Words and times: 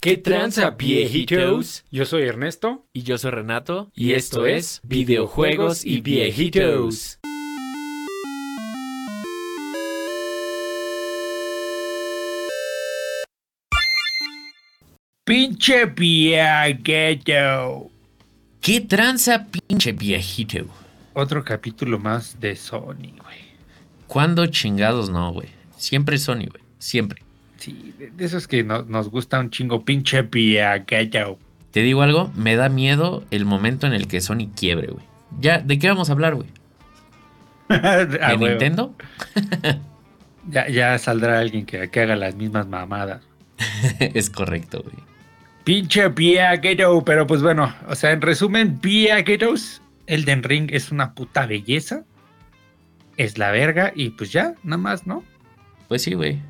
¿Qué 0.00 0.16
tranza, 0.16 0.70
viejitos? 0.70 1.84
Yo 1.90 2.06
soy 2.06 2.22
Ernesto. 2.22 2.86
Y 2.94 3.02
yo 3.02 3.18
soy 3.18 3.32
Renato. 3.32 3.90
Y 3.94 4.14
esto 4.14 4.46
es 4.46 4.80
Videojuegos 4.82 5.84
y 5.84 6.00
Viejitos. 6.00 7.18
Pinche 15.26 15.84
viejito. 15.84 17.90
¿Qué 18.62 18.80
tranza, 18.80 19.48
pinche 19.48 19.92
viejito? 19.92 20.64
Otro 21.12 21.44
capítulo 21.44 21.98
más 21.98 22.40
de 22.40 22.56
Sony, 22.56 23.12
güey. 23.22 23.50
¿Cuándo 24.06 24.46
chingados 24.46 25.10
no, 25.10 25.34
güey? 25.34 25.50
Siempre 25.76 26.16
Sony, 26.16 26.46
güey. 26.48 26.62
Siempre. 26.78 27.22
Sí, 27.60 27.94
de 27.98 28.10
de 28.10 28.24
esos 28.24 28.48
que 28.48 28.64
no- 28.64 28.82
nos 28.82 29.08
gusta 29.10 29.38
un 29.38 29.50
chingo, 29.50 29.84
pinche 29.84 30.22
viejito. 30.22 31.38
Te 31.70 31.80
digo 31.82 32.02
algo, 32.02 32.32
me 32.34 32.56
da 32.56 32.68
miedo 32.68 33.22
el 33.30 33.44
momento 33.44 33.86
en 33.86 33.92
el 33.92 34.08
que 34.08 34.20
Sony 34.20 34.48
quiebre, 34.56 34.88
güey. 34.88 35.04
Ya, 35.40 35.58
¿de 35.60 35.78
qué 35.78 35.88
vamos 35.88 36.08
a 36.08 36.12
hablar, 36.14 36.34
güey? 36.34 36.48
¿De. 37.68 38.36
Nintendo? 38.38 38.94
Ya, 40.50 40.68
ya 40.68 40.98
saldrá 40.98 41.38
alguien 41.38 41.66
que, 41.66 41.90
que 41.90 42.00
haga 42.00 42.16
las 42.16 42.34
mismas 42.34 42.66
mamadas. 42.66 43.22
es 44.00 44.30
correcto, 44.30 44.82
güey. 44.82 44.96
Pinche 45.64 46.08
viejito. 46.08 47.04
Pero 47.04 47.26
pues 47.26 47.42
bueno, 47.42 47.72
o 47.86 47.94
sea, 47.94 48.12
en 48.12 48.22
resumen, 48.22 48.80
viejitos. 48.80 49.82
Elden 50.06 50.42
Ring 50.42 50.70
es 50.72 50.90
una 50.90 51.12
puta 51.14 51.44
belleza. 51.46 52.04
Es 53.18 53.36
la 53.36 53.50
verga 53.50 53.92
y 53.94 54.10
pues 54.10 54.32
ya, 54.32 54.54
nada 54.64 54.78
más, 54.78 55.06
¿no? 55.06 55.22
Pues 55.88 56.02
sí, 56.02 56.14
güey. 56.14 56.40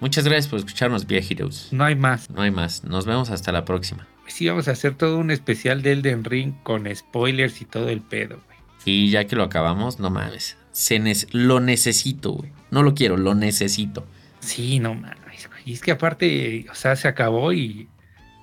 Muchas 0.00 0.24
gracias 0.24 0.46
por 0.48 0.58
escucharnos, 0.60 1.06
viejitos. 1.06 1.68
No 1.72 1.84
hay 1.84 1.96
más. 1.96 2.30
No 2.30 2.42
hay 2.42 2.50
más. 2.50 2.84
Nos 2.84 3.04
vemos 3.06 3.30
hasta 3.30 3.50
la 3.52 3.64
próxima. 3.64 4.06
Sí, 4.26 4.48
vamos 4.48 4.68
a 4.68 4.72
hacer 4.72 4.94
todo 4.94 5.18
un 5.18 5.30
especial 5.30 5.82
de 5.82 5.92
Elden 5.92 6.24
Ring 6.24 6.52
con 6.62 6.86
spoilers 6.94 7.60
y 7.60 7.64
todo 7.64 7.88
el 7.88 8.00
pedo, 8.00 8.40
güey. 8.46 8.58
Y 8.84 9.10
ya 9.10 9.26
que 9.26 9.34
lo 9.36 9.42
acabamos, 9.42 9.98
no 9.98 10.10
mames. 10.10 10.56
Se 10.70 11.00
nes- 11.00 11.26
lo 11.32 11.60
necesito, 11.60 12.32
güey. 12.32 12.52
No 12.70 12.82
lo 12.82 12.94
quiero, 12.94 13.16
lo 13.16 13.34
necesito. 13.34 14.06
Sí, 14.40 14.78
no 14.78 14.94
mames, 14.94 15.48
güey. 15.48 15.62
Y 15.64 15.72
es 15.72 15.80
que 15.80 15.90
aparte, 15.90 16.66
o 16.70 16.74
sea, 16.74 16.94
se 16.94 17.08
acabó 17.08 17.52
y, 17.52 17.88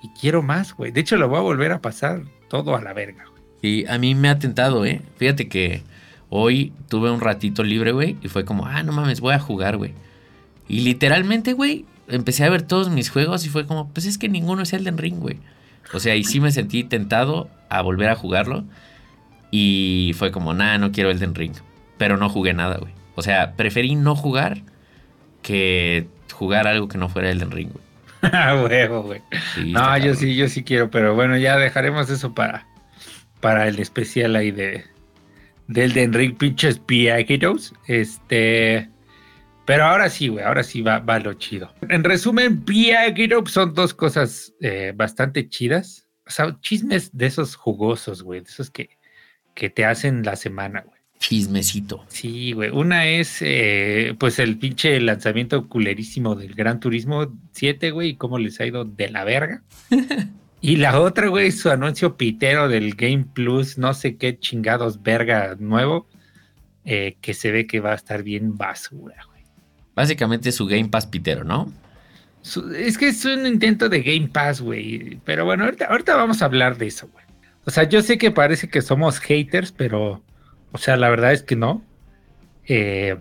y 0.02 0.08
quiero 0.20 0.42
más, 0.42 0.74
güey. 0.74 0.92
De 0.92 1.00
hecho, 1.00 1.16
lo 1.16 1.28
voy 1.28 1.38
a 1.38 1.42
volver 1.42 1.72
a 1.72 1.80
pasar 1.80 2.22
todo 2.48 2.76
a 2.76 2.82
la 2.82 2.92
verga, 2.92 3.24
güey. 3.30 3.42
Y 3.62 3.86
a 3.86 3.96
mí 3.96 4.14
me 4.14 4.28
ha 4.28 4.38
tentado, 4.38 4.84
¿eh? 4.84 5.00
Fíjate 5.16 5.48
que 5.48 5.82
hoy 6.28 6.72
tuve 6.88 7.10
un 7.10 7.20
ratito 7.20 7.62
libre, 7.64 7.92
güey. 7.92 8.16
Y 8.22 8.28
fue 8.28 8.44
como, 8.44 8.66
ah, 8.66 8.82
no 8.82 8.92
mames, 8.92 9.20
voy 9.20 9.32
a 9.34 9.38
jugar, 9.38 9.76
güey. 9.78 9.94
Y 10.68 10.80
literalmente, 10.80 11.52
güey, 11.52 11.84
empecé 12.08 12.44
a 12.44 12.50
ver 12.50 12.62
todos 12.62 12.90
mis 12.90 13.10
juegos 13.10 13.44
y 13.46 13.48
fue 13.48 13.66
como, 13.66 13.88
pues 13.90 14.06
es 14.06 14.18
que 14.18 14.28
ninguno 14.28 14.62
es 14.62 14.72
Elden 14.72 14.98
Ring, 14.98 15.18
güey. 15.20 15.38
O 15.92 16.00
sea, 16.00 16.16
y 16.16 16.24
sí 16.24 16.40
me 16.40 16.50
sentí 16.50 16.84
tentado 16.84 17.48
a 17.68 17.82
volver 17.82 18.08
a 18.08 18.16
jugarlo. 18.16 18.64
Y 19.50 20.12
fue 20.18 20.32
como, 20.32 20.54
nah, 20.54 20.78
no 20.78 20.92
quiero 20.92 21.10
Elden 21.10 21.34
Ring. 21.34 21.54
Pero 21.98 22.16
no 22.16 22.28
jugué 22.28 22.52
nada, 22.52 22.76
güey. 22.78 22.92
O 23.14 23.22
sea, 23.22 23.52
preferí 23.52 23.94
no 23.94 24.16
jugar 24.16 24.62
que 25.42 26.08
jugar 26.32 26.66
algo 26.66 26.88
que 26.88 26.98
no 26.98 27.08
fuera 27.08 27.30
Elden 27.30 27.50
Ring, 27.50 27.70
güey. 27.72 27.84
Ah, 28.32 28.60
huevo, 28.60 29.02
güey. 29.02 29.22
Sí, 29.54 29.72
No, 29.72 29.96
yo 29.98 30.14
sí, 30.14 30.34
yo 30.34 30.48
sí 30.48 30.64
quiero, 30.64 30.90
pero 30.90 31.14
bueno, 31.14 31.36
ya 31.36 31.56
dejaremos 31.56 32.10
eso 32.10 32.34
para, 32.34 32.66
para 33.40 33.68
el 33.68 33.78
especial 33.78 34.34
ahí 34.34 34.50
de 34.50 34.84
del 35.68 35.92
de 35.92 36.02
Enrique 36.04 36.36
Pinches 36.36 36.80
Viejitos. 36.86 37.74
Este. 37.86 38.88
Pero 39.66 39.84
ahora 39.84 40.08
sí, 40.08 40.28
güey, 40.28 40.44
ahora 40.44 40.62
sí 40.62 40.80
va, 40.80 41.00
va 41.00 41.18
lo 41.18 41.34
chido. 41.34 41.72
En 41.88 42.04
resumen, 42.04 42.64
Viejitos 42.64 43.50
son 43.50 43.74
dos 43.74 43.92
cosas 43.92 44.54
eh, 44.60 44.92
bastante 44.94 45.48
chidas. 45.48 46.06
O 46.26 46.30
sea, 46.30 46.56
chismes 46.60 47.16
de 47.16 47.26
esos 47.26 47.56
jugosos, 47.56 48.22
güey, 48.22 48.40
de 48.40 48.46
esos 48.48 48.70
que, 48.70 48.90
que 49.54 49.68
te 49.68 49.84
hacen 49.84 50.22
la 50.22 50.36
semana, 50.36 50.82
güey. 50.82 50.96
Chismecito. 51.18 52.04
Sí, 52.08 52.52
güey. 52.52 52.70
Una 52.70 53.06
es, 53.06 53.38
eh, 53.40 54.14
pues, 54.18 54.38
el 54.38 54.58
pinche 54.58 55.00
lanzamiento 55.00 55.68
culerísimo 55.68 56.36
del 56.36 56.54
Gran 56.54 56.78
Turismo 56.78 57.32
7, 57.52 57.90
güey, 57.90 58.10
y 58.10 58.16
cómo 58.16 58.38
les 58.38 58.60
ha 58.60 58.66
ido 58.66 58.84
de 58.84 59.08
la 59.08 59.24
verga. 59.24 59.62
y 60.60 60.76
la 60.76 61.00
otra, 61.00 61.28
güey, 61.28 61.50
su 61.52 61.70
anuncio 61.70 62.16
pitero 62.16 62.68
del 62.68 62.94
Game 62.94 63.26
Plus, 63.32 63.78
no 63.78 63.94
sé 63.94 64.16
qué 64.16 64.38
chingados 64.38 65.02
verga 65.02 65.56
nuevo, 65.58 66.06
eh, 66.84 67.16
que 67.20 67.34
se 67.34 67.50
ve 67.50 67.66
que 67.66 67.80
va 67.80 67.92
a 67.92 67.96
estar 67.96 68.22
bien 68.22 68.56
basura, 68.56 69.16
güey. 69.26 69.35
Básicamente 69.96 70.52
su 70.52 70.66
Game 70.66 70.90
Pass 70.90 71.06
pitero, 71.06 71.42
¿no? 71.42 71.72
Es 72.76 72.96
que 72.96 73.08
es 73.08 73.24
un 73.24 73.46
intento 73.46 73.88
de 73.88 74.02
Game 74.02 74.28
Pass, 74.28 74.60
güey. 74.60 75.18
Pero 75.24 75.44
bueno, 75.44 75.64
ahorita, 75.64 75.86
ahorita 75.86 76.14
vamos 76.14 76.42
a 76.42 76.44
hablar 76.44 76.76
de 76.76 76.86
eso, 76.86 77.08
güey. 77.08 77.24
O 77.64 77.70
sea, 77.70 77.84
yo 77.84 78.02
sé 78.02 78.18
que 78.18 78.30
parece 78.30 78.68
que 78.68 78.82
somos 78.82 79.18
haters, 79.18 79.72
pero, 79.72 80.22
o 80.70 80.78
sea, 80.78 80.96
la 80.96 81.08
verdad 81.08 81.32
es 81.32 81.42
que 81.42 81.56
no. 81.56 81.82
Eh, 82.68 83.16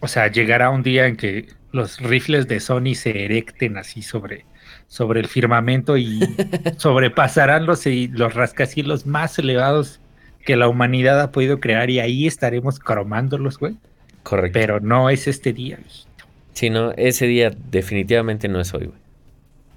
o 0.00 0.08
sea, 0.08 0.28
llegará 0.28 0.70
un 0.70 0.82
día 0.82 1.06
en 1.06 1.16
que 1.16 1.48
los 1.70 2.00
rifles 2.00 2.48
de 2.48 2.58
Sony 2.58 2.94
se 2.94 3.24
erecten 3.24 3.76
así 3.76 4.02
sobre, 4.02 4.46
sobre 4.88 5.20
el 5.20 5.28
firmamento 5.28 5.96
y 5.96 6.20
sobrepasarán 6.78 7.66
los, 7.66 7.86
y 7.86 8.08
los 8.08 8.34
rascacielos 8.34 9.06
más 9.06 9.38
elevados 9.38 10.00
que 10.44 10.56
la 10.56 10.68
humanidad 10.68 11.20
ha 11.20 11.30
podido 11.30 11.60
crear 11.60 11.90
y 11.90 12.00
ahí 12.00 12.26
estaremos 12.26 12.80
cromándolos, 12.80 13.58
güey. 13.58 13.76
Correcto. 14.24 14.58
Pero 14.58 14.80
no 14.80 15.10
es 15.10 15.28
este 15.28 15.52
día. 15.52 15.76
güey. 15.76 16.13
Si 16.54 16.70
no, 16.70 16.92
ese 16.92 17.26
día 17.26 17.52
definitivamente 17.70 18.48
no 18.48 18.60
es 18.60 18.72
hoy, 18.74 18.86
güey. 18.86 18.98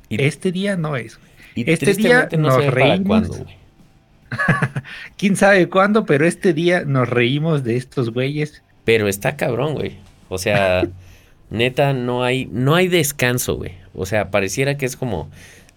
Y, 0.10 0.24
Este 0.24 0.52
día 0.52 0.78
no 0.78 0.96
es, 0.96 1.18
güey. 1.18 1.30
y 1.56 1.70
este 1.70 1.94
día 1.94 2.30
no 2.32 2.50
nos 2.50 2.66
reímos. 2.66 3.08
cuándo, 3.08 3.44
güey. 3.44 3.58
quién 5.18 5.36
sabe 5.36 5.70
cuándo, 5.70 6.06
pero 6.06 6.26
este 6.26 6.54
día 6.54 6.84
nos 6.86 7.10
reímos 7.10 7.64
de 7.64 7.78
estos 7.78 8.12
güeyes. 8.12 8.62
Pero 8.86 9.08
está 9.08 9.36
cabrón, 9.36 9.74
güey. 9.74 9.98
O 10.30 10.38
sea, 10.38 10.88
neta, 11.50 11.94
no 11.94 12.24
hay, 12.24 12.48
no 12.52 12.76
hay 12.76 12.88
descanso, 12.88 13.56
güey. 13.56 13.74
O 13.94 14.06
sea, 14.06 14.32
pareciera 14.32 14.78
que 14.78 14.86
es 14.86 14.96
como, 14.96 15.30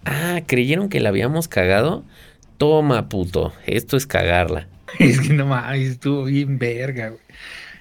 ah, 0.04 0.40
creyeron 0.46 0.88
que 0.88 1.00
la 1.00 1.08
habíamos 1.08 1.48
cagado. 1.48 2.04
Toma, 2.58 3.08
puto, 3.08 3.52
esto 3.66 3.96
es 3.96 4.06
cagarla. 4.06 4.66
Es 4.98 5.20
que 5.20 5.32
no 5.32 5.46
mames, 5.46 5.92
estuvo 5.92 6.24
bien 6.24 6.58
verga, 6.58 7.10
güey. 7.10 7.20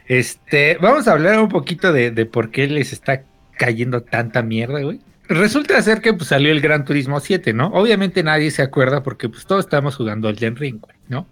Este, 0.09 0.75
vamos 0.81 1.07
a 1.07 1.11
hablar 1.11 1.39
un 1.39 1.49
poquito 1.49 1.93
de, 1.93 2.11
por 2.25 2.49
qué 2.49 2.67
les 2.67 2.93
está 2.93 3.23
cayendo 3.57 4.01
tanta 4.01 4.41
mierda, 4.41 4.81
güey. 4.81 4.99
Resulta 5.27 5.79
ser 5.83 6.01
que 6.01 6.13
pues, 6.13 6.29
salió 6.29 6.51
el 6.51 6.61
Gran 6.61 6.83
Turismo 6.83 7.19
7, 7.19 7.53
¿no? 7.53 7.67
Obviamente 7.67 8.23
nadie 8.23 8.49
se 8.49 8.63
acuerda 8.63 9.03
porque 9.03 9.29
pues 9.29 9.45
todos 9.45 9.65
estamos 9.65 9.95
jugando 9.95 10.27
el 10.27 10.37
Den 10.37 10.55
Ring, 10.55 10.79
güey, 10.81 10.97
¿no? 11.09 11.27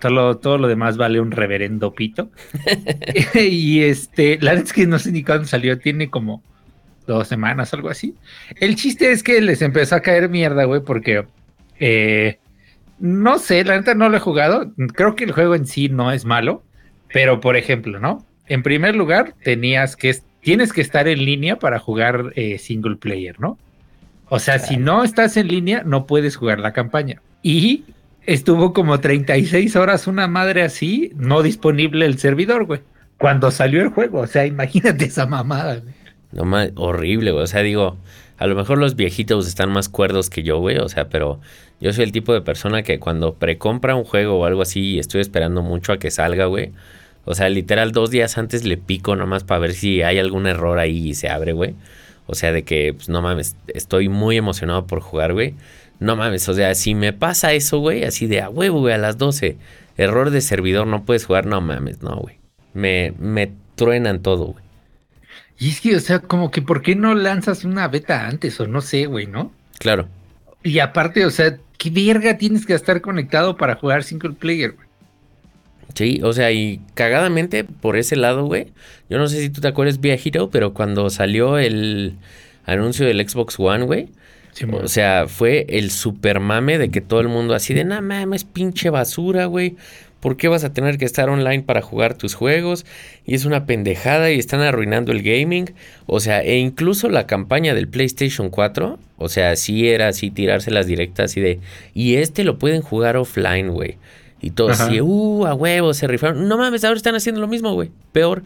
Todo 0.00 0.58
lo 0.58 0.66
demás 0.66 0.96
vale 0.96 1.20
un 1.20 1.30
reverendo 1.30 1.94
pito. 1.94 2.30
y 3.34 3.82
este, 3.82 4.36
la 4.40 4.50
verdad 4.50 4.66
es 4.66 4.72
que 4.72 4.86
no 4.88 4.98
sé 4.98 5.12
ni 5.12 5.22
cuándo 5.22 5.46
salió, 5.46 5.78
tiene 5.78 6.10
como 6.10 6.42
dos 7.06 7.28
semanas, 7.28 7.72
algo 7.72 7.88
así. 7.88 8.16
El 8.56 8.74
chiste 8.74 9.12
es 9.12 9.22
que 9.22 9.40
les 9.40 9.62
empezó 9.62 9.94
a 9.94 10.00
caer 10.00 10.28
mierda, 10.28 10.64
güey, 10.64 10.80
porque 10.80 11.24
eh, 11.78 12.40
no 12.98 13.38
sé, 13.38 13.62
la 13.62 13.76
neta 13.76 13.94
no 13.94 14.08
lo 14.08 14.16
he 14.16 14.20
jugado. 14.20 14.72
Creo 14.94 15.14
que 15.14 15.22
el 15.22 15.32
juego 15.32 15.54
en 15.54 15.66
sí 15.66 15.88
no 15.88 16.10
es 16.10 16.24
malo, 16.24 16.64
pero 17.12 17.40
por 17.40 17.56
ejemplo, 17.56 17.98
¿no? 18.00 18.24
En 18.46 18.62
primer 18.62 18.96
lugar, 18.96 19.34
tenías 19.44 19.96
que 19.96 20.16
tienes 20.40 20.72
que 20.72 20.80
estar 20.80 21.08
en 21.08 21.24
línea 21.24 21.56
para 21.58 21.78
jugar 21.78 22.32
eh, 22.36 22.58
single 22.58 22.96
player, 22.96 23.38
¿no? 23.40 23.58
O 24.30 24.38
sea, 24.38 24.58
si 24.58 24.76
no 24.76 25.04
estás 25.04 25.36
en 25.36 25.48
línea, 25.48 25.82
no 25.84 26.06
puedes 26.06 26.36
jugar 26.36 26.58
la 26.60 26.72
campaña. 26.72 27.20
Y 27.42 27.84
estuvo 28.26 28.72
como 28.72 29.00
36 29.00 29.74
horas 29.76 30.06
una 30.06 30.26
madre 30.28 30.62
así, 30.62 31.12
no 31.16 31.42
disponible 31.42 32.04
el 32.06 32.18
servidor, 32.18 32.64
güey. 32.66 32.80
Cuando 33.18 33.50
salió 33.50 33.82
el 33.82 33.88
juego, 33.88 34.20
o 34.20 34.26
sea, 34.26 34.46
imagínate 34.46 35.06
esa 35.06 35.26
mamada, 35.26 35.76
güey. 35.80 35.94
No 36.32 36.44
ma- 36.44 36.68
horrible, 36.76 37.32
güey. 37.32 37.42
O 37.44 37.46
sea, 37.46 37.62
digo, 37.62 37.96
a 38.36 38.46
lo 38.46 38.54
mejor 38.54 38.78
los 38.78 38.96
viejitos 38.96 39.48
están 39.48 39.70
más 39.72 39.88
cuerdos 39.88 40.30
que 40.30 40.42
yo, 40.42 40.58
güey. 40.58 40.76
O 40.78 40.88
sea, 40.88 41.08
pero 41.08 41.40
yo 41.80 41.92
soy 41.92 42.04
el 42.04 42.12
tipo 42.12 42.32
de 42.32 42.40
persona 42.40 42.82
que 42.82 42.98
cuando 42.98 43.34
precompra 43.34 43.94
un 43.94 44.04
juego 44.04 44.38
o 44.38 44.44
algo 44.44 44.62
así 44.62 44.80
y 44.80 44.98
estoy 44.98 45.20
esperando 45.20 45.62
mucho 45.62 45.92
a 45.92 45.98
que 45.98 46.10
salga, 46.10 46.46
güey. 46.46 46.72
O 47.24 47.34
sea, 47.34 47.48
literal, 47.48 47.92
dos 47.92 48.10
días 48.10 48.38
antes 48.38 48.64
le 48.64 48.76
pico 48.76 49.14
nomás 49.14 49.44
para 49.44 49.60
ver 49.60 49.74
si 49.74 50.02
hay 50.02 50.18
algún 50.18 50.46
error 50.46 50.78
ahí 50.78 51.10
y 51.10 51.14
se 51.14 51.28
abre, 51.28 51.52
güey. 51.52 51.74
O 52.26 52.34
sea, 52.34 52.52
de 52.52 52.62
que, 52.62 52.94
pues, 52.94 53.08
no 53.08 53.22
mames, 53.22 53.56
estoy 53.68 54.08
muy 54.08 54.36
emocionado 54.36 54.86
por 54.86 55.00
jugar, 55.00 55.32
güey. 55.32 55.54
No 56.00 56.16
mames, 56.16 56.48
o 56.48 56.54
sea, 56.54 56.74
si 56.74 56.94
me 56.94 57.12
pasa 57.12 57.52
eso, 57.52 57.78
güey, 57.78 58.04
así 58.04 58.26
de 58.26 58.40
a 58.40 58.48
huevo, 58.48 58.80
güey, 58.80 58.94
a 58.94 58.98
las 58.98 59.18
12, 59.18 59.56
error 59.96 60.30
de 60.30 60.40
servidor, 60.40 60.86
no 60.86 61.04
puedes 61.04 61.26
jugar, 61.26 61.46
no 61.46 61.60
mames, 61.60 62.02
no, 62.02 62.16
güey. 62.16 62.38
Me, 62.72 63.12
me 63.18 63.50
truenan 63.74 64.20
todo, 64.20 64.46
güey. 64.46 64.64
Y 65.58 65.70
es 65.70 65.80
que, 65.80 65.96
o 65.96 66.00
sea, 66.00 66.20
como 66.20 66.50
que, 66.50 66.62
¿por 66.62 66.82
qué 66.82 66.94
no 66.94 67.14
lanzas 67.14 67.64
una 67.64 67.88
beta 67.88 68.26
antes? 68.26 68.60
O 68.60 68.66
no 68.68 68.80
sé, 68.80 69.06
güey, 69.06 69.26
¿no? 69.26 69.52
Claro. 69.78 70.08
Y 70.62 70.78
aparte, 70.78 71.26
o 71.26 71.30
sea, 71.30 71.58
¿qué 71.78 71.90
verga 71.90 72.36
tienes 72.36 72.66
que 72.66 72.74
estar 72.74 73.00
conectado 73.00 73.56
para 73.56 73.76
jugar 73.76 74.04
single 74.04 74.32
player, 74.32 74.72
güey? 74.72 74.88
Sí, 75.94 76.20
o 76.22 76.32
sea, 76.32 76.52
y 76.52 76.80
cagadamente 76.94 77.64
por 77.64 77.96
ese 77.96 78.16
lado, 78.16 78.44
güey. 78.44 78.68
Yo 79.08 79.18
no 79.18 79.26
sé 79.26 79.40
si 79.40 79.50
tú 79.50 79.60
te 79.60 79.68
acuerdas, 79.68 80.00
viejito, 80.00 80.50
pero 80.50 80.74
cuando 80.74 81.08
salió 81.08 81.58
el 81.58 82.14
anuncio 82.66 83.06
del 83.06 83.26
Xbox 83.26 83.58
One, 83.58 83.84
güey. 83.84 84.08
o 84.72 84.88
sea, 84.88 85.26
fue 85.28 85.66
el 85.68 85.90
super 85.90 86.40
mame 86.40 86.78
de 86.78 86.90
que 86.90 87.00
todo 87.00 87.20
el 87.20 87.28
mundo 87.28 87.54
así 87.54 87.74
de, 87.74 87.84
no 87.84 88.00
mames, 88.02 88.44
pinche 88.44 88.90
basura, 88.90 89.46
güey. 89.46 89.76
¿Por 90.20 90.36
qué 90.36 90.48
vas 90.48 90.64
a 90.64 90.72
tener 90.72 90.98
que 90.98 91.04
estar 91.04 91.28
online 91.28 91.62
para 91.62 91.80
jugar 91.80 92.14
tus 92.14 92.34
juegos? 92.34 92.84
Y 93.24 93.34
es 93.34 93.44
una 93.44 93.66
pendejada 93.66 94.30
y 94.32 94.38
están 94.38 94.60
arruinando 94.60 95.12
el 95.12 95.22
gaming. 95.22 95.72
O 96.06 96.20
sea, 96.20 96.42
e 96.42 96.56
incluso 96.56 97.08
la 97.08 97.26
campaña 97.26 97.74
del 97.74 97.88
PlayStation 97.88 98.50
4, 98.50 98.98
o 99.16 99.28
sea, 99.28 99.54
sí 99.56 99.88
era 99.88 100.08
así 100.08 100.30
tirarse 100.30 100.70
las 100.70 100.86
directas 100.86 101.36
y 101.36 101.40
de, 101.40 101.60
y 101.94 102.16
este 102.16 102.44
lo 102.44 102.58
pueden 102.58 102.82
jugar 102.82 103.16
offline, 103.16 103.70
güey. 103.70 103.96
Y 104.40 104.50
todos 104.50 104.80
así, 104.80 105.00
uh, 105.00 105.46
a 105.46 105.54
huevo, 105.54 105.94
se 105.94 106.06
rifaron. 106.06 106.48
No 106.48 106.58
mames, 106.58 106.84
ahora 106.84 106.96
están 106.96 107.14
haciendo 107.14 107.40
lo 107.40 107.48
mismo, 107.48 107.74
güey. 107.74 107.90
Peor. 108.12 108.44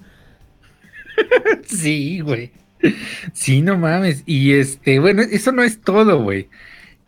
sí, 1.67 2.21
güey. 2.21 2.51
Sí, 3.33 3.63
no 3.63 3.77
mames. 3.79 4.23
Y 4.27 4.53
este, 4.53 4.99
bueno, 4.99 5.23
eso 5.23 5.53
no 5.53 5.63
es 5.63 5.81
todo, 5.81 6.23
güey. 6.23 6.49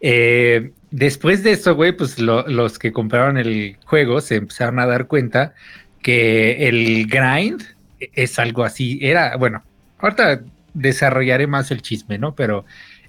Eh, 0.00 0.70
después 0.94 1.42
de 1.42 1.52
eso, 1.52 1.74
güey, 1.74 1.92
pues 1.92 2.18
los 2.20 2.78
que 2.78 2.92
compraron 2.92 3.36
el 3.36 3.76
juego 3.84 4.20
se 4.20 4.36
empezaron 4.36 4.78
a 4.78 4.86
dar 4.86 5.08
cuenta 5.08 5.54
que 6.02 6.68
el 6.68 7.06
grind 7.08 7.62
es 7.98 8.38
algo 8.38 8.62
así. 8.62 9.00
Era, 9.02 9.36
bueno, 9.36 9.64
ahorita 9.98 10.42
desarrollaré 10.72 11.48
más 11.48 11.72
el 11.72 11.82
chisme, 11.82 12.16
¿no? 12.18 12.36
Pero 12.36 12.64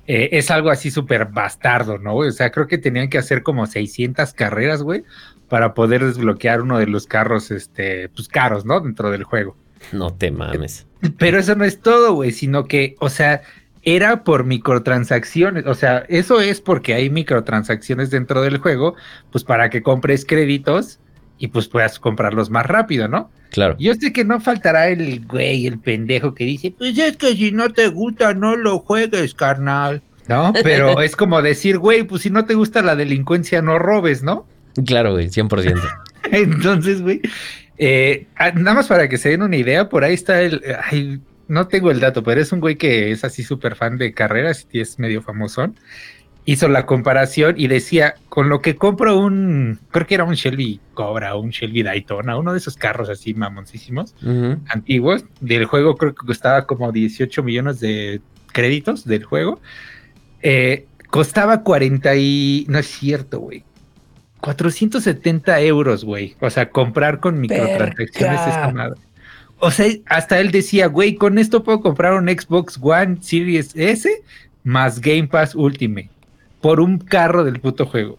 eh, 0.07 0.29
es 0.31 0.49
algo 0.49 0.71
así 0.71 0.89
súper 0.89 1.25
bastardo, 1.25 1.99
¿no? 1.99 2.15
O 2.15 2.31
sea, 2.31 2.51
creo 2.51 2.67
que 2.67 2.79
tenían 2.79 3.09
que 3.09 3.19
hacer 3.19 3.43
como 3.43 3.67
600 3.67 4.33
carreras, 4.33 4.81
güey, 4.81 5.03
para 5.47 5.75
poder 5.75 6.03
desbloquear 6.03 6.61
uno 6.61 6.79
de 6.79 6.87
los 6.87 7.05
carros, 7.05 7.51
este, 7.51 8.09
pues 8.09 8.27
caros, 8.27 8.65
¿no? 8.65 8.79
Dentro 8.79 9.11
del 9.11 9.25
juego. 9.25 9.55
No 9.91 10.11
te 10.11 10.31
mames. 10.31 10.87
Pero 11.19 11.37
eso 11.37 11.53
no 11.53 11.65
es 11.65 11.79
todo, 11.81 12.13
güey, 12.13 12.31
sino 12.31 12.65
que, 12.65 12.95
o 12.99 13.09
sea, 13.09 13.43
era 13.85 14.23
por 14.23 14.43
microtransacciones. 14.43 15.65
O 15.67 15.75
sea, 15.75 16.05
eso 16.09 16.41
es 16.41 16.59
porque 16.59 16.95
hay 16.95 17.09
microtransacciones 17.09 18.09
dentro 18.09 18.41
del 18.41 18.57
juego, 18.57 18.95
pues 19.31 19.43
para 19.43 19.69
que 19.69 19.83
compres 19.83 20.25
créditos 20.25 20.99
y 21.37 21.47
pues 21.47 21.67
puedas 21.67 21.99
comprarlos 21.99 22.49
más 22.49 22.65
rápido, 22.65 23.07
¿no? 23.07 23.29
Claro. 23.51 23.75
Yo 23.79 23.93
sé 23.93 24.11
que 24.11 24.25
no 24.25 24.41
faltará 24.41 24.89
el 24.89 25.25
güey, 25.25 25.67
el 25.67 25.79
pendejo 25.79 26.33
que 26.33 26.45
dice, 26.45 26.73
pues 26.77 26.97
es 26.97 27.15
que 27.17 27.35
si 27.35 27.51
no 27.51 27.71
te 27.71 27.87
gusta, 27.87 28.33
no 28.33 28.55
lo 28.55 28.79
juegues, 28.79 29.33
carnal. 29.33 30.01
¿No? 30.27 30.53
Pero 30.63 30.99
es 31.01 31.15
como 31.15 31.41
decir, 31.41 31.77
güey, 31.77 32.03
pues 32.03 32.23
si 32.23 32.29
no 32.29 32.45
te 32.45 32.55
gusta 32.55 32.81
la 32.81 32.95
delincuencia, 32.95 33.61
no 33.61 33.77
robes, 33.77 34.23
¿no? 34.23 34.47
Claro, 34.85 35.13
güey, 35.13 35.29
100%. 35.29 35.79
Entonces, 36.31 37.01
güey, 37.01 37.21
eh, 37.77 38.25
ah, 38.35 38.51
nada 38.51 38.73
más 38.73 38.87
para 38.87 39.07
que 39.07 39.17
se 39.17 39.29
den 39.29 39.43
una 39.43 39.55
idea, 39.55 39.89
por 39.89 40.03
ahí 40.03 40.13
está 40.13 40.41
el. 40.41 41.21
No 41.47 41.67
tengo 41.67 41.91
el 41.91 41.99
dato, 41.99 42.23
pero 42.23 42.41
es 42.41 42.51
un 42.51 42.59
güey 42.59 42.75
que 42.75 43.11
es 43.11 43.23
así 43.23 43.43
súper 43.43 43.75
fan 43.75 43.97
de 43.97 44.13
carreras 44.13 44.67
y 44.71 44.79
es 44.79 44.99
medio 44.99 45.21
famosón. 45.21 45.77
Hizo 46.45 46.67
la 46.67 46.85
comparación 46.85 47.55
y 47.57 47.67
decía: 47.67 48.15
con 48.29 48.49
lo 48.49 48.61
que 48.61 48.75
compro 48.75 49.17
un. 49.17 49.79
Creo 49.91 50.05
que 50.05 50.15
era 50.15 50.23
un 50.23 50.35
Shelby 50.35 50.79
Cobra, 50.93 51.35
un 51.35 51.49
Shelby 51.49 51.83
Daytona, 51.83 52.37
uno 52.37 52.51
de 52.51 52.59
esos 52.59 52.77
carros 52.77 53.09
así 53.09 53.33
mamoncísimos, 53.33 54.15
antiguos. 54.67 55.25
Del 55.41 55.65
juego 55.65 55.97
creo 55.97 56.13
que 56.13 56.25
costaba 56.25 56.67
como 56.67 56.91
18 56.91 57.41
millones 57.43 57.79
de 57.79 58.21
créditos 58.51 59.05
del 59.05 59.23
juego. 59.23 59.59
Eh, 60.41 60.85
costaba 61.09 61.63
40 61.63 62.15
y. 62.15 62.65
No 62.69 62.77
es 62.77 62.87
cierto, 62.87 63.39
güey 63.39 63.63
470 64.45 65.61
euros, 65.61 66.05
güey. 66.05 66.35
O 66.39 66.51
sea, 66.51 66.69
comprar 66.69 67.19
con 67.19 67.39
microtransacciones 67.39 68.41
esta 68.41 68.71
madre. 68.71 69.01
O 69.59 69.71
sea, 69.71 69.87
hasta 70.07 70.39
él 70.39 70.51
decía, 70.51 70.87
güey, 70.87 71.15
con 71.15 71.37
esto 71.37 71.63
puedo 71.63 71.81
comprar 71.81 72.13
un 72.13 72.27
Xbox 72.27 72.77
One 72.81 73.17
Series 73.21 73.75
S 73.75 74.09
más 74.63 74.99
Game 74.99 75.27
Pass 75.27 75.55
Ultimate 75.55 76.09
por 76.61 76.79
un 76.79 76.97
carro 76.97 77.43
del 77.43 77.59
puto 77.59 77.85
juego. 77.85 78.17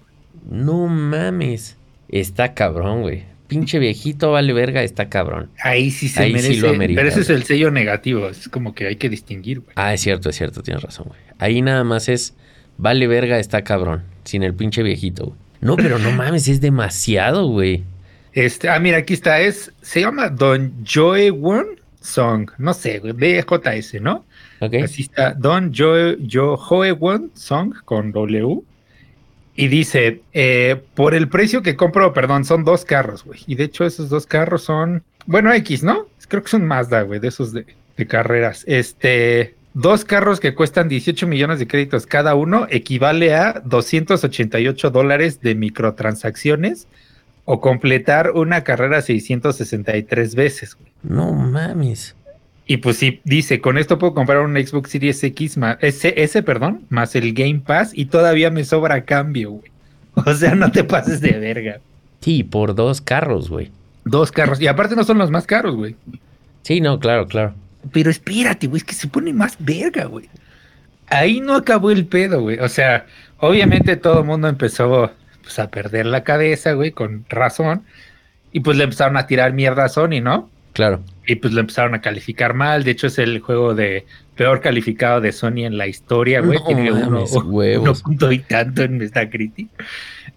No 0.49 0.87
mames. 0.87 1.77
Está 2.09 2.55
cabrón, 2.55 3.03
güey. 3.03 3.25
Pinche 3.49 3.79
viejito 3.79 4.33
vale 4.33 4.53
verga, 4.53 4.83
está 4.83 5.09
cabrón. 5.09 5.51
Ahí 5.63 5.91
sí 5.91 6.09
se 6.09 6.29
merece. 6.31 6.95
pero 6.95 7.09
ese 7.09 7.21
es 7.21 7.31
el 7.31 7.45
sello 7.45 7.71
negativo. 7.71 8.29
Es 8.29 8.49
como 8.49 8.75
que 8.75 8.87
hay 8.87 8.97
que 8.97 9.09
distinguir, 9.09 9.61
güey. 9.61 9.73
Ah, 9.77 9.95
es 9.95 10.01
cierto, 10.01 10.31
es 10.31 10.37
cierto, 10.37 10.63
tienes 10.63 10.83
razón, 10.83 11.07
güey. 11.09 11.21
Ahí 11.39 11.63
nada 11.63 11.85
más 11.85 12.09
es 12.09 12.35
vale 12.79 13.07
verga, 13.07 13.39
está 13.39 13.63
cabrón. 13.63 14.03
Sin 14.25 14.43
el 14.43 14.55
pinche 14.55 14.83
viejito, 14.83 15.27
güey. 15.27 15.39
No, 15.61 15.77
pero 15.77 15.99
no 15.99 16.13
mames, 16.13 16.49
es 16.49 16.61
demasiado, 16.61 17.47
güey. 17.47 17.85
Este, 18.37 18.69
ah, 18.69 18.79
mira, 18.79 18.99
aquí 18.99 19.15
está, 19.15 19.41
es, 19.41 19.73
se 19.81 20.03
llama 20.03 20.29
Don 20.29 20.85
Joe 20.87 21.31
Won 21.31 21.81
Song, 22.03 22.51
no 22.59 22.75
sé, 22.75 23.01
BJS, 23.01 24.03
¿no? 24.03 24.27
Okay. 24.61 24.83
Así 24.83 25.03
está, 25.03 25.33
Don 25.33 25.73
Joe, 25.75 26.19
Joe 26.31 26.93
Won 26.93 27.31
Song 27.33 27.73
con 27.87 28.13
W. 28.13 28.61
Y 29.55 29.69
dice, 29.69 30.21
eh, 30.35 30.79
por 30.95 31.15
el 31.15 31.29
precio 31.29 31.63
que 31.63 31.77
compro, 31.77 32.13
perdón, 32.13 32.45
son 32.45 32.63
dos 32.63 32.85
carros, 32.85 33.25
güey. 33.25 33.41
Y 33.47 33.55
de 33.55 33.65
hecho 33.65 33.87
esos 33.87 34.11
dos 34.11 34.27
carros 34.27 34.65
son, 34.65 35.03
bueno, 35.25 35.51
X, 35.55 35.83
¿no? 35.83 36.07
Creo 36.29 36.43
que 36.43 36.51
son 36.51 36.67
Mazda, 36.67 37.01
güey, 37.03 37.21
de 37.21 37.29
esos 37.29 37.55
de, 37.55 37.65
de 37.97 38.07
carreras. 38.07 38.65
Este, 38.69 39.55
Dos 39.73 40.07
carros 40.07 40.41
que 40.41 40.55
cuestan 40.55 40.89
18 40.89 41.27
millones 41.27 41.59
de 41.59 41.67
créditos 41.67 42.07
cada 42.07 42.35
uno 42.35 42.67
equivale 42.71 43.35
a 43.35 43.61
288 43.63 44.91
dólares 44.91 45.43
de 45.43 45.55
microtransacciones 45.55 46.87
o 47.47 47.61
completar 47.61 48.33
una 48.33 48.63
carrera 48.65 49.01
663 49.01 50.35
veces. 50.35 50.77
No 51.03 51.33
mames. 51.33 52.15
Y 52.67 52.79
pues 52.79 52.97
sí, 52.97 53.21
dice, 53.25 53.61
con 53.61 53.79
esto 53.79 53.99
puedo 53.99 54.13
comprar 54.13 54.41
un 54.41 54.57
Xbox 54.57 54.91
Series 54.91 55.23
X 55.23 55.57
más, 55.57 55.79
ese, 55.81 56.43
perdón, 56.43 56.83
más 56.91 57.15
el 57.15 57.33
Game 57.33 57.61
Pass 57.65 57.93
y 57.95 58.07
todavía 58.07 58.51
me 58.51 58.65
sobra 58.65 59.05
cambio, 59.05 59.53
güey. 59.53 59.71
O 60.27 60.35
sea, 60.35 60.55
no 60.55 60.73
te 60.73 60.83
pases 60.83 61.21
de 61.21 61.33
verga. 61.33 61.79
Sí, 62.21 62.43
por 62.43 62.75
dos 62.75 63.01
carros, 63.03 63.51
güey. 63.51 63.71
Dos 64.05 64.33
carros. 64.33 64.61
Y 64.61 64.67
aparte 64.67 64.97
no 64.97 65.05
son 65.05 65.19
los 65.19 65.31
más 65.31 65.47
caros, 65.47 65.77
güey. 65.77 65.95
Sí, 66.63 66.81
no, 66.81 66.99
claro, 66.99 67.27
claro. 67.27 67.55
Pero 67.93 68.11
espérate, 68.11 68.67
güey, 68.67 68.79
es 68.79 68.85
que 68.85 68.95
se 68.95 69.09
pone 69.09 69.33
más 69.33 69.57
verga, 69.61 70.07
güey. 70.07 70.29
Ahí 71.09 71.41
no 71.41 71.55
acabó 71.55 71.91
el 71.91 72.07
pedo, 72.07 72.41
güey. 72.41 72.59
O 72.59 72.69
sea, 72.69 73.07
obviamente 73.39 73.97
todo 73.97 74.21
el 74.21 74.27
mundo 74.27 74.49
empezó 74.49 75.13
pues, 75.47 75.61
a 75.61 75.71
perder 75.71 76.07
la 76.07 76.25
cabeza, 76.25 76.73
güey, 76.73 76.91
con 76.91 77.25
razón. 77.29 77.85
Y 78.51 78.61
pues 78.61 78.77
le 78.77 78.83
empezaron 78.83 79.17
a 79.17 79.29
tirar 79.29 79.53
mierda 79.53 79.85
a 79.85 79.89
Sony, 79.89 80.21
¿no? 80.21 80.51
Claro. 80.73 81.01
Y 81.25 81.37
pues 81.37 81.55
le 81.55 81.61
empezaron 81.61 81.95
a 81.95 82.01
calificar 82.01 82.53
mal. 82.53 82.83
De 82.83 82.91
hecho, 82.91 83.07
es 83.07 83.19
el 83.19 83.39
juego 83.39 83.77
de 83.77 84.07
peor 84.35 84.61
calificado 84.61 85.21
de 85.21 85.31
Sony 85.31 85.65
en 85.65 85.79
la 85.79 85.87
historia, 85.87 86.41
güey. 86.41 86.59
Tiene 86.67 86.91
uno, 86.91 87.25
uno, 87.45 87.95
punto 87.95 88.33
y 88.33 88.41
tanto 88.41 88.83
en 88.83 89.01
esta 89.01 89.31
crítica. 89.31 89.85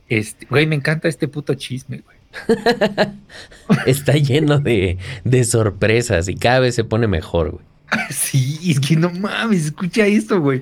Este, 0.08 0.46
güey, 0.48 0.68
me 0.68 0.76
encanta 0.76 1.08
este 1.08 1.28
puto 1.28 1.56
chisme, 1.56 2.04
güey. 2.06 2.18
Está 3.88 4.14
lleno 4.14 4.60
de, 4.60 5.00
sorpresas 5.44 6.30
y 6.30 6.36
cada 6.36 6.60
vez 6.60 6.76
se 6.76 6.84
pone 6.84 7.08
mejor, 7.08 7.52
güey. 7.52 7.66
Sí, 8.12 8.60
es 8.70 8.80
que 8.80 8.96
no 8.96 9.10
mames, 9.10 9.66
escucha 9.66 10.06
esto, 10.06 10.40
güey. 10.40 10.62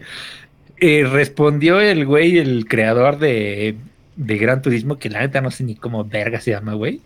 Eh, 0.79 1.05
respondió 1.05 1.81
el 1.81 2.05
güey, 2.05 2.37
el 2.37 2.65
creador 2.67 3.19
de, 3.19 3.75
de 4.17 4.37
Gran 4.37 4.61
Turismo, 4.61 4.97
que 4.97 5.09
la 5.09 5.19
neta 5.19 5.39
no 5.41 5.51
sé 5.51 5.63
ni 5.63 5.75
cómo 5.75 6.03
verga 6.03 6.41
se 6.41 6.51
llama, 6.51 6.73
güey. 6.73 7.01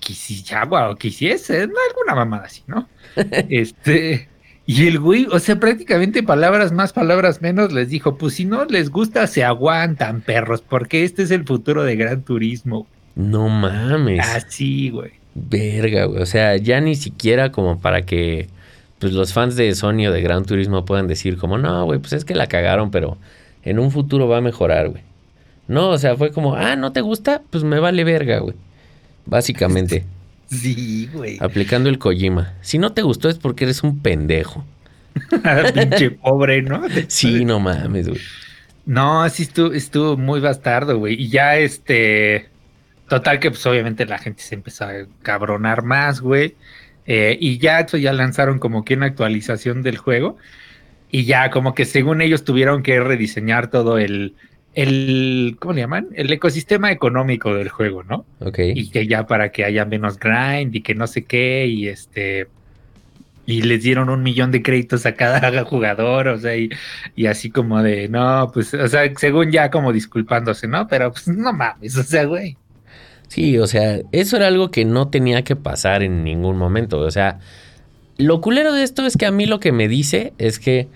Quisiyagua 0.00 0.90
o 0.90 0.96
quisiese, 0.96 1.66
no, 1.66 1.74
alguna 1.90 2.14
mamada 2.14 2.46
así, 2.46 2.62
¿no? 2.66 2.88
este, 3.50 4.28
y 4.64 4.86
el 4.86 4.98
güey, 4.98 5.26
o 5.30 5.38
sea, 5.38 5.60
prácticamente 5.60 6.22
palabras 6.22 6.72
más, 6.72 6.92
palabras 6.92 7.42
menos, 7.42 7.72
les 7.72 7.88
dijo, 7.88 8.16
pues 8.16 8.34
si 8.34 8.44
no 8.44 8.64
les 8.64 8.90
gusta, 8.90 9.26
se 9.26 9.44
aguantan, 9.44 10.22
perros, 10.22 10.62
porque 10.62 11.04
este 11.04 11.22
es 11.22 11.30
el 11.30 11.44
futuro 11.44 11.84
de 11.84 11.96
Gran 11.96 12.22
Turismo. 12.22 12.86
No 13.14 13.48
mames. 13.48 14.26
Así, 14.26 14.90
güey. 14.90 15.10
Verga, 15.34 16.06
güey. 16.06 16.22
O 16.22 16.26
sea, 16.26 16.56
ya 16.56 16.80
ni 16.80 16.94
siquiera 16.94 17.52
como 17.52 17.80
para 17.80 18.02
que 18.02 18.48
pues 18.98 19.12
los 19.12 19.32
fans 19.32 19.56
de 19.56 19.74
Sony 19.74 20.06
o 20.06 20.12
de 20.12 20.22
Gran 20.22 20.44
Turismo 20.44 20.84
puedan 20.84 21.08
decir 21.08 21.36
como, 21.36 21.58
no, 21.58 21.84
güey, 21.84 21.98
pues 21.98 22.12
es 22.12 22.24
que 22.24 22.36
la 22.36 22.46
cagaron, 22.46 22.92
pero 22.92 23.18
en 23.64 23.80
un 23.80 23.90
futuro 23.90 24.28
va 24.28 24.38
a 24.38 24.40
mejorar, 24.40 24.90
güey. 24.90 25.02
No, 25.68 25.90
o 25.90 25.98
sea, 25.98 26.16
fue 26.16 26.32
como, 26.32 26.54
ah, 26.54 26.76
¿no 26.76 26.92
te 26.92 27.00
gusta? 27.00 27.42
Pues 27.50 27.64
me 27.64 27.78
vale 27.78 28.04
verga, 28.04 28.38
güey. 28.38 28.54
Básicamente. 29.26 30.04
Sí, 30.52 31.08
güey. 31.14 31.38
Aplicando 31.40 31.88
el 31.88 31.98
Kojima. 31.98 32.52
Si 32.60 32.76
no 32.76 32.92
te 32.92 33.00
gustó 33.00 33.30
es 33.30 33.38
porque 33.38 33.64
eres 33.64 33.82
un 33.82 34.00
pendejo. 34.00 34.66
Pinche 35.74 36.10
pobre, 36.10 36.60
¿no? 36.60 36.82
sí, 37.08 37.46
no 37.46 37.58
mames, 37.58 38.06
güey. 38.06 38.20
No, 38.84 39.26
sí 39.30 39.44
estuvo, 39.44 39.72
estuvo 39.72 40.18
muy 40.18 40.40
bastardo, 40.40 40.98
güey. 40.98 41.14
Y 41.14 41.30
ya 41.30 41.56
este 41.56 42.50
Total 43.12 43.40
que 43.40 43.50
pues 43.50 43.66
obviamente 43.66 44.06
la 44.06 44.16
gente 44.16 44.42
se 44.42 44.54
empezó 44.54 44.86
a 44.86 44.92
cabronar 45.20 45.82
más, 45.82 46.22
güey. 46.22 46.56
Eh, 47.04 47.36
y 47.38 47.58
ya 47.58 47.80
eso 47.80 47.98
ya 47.98 48.10
lanzaron 48.14 48.58
como 48.58 48.86
que 48.86 48.94
una 48.94 49.04
actualización 49.04 49.82
del 49.82 49.98
juego. 49.98 50.38
Y 51.10 51.26
ya 51.26 51.50
como 51.50 51.74
que 51.74 51.84
según 51.84 52.22
ellos 52.22 52.42
tuvieron 52.42 52.82
que 52.82 52.98
rediseñar 53.00 53.68
todo 53.68 53.98
el, 53.98 54.34
el, 54.74 55.56
¿cómo 55.58 55.74
le 55.74 55.82
llaman? 55.82 56.08
El 56.14 56.32
ecosistema 56.32 56.90
económico 56.90 57.54
del 57.54 57.68
juego, 57.68 58.02
¿no? 58.02 58.24
Ok. 58.40 58.58
Y 58.74 58.90
que 58.90 59.06
ya 59.06 59.26
para 59.26 59.52
que 59.52 59.64
haya 59.64 59.84
menos 59.84 60.18
grind 60.18 60.74
y 60.74 60.82
que 60.82 60.94
no 60.94 61.06
sé 61.06 61.24
qué, 61.24 61.66
y 61.66 61.88
este, 61.88 62.48
y 63.44 63.62
les 63.62 63.82
dieron 63.82 64.08
un 64.08 64.22
millón 64.22 64.50
de 64.50 64.62
créditos 64.62 65.04
a 65.06 65.14
cada 65.14 65.64
jugador, 65.64 66.28
o 66.28 66.38
sea, 66.38 66.56
y, 66.56 66.70
y, 67.16 67.26
así 67.26 67.50
como 67.50 67.82
de, 67.82 68.08
no, 68.08 68.50
pues, 68.52 68.72
o 68.74 68.88
sea, 68.88 69.02
según 69.16 69.50
ya 69.50 69.70
como 69.70 69.92
disculpándose, 69.92 70.66
¿no? 70.68 70.86
Pero 70.88 71.12
pues 71.12 71.28
no 71.28 71.52
mames, 71.52 71.96
o 71.98 72.02
sea, 72.02 72.24
güey. 72.24 72.56
Sí, 73.28 73.58
o 73.58 73.66
sea, 73.66 74.00
eso 74.12 74.36
era 74.36 74.48
algo 74.48 74.70
que 74.70 74.84
no 74.84 75.08
tenía 75.08 75.42
que 75.42 75.56
pasar 75.56 76.02
en 76.02 76.22
ningún 76.24 76.56
momento, 76.56 77.00
o 77.00 77.10
sea, 77.10 77.40
lo 78.18 78.40
culero 78.40 78.72
de 78.72 78.82
esto 78.82 79.06
es 79.06 79.16
que 79.16 79.26
a 79.26 79.30
mí 79.30 79.46
lo 79.46 79.58
que 79.58 79.72
me 79.72 79.88
dice 79.88 80.32
es 80.38 80.58
que 80.58 80.88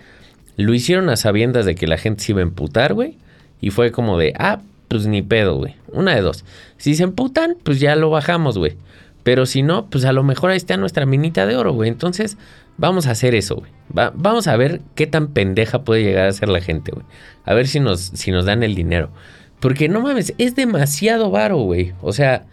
lo 0.56 0.74
hicieron 0.74 1.08
a 1.08 1.16
sabiendas 1.16 1.64
de 1.64 1.74
que 1.74 1.86
la 1.86 1.98
gente 1.98 2.22
se 2.22 2.32
iba 2.32 2.40
a 2.40 2.44
emputar, 2.44 2.94
güey, 2.94 3.16
y 3.60 3.70
fue 3.70 3.90
como 3.92 4.18
de, 4.18 4.32
ah, 4.38 4.60
pues 4.88 5.06
ni 5.06 5.22
pedo, 5.22 5.56
güey, 5.56 5.74
una 5.92 6.14
de 6.14 6.20
dos. 6.20 6.44
Si 6.76 6.94
se 6.94 7.02
emputan, 7.02 7.56
pues 7.62 7.80
ya 7.80 7.96
lo 7.96 8.10
bajamos, 8.10 8.58
güey. 8.58 8.76
Pero 9.22 9.44
si 9.44 9.62
no, 9.62 9.86
pues 9.86 10.04
a 10.04 10.12
lo 10.12 10.22
mejor 10.22 10.50
ahí 10.50 10.56
está 10.56 10.76
nuestra 10.76 11.04
minita 11.04 11.46
de 11.46 11.56
oro, 11.56 11.72
güey. 11.72 11.88
Entonces, 11.88 12.38
vamos 12.78 13.06
a 13.06 13.10
hacer 13.10 13.34
eso, 13.34 13.56
güey. 13.56 13.72
vamos 14.14 14.46
a 14.46 14.56
ver 14.56 14.80
qué 14.94 15.08
tan 15.08 15.28
pendeja 15.28 15.82
puede 15.82 16.04
llegar 16.04 16.28
a 16.28 16.32
ser 16.32 16.48
la 16.48 16.60
gente, 16.60 16.92
güey. 16.92 17.04
A 17.44 17.54
ver 17.54 17.66
si 17.66 17.80
nos, 17.80 18.00
si 18.00 18.30
nos 18.30 18.44
dan 18.44 18.62
el 18.62 18.76
dinero. 18.76 19.10
Porque 19.58 19.88
no 19.88 20.00
mames, 20.00 20.34
es 20.38 20.54
demasiado 20.54 21.30
varo, 21.30 21.58
güey. 21.58 21.92
O 22.02 22.12
sea, 22.12 22.44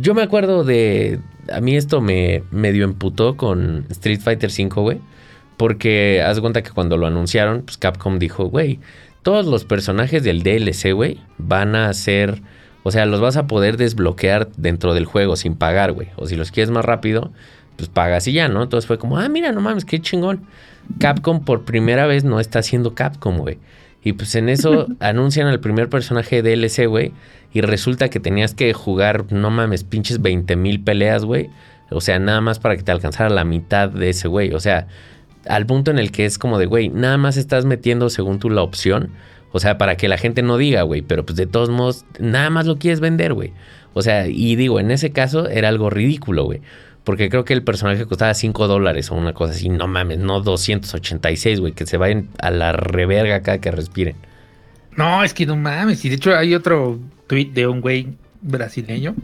yo 0.00 0.14
me 0.14 0.22
acuerdo 0.22 0.64
de. 0.64 1.20
A 1.52 1.60
mí 1.60 1.76
esto 1.76 2.00
me 2.00 2.42
medio 2.50 2.84
emputó 2.84 3.36
con 3.36 3.86
Street 3.90 4.20
Fighter 4.20 4.50
V, 4.50 4.80
güey. 4.80 4.98
Porque 5.56 6.22
haz 6.24 6.40
cuenta 6.40 6.62
que 6.62 6.70
cuando 6.70 6.96
lo 6.96 7.06
anunciaron, 7.06 7.62
pues 7.62 7.78
Capcom 7.78 8.18
dijo, 8.18 8.46
güey, 8.46 8.78
todos 9.22 9.46
los 9.46 9.64
personajes 9.64 10.22
del 10.22 10.42
DLC, 10.42 10.92
güey, 10.92 11.18
van 11.38 11.74
a 11.76 11.92
ser 11.92 12.42
o 12.88 12.90
sea, 12.90 13.04
los 13.04 13.20
vas 13.20 13.36
a 13.36 13.46
poder 13.46 13.76
desbloquear 13.76 14.48
dentro 14.56 14.94
del 14.94 15.04
juego 15.04 15.36
sin 15.36 15.56
pagar, 15.56 15.92
güey. 15.92 16.08
O 16.16 16.26
si 16.26 16.36
los 16.36 16.50
quieres 16.50 16.70
más 16.70 16.86
rápido, 16.86 17.32
pues 17.76 17.90
pagas 17.90 18.26
y 18.28 18.32
ya, 18.32 18.48
¿no? 18.48 18.62
Entonces 18.62 18.86
fue 18.86 18.98
como, 18.98 19.18
ah, 19.18 19.28
mira, 19.28 19.52
no 19.52 19.60
mames, 19.60 19.84
qué 19.84 20.00
chingón. 20.00 20.46
Capcom 20.98 21.44
por 21.44 21.64
primera 21.64 22.06
vez 22.06 22.24
no 22.24 22.40
está 22.40 22.60
haciendo 22.60 22.94
Capcom, 22.94 23.36
güey. 23.38 23.58
Y 24.02 24.14
pues 24.14 24.34
en 24.36 24.48
eso 24.48 24.86
anuncian 25.00 25.48
al 25.48 25.60
primer 25.60 25.90
personaje 25.90 26.40
de 26.40 26.56
DLC, 26.56 26.86
güey. 26.86 27.12
Y 27.52 27.60
resulta 27.60 28.08
que 28.08 28.20
tenías 28.20 28.54
que 28.54 28.72
jugar, 28.72 29.32
no 29.32 29.50
mames, 29.50 29.84
pinches 29.84 30.22
20 30.22 30.56
mil 30.56 30.82
peleas, 30.82 31.26
güey. 31.26 31.50
O 31.90 32.00
sea, 32.00 32.18
nada 32.18 32.40
más 32.40 32.58
para 32.58 32.74
que 32.74 32.84
te 32.84 32.92
alcanzara 32.92 33.28
la 33.28 33.44
mitad 33.44 33.90
de 33.90 34.08
ese, 34.08 34.28
güey. 34.28 34.54
O 34.54 34.60
sea, 34.60 34.86
al 35.48 35.66
punto 35.66 35.90
en 35.90 35.98
el 35.98 36.12
que 36.12 36.24
es 36.24 36.38
como 36.38 36.58
de, 36.58 36.66
güey, 36.66 36.88
nada 36.88 37.16
más 37.16 37.36
estás 37.36 37.64
metiendo 37.64 38.10
según 38.10 38.38
tú 38.38 38.50
la 38.50 38.62
opción 38.62 39.12
o 39.50 39.60
sea, 39.60 39.78
para 39.78 39.96
que 39.96 40.08
la 40.08 40.18
gente 40.18 40.42
no 40.42 40.58
diga, 40.58 40.82
güey, 40.82 41.02
pero 41.02 41.24
pues 41.24 41.36
de 41.36 41.46
todos 41.46 41.70
modos, 41.70 42.04
nada 42.18 42.50
más 42.50 42.66
lo 42.66 42.76
quieres 42.76 43.00
vender, 43.00 43.32
güey. 43.32 43.52
O 43.94 44.02
sea, 44.02 44.26
y 44.26 44.56
digo, 44.56 44.78
en 44.78 44.90
ese 44.90 45.10
caso 45.10 45.48
era 45.48 45.68
algo 45.68 45.90
ridículo, 45.90 46.44
güey. 46.44 46.60
Porque 47.04 47.30
creo 47.30 47.46
que 47.46 47.54
el 47.54 47.62
personaje 47.62 48.04
costaba 48.04 48.34
5 48.34 48.68
dólares 48.68 49.10
o 49.10 49.14
una 49.14 49.32
cosa 49.32 49.54
así. 49.54 49.70
No 49.70 49.88
mames, 49.88 50.18
no 50.18 50.40
286, 50.40 51.60
güey. 51.60 51.72
Que 51.72 51.86
se 51.86 51.96
vayan 51.96 52.28
a 52.38 52.50
la 52.50 52.72
reverga 52.72 53.42
cada 53.42 53.58
que 53.58 53.70
respiren. 53.70 54.16
No, 54.94 55.24
es 55.24 55.32
que 55.32 55.46
no 55.46 55.56
mames. 55.56 56.04
Y 56.04 56.10
de 56.10 56.16
hecho 56.16 56.36
hay 56.36 56.54
otro 56.54 56.98
tweet 57.26 57.46
de 57.46 57.66
un 57.66 57.80
güey 57.80 58.08
brasileño. 58.42 59.14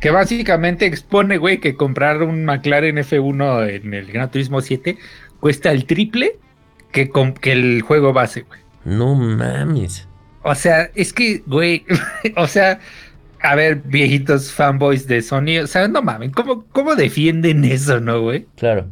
Que 0.00 0.10
básicamente 0.10 0.86
expone, 0.86 1.36
güey, 1.36 1.58
que 1.58 1.74
comprar 1.74 2.22
un 2.22 2.44
McLaren 2.44 2.96
F1 2.96 3.68
en 3.68 3.94
el 3.94 4.10
Gran 4.12 4.30
Turismo 4.30 4.60
7 4.60 4.96
cuesta 5.40 5.72
el 5.72 5.84
triple 5.86 6.38
que, 6.92 7.10
que 7.40 7.52
el 7.52 7.82
juego 7.82 8.12
base, 8.12 8.42
güey. 8.42 8.60
No 8.84 9.14
mames. 9.14 10.08
O 10.42 10.54
sea, 10.54 10.90
es 10.94 11.12
que, 11.12 11.42
güey, 11.46 11.84
o 12.36 12.46
sea, 12.46 12.80
a 13.40 13.54
ver, 13.54 13.76
viejitos 13.84 14.52
fanboys 14.52 15.06
de 15.06 15.22
Sony, 15.22 15.60
o 15.62 15.66
sea, 15.66 15.88
no 15.88 16.02
mames, 16.02 16.32
¿cómo, 16.32 16.64
cómo 16.72 16.94
defienden 16.94 17.64
eso, 17.64 18.00
no, 18.00 18.20
güey? 18.22 18.46
Claro. 18.56 18.86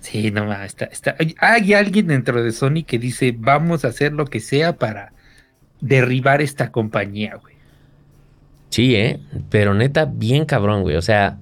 Sí, 0.00 0.30
no 0.30 0.46
mames, 0.46 0.66
está, 0.66 0.84
está, 0.86 1.16
hay 1.38 1.74
alguien 1.74 2.08
dentro 2.08 2.42
de 2.42 2.52
Sony 2.52 2.84
que 2.86 2.98
dice, 2.98 3.34
vamos 3.36 3.84
a 3.84 3.88
hacer 3.88 4.12
lo 4.12 4.26
que 4.26 4.40
sea 4.40 4.76
para 4.76 5.12
derribar 5.80 6.40
esta 6.40 6.70
compañía, 6.70 7.36
güey. 7.36 7.53
Sí, 8.74 8.96
¿eh? 8.96 9.20
Pero 9.50 9.72
neta, 9.72 10.04
bien 10.04 10.46
cabrón, 10.46 10.82
güey. 10.82 10.96
O 10.96 11.00
sea, 11.00 11.38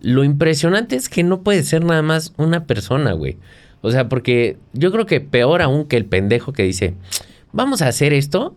lo 0.00 0.22
impresionante 0.22 0.94
es 0.94 1.08
que 1.08 1.24
no 1.24 1.40
puede 1.42 1.64
ser 1.64 1.84
nada 1.84 2.02
más 2.02 2.32
una 2.36 2.66
persona, 2.66 3.14
güey. 3.14 3.36
O 3.80 3.90
sea, 3.90 4.08
porque 4.08 4.58
yo 4.74 4.92
creo 4.92 5.04
que 5.04 5.20
peor 5.20 5.60
aún 5.60 5.86
que 5.86 5.96
el 5.96 6.04
pendejo 6.04 6.52
que 6.52 6.62
dice, 6.62 6.94
vamos 7.50 7.82
a 7.82 7.88
hacer 7.88 8.12
esto, 8.12 8.54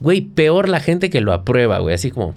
güey, 0.00 0.20
peor 0.22 0.68
la 0.68 0.80
gente 0.80 1.10
que 1.10 1.20
lo 1.20 1.32
aprueba, 1.32 1.78
güey. 1.78 1.94
Así 1.94 2.10
como, 2.10 2.34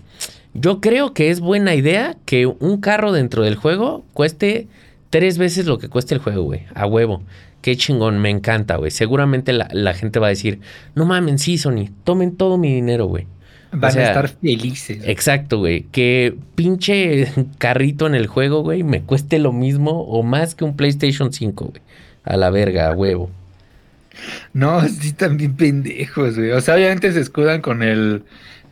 yo 0.54 0.82
creo 0.82 1.16
que 1.16 1.32
es 1.32 1.40
buena 1.40 1.74
idea 1.74 2.16
que 2.26 2.46
un 2.46 2.80
carro 2.80 3.12
dentro 3.12 3.42
del 3.42 3.56
juego 3.56 4.06
cueste 4.14 4.68
tres 5.10 5.40
veces 5.40 5.66
lo 5.66 5.80
que 5.80 5.90
cuesta 5.90 6.14
el 6.14 6.22
juego, 6.22 6.44
güey. 6.44 6.68
A 6.76 6.86
huevo. 6.86 7.24
Qué 7.64 7.76
chingón, 7.76 8.20
me 8.20 8.30
encanta, 8.30 8.76
güey. 8.76 8.92
Seguramente 8.92 9.52
la, 9.52 9.94
gente 9.96 10.20
va 10.20 10.28
a 10.28 10.30
decir, 10.30 10.60
no 10.94 11.06
mamen, 11.06 11.40
sí, 11.40 11.58
Sony, 11.58 11.90
tomen 12.04 12.36
todo 12.36 12.60
mi 12.60 12.72
dinero, 12.72 13.08
güey. 13.08 13.26
Van 13.74 13.98
a 13.98 14.04
estar 14.04 14.30
felices. 14.30 15.00
Exacto, 15.06 15.60
güey. 15.60 15.84
Que 15.92 16.36
pinche 16.56 17.28
carrito 17.58 18.08
en 18.08 18.16
el 18.16 18.28
juego, 18.28 18.62
güey, 18.62 18.84
me 18.84 19.02
cueste 19.02 19.40
lo 19.40 19.52
mismo 19.52 20.02
o 20.04 20.24
más 20.24 20.56
que 20.56 20.64
un 20.64 20.76
PlayStation 20.76 21.34
5, 21.34 21.66
güey. 21.66 21.82
A 22.24 22.38
la 22.38 22.50
verga, 22.50 22.88
a 22.88 22.94
huevo. 22.94 23.30
No, 24.54 24.88
sí, 24.88 25.14
también 25.14 25.56
pendejos, 25.56 26.38
güey. 26.38 26.52
O 26.52 26.62
sea, 26.62 26.76
obviamente 26.76 27.12
se 27.12 27.20
escudan 27.20 27.62
con 27.62 27.84
el. 27.84 28.24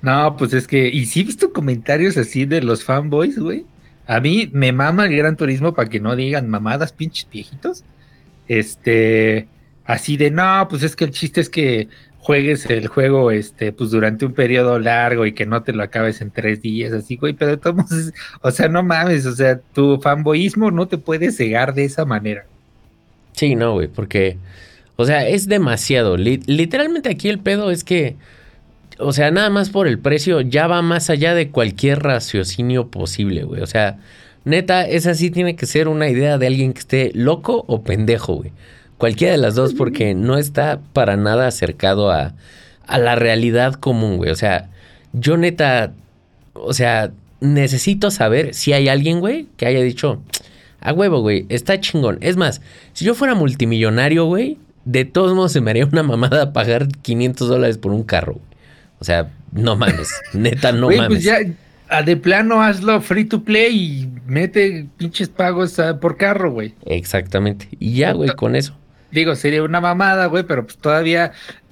No, 0.02 0.38
pues 0.38 0.54
es 0.54 0.68
que. 0.68 0.88
Y 0.88 1.06
sí 1.06 1.22
he 1.22 1.24
visto 1.24 1.52
comentarios 1.52 2.18
así 2.18 2.46
de 2.46 2.62
los 2.62 2.84
fanboys, 2.84 3.38
güey. 3.40 3.66
A 4.08 4.20
mí 4.20 4.50
me 4.54 4.72
mama 4.72 5.06
el 5.06 5.16
gran 5.16 5.38
turismo 5.38 5.74
para 5.74 5.90
que 5.90 6.00
no 6.00 6.16
digan 6.16 6.50
mamadas, 6.50 6.94
pinches 6.94 7.28
viejitos. 7.32 7.84
Este. 8.48 9.48
Así 9.86 10.16
de, 10.16 10.32
no, 10.32 10.68
pues 10.70 10.84
es 10.84 10.96
que 10.96 11.06
el 11.06 11.12
chiste 11.12 11.42
es 11.42 11.50
que 11.50 11.90
juegues 12.22 12.66
el 12.68 12.88
juego, 12.88 13.32
este, 13.32 13.74
pues 13.74 13.92
durante 13.92 14.26
un 14.26 14.34
periodo 14.34 14.80
largo 14.80 15.26
y 15.26 15.34
que 15.34 15.46
no 15.46 15.64
te 15.64 15.74
lo 15.74 15.84
acabes 15.84 16.22
en 16.22 16.32
tres 16.32 16.62
días, 16.62 16.94
así, 16.94 17.18
güey, 17.18 17.34
pero 17.34 17.60
todos 17.60 17.86
o 18.42 18.52
sea, 18.52 18.70
no 18.70 18.84
mames, 18.84 19.26
o 19.26 19.36
sea, 19.36 19.60
tu 19.74 20.00
fanboyismo 20.00 20.72
no 20.72 20.88
te 20.88 20.98
puede 20.98 21.32
cegar 21.32 21.74
de 21.74 21.86
esa 21.86 22.06
manera. 22.06 22.46
Sí, 23.34 23.56
no, 23.56 23.74
güey, 23.74 23.88
porque 23.88 24.38
o 25.02 25.06
sea, 25.06 25.28
es 25.28 25.48
demasiado. 25.48 26.16
literalmente 26.16 27.10
aquí 27.10 27.28
el 27.28 27.40
pedo 27.40 27.72
es 27.72 27.84
que, 27.84 28.18
o 29.00 29.14
sea, 29.14 29.32
nada 29.32 29.50
más 29.50 29.72
por 29.72 29.88
el 29.88 29.98
precio 29.98 30.42
ya 30.42 30.68
va 30.68 30.84
más 30.84 31.10
allá 31.10 31.34
de 31.34 31.50
cualquier 31.50 32.04
raciocinio 32.04 32.90
posible, 32.90 33.44
güey. 33.44 33.62
O 33.62 33.66
sea, 33.66 33.98
neta, 34.46 34.88
esa 34.88 35.16
sí 35.16 35.32
tiene 35.32 35.56
que 35.56 35.66
ser 35.66 35.88
una 35.88 36.08
idea 36.08 36.38
de 36.38 36.46
alguien 36.46 36.74
que 36.74 36.82
esté 36.82 37.12
loco 37.16 37.66
o 37.68 37.82
pendejo, 37.82 38.36
güey. 38.36 38.52
Cualquiera 39.02 39.32
de 39.32 39.40
las 39.40 39.56
dos 39.56 39.74
porque 39.74 40.14
no 40.14 40.38
está 40.38 40.80
para 40.94 41.18
nada 41.18 41.48
acercado 41.48 42.12
a, 42.12 42.36
a 42.86 43.00
la 43.00 43.16
realidad 43.16 43.74
común, 43.74 44.18
güey. 44.18 44.30
O 44.30 44.36
sea, 44.36 44.70
yo 45.12 45.38
neta, 45.38 45.94
o 46.54 46.72
sea, 46.72 47.12
necesito 47.40 48.12
saber 48.12 48.54
si 48.54 48.74
hay 48.74 48.90
alguien, 48.90 49.20
güey, 49.20 49.48
que 49.58 49.66
haya 49.66 49.82
dicho, 49.82 50.22
a 50.82 50.94
huevo, 50.94 51.20
güey, 51.22 51.48
está 51.50 51.80
chingón. 51.80 52.20
Es 52.22 52.38
más, 52.38 52.62
si 52.94 53.04
yo 53.04 53.16
fuera 53.16 53.34
multimillonario, 53.34 54.26
güey, 54.26 54.60
de 54.86 55.04
todos 55.04 55.34
modos 55.34 55.52
se 55.52 55.62
me 55.62 55.72
haría 55.72 55.88
una 55.88 56.04
mamada 56.04 56.54
pagar 56.54 56.88
500 56.88 57.50
dólares 57.50 57.80
por 57.80 57.94
un 57.94 58.04
carro. 58.04 58.40
O 59.00 59.04
sea, 59.04 59.32
no 59.52 59.76
mames, 59.76 60.12
neta, 60.34 60.74
no 60.74 60.86
pues 60.86 60.98
mames. 61.00 61.10
Pues 61.10 61.24
ya, 61.24 61.40
de 62.04 62.18
plano 62.18 62.62
hazlo 62.62 63.02
free 63.02 63.26
to 63.26 63.44
play 63.44 63.76
y 63.76 64.10
mete 64.28 64.86
pinches 64.98 65.28
pagos 65.30 65.80
ah, 65.80 66.00
por 66.00 66.18
carro, 66.18 66.52
güey. 66.52 66.76
Exactamente. 66.86 67.68
Y 67.80 67.96
ya, 67.96 68.12
güey, 68.12 68.30
con 68.36 68.56
eso. 68.56 68.78
Digo, 69.12 69.36
sería 69.36 69.64
una 69.64 69.82
mamada, 69.82 70.28
güey, 70.28 70.44
pero 70.44 70.66
pues 70.66 70.78
todavía 70.78 71.32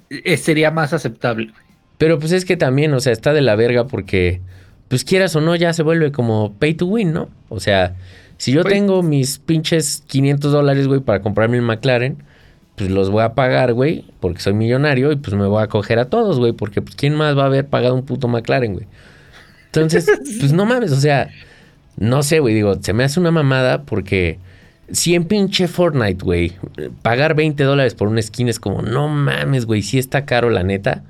eh, 0.09 0.37
sería 0.37 0.71
más 0.71 0.93
aceptable. 0.93 1.51
Pero 1.97 2.19
pues 2.19 2.31
es 2.31 2.45
que 2.45 2.57
también, 2.57 2.93
o 2.93 2.99
sea, 2.99 3.13
está 3.13 3.33
de 3.33 3.41
la 3.41 3.55
verga 3.55 3.87
porque, 3.87 4.41
pues 4.87 5.03
quieras 5.03 5.35
o 5.35 5.41
no, 5.41 5.55
ya 5.55 5.73
se 5.73 5.83
vuelve 5.83 6.11
como 6.11 6.53
pay 6.53 6.73
to 6.73 6.85
win, 6.85 7.13
¿no? 7.13 7.29
O 7.49 7.59
sea, 7.59 7.95
si 8.37 8.53
yo 8.53 8.61
pues 8.61 8.73
tengo 8.73 9.03
mis 9.03 9.39
pinches 9.39 10.03
500 10.07 10.51
dólares, 10.51 10.87
güey, 10.87 11.01
para 11.01 11.21
comprarme 11.21 11.57
el 11.57 11.63
McLaren, 11.63 12.23
pues 12.75 12.89
los 12.89 13.09
voy 13.09 13.23
a 13.23 13.33
pagar, 13.35 13.73
güey, 13.73 14.05
porque 14.21 14.39
soy 14.39 14.53
millonario 14.53 15.11
y 15.11 15.17
pues 15.17 15.35
me 15.35 15.45
voy 15.45 15.61
a 15.61 15.67
coger 15.67 15.99
a 15.99 16.05
todos, 16.05 16.39
güey, 16.39 16.53
porque 16.53 16.81
pues 16.81 16.95
quién 16.95 17.15
más 17.15 17.37
va 17.37 17.43
a 17.43 17.47
haber 17.47 17.67
pagado 17.67 17.95
un 17.95 18.05
puto 18.05 18.29
McLaren, 18.29 18.73
güey. 18.73 18.87
Entonces, 19.65 20.09
pues 20.39 20.53
no 20.53 20.65
mames, 20.65 20.93
o 20.93 20.99
sea, 20.99 21.29
no 21.97 22.23
sé, 22.23 22.39
güey, 22.39 22.55
digo, 22.55 22.75
se 22.81 22.93
me 22.93 23.03
hace 23.03 23.19
una 23.19 23.31
mamada 23.31 23.83
porque 23.83 24.39
si 24.91 25.15
en 25.15 25.25
pinche 25.25 25.67
Fortnite, 25.67 26.23
güey, 26.23 26.53
pagar 27.01 27.35
20 27.35 27.63
dólares 27.63 27.95
por 27.95 28.07
una 28.07 28.21
skin 28.21 28.49
es 28.49 28.59
como, 28.59 28.81
no 28.81 29.07
mames, 29.07 29.65
güey, 29.65 29.81
sí 29.81 29.97
está 29.97 30.25
caro 30.25 30.49
la 30.49 30.63
neta. 30.63 31.03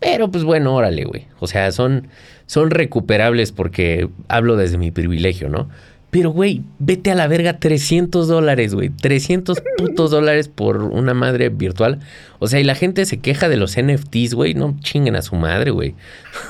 Pero 0.00 0.30
pues 0.30 0.44
bueno, 0.44 0.74
órale, 0.74 1.04
güey. 1.04 1.26
O 1.40 1.46
sea, 1.46 1.72
son, 1.72 2.08
son 2.46 2.70
recuperables 2.70 3.52
porque 3.52 4.08
hablo 4.28 4.56
desde 4.56 4.76
mi 4.76 4.90
privilegio, 4.90 5.48
¿no? 5.48 5.68
Pero, 6.14 6.30
güey, 6.30 6.62
vete 6.78 7.10
a 7.10 7.16
la 7.16 7.26
verga 7.26 7.58
300 7.58 8.28
dólares, 8.28 8.72
güey. 8.72 8.88
300 8.88 9.60
putos 9.76 10.12
dólares 10.12 10.46
por 10.46 10.84
una 10.84 11.12
madre 11.12 11.48
virtual. 11.48 11.98
O 12.38 12.46
sea, 12.46 12.60
y 12.60 12.62
la 12.62 12.76
gente 12.76 13.04
se 13.04 13.18
queja 13.18 13.48
de 13.48 13.56
los 13.56 13.76
NFTs, 13.76 14.34
güey. 14.34 14.54
No 14.54 14.76
chinguen 14.78 15.16
a 15.16 15.22
su 15.22 15.34
madre, 15.34 15.72
güey. 15.72 15.96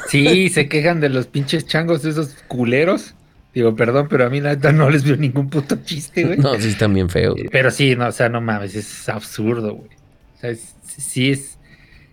Sí, 0.08 0.50
se 0.50 0.68
quejan 0.68 1.00
de 1.00 1.08
los 1.08 1.28
pinches 1.28 1.66
changos, 1.66 2.04
esos 2.04 2.36
culeros. 2.46 3.14
Digo, 3.54 3.76
perdón, 3.76 4.08
pero 4.10 4.26
a 4.26 4.30
mí 4.30 4.40
la 4.40 4.50
neta 4.54 4.72
no 4.72 4.90
les 4.90 5.04
veo 5.04 5.16
ningún 5.16 5.48
puto 5.48 5.76
chiste, 5.84 6.24
güey. 6.24 6.38
No, 6.38 6.54
sí 6.60 6.68
están 6.68 6.92
bien 6.92 7.08
feos. 7.08 7.36
Pero 7.52 7.70
sí, 7.70 7.94
no, 7.94 8.08
o 8.08 8.12
sea, 8.12 8.28
no 8.28 8.40
mames, 8.40 8.74
es 8.74 9.08
absurdo, 9.08 9.74
güey. 9.76 9.90
O 10.36 10.40
sea, 10.40 10.50
es- 10.50 10.74
sí 10.84 11.30
es. 11.30 11.56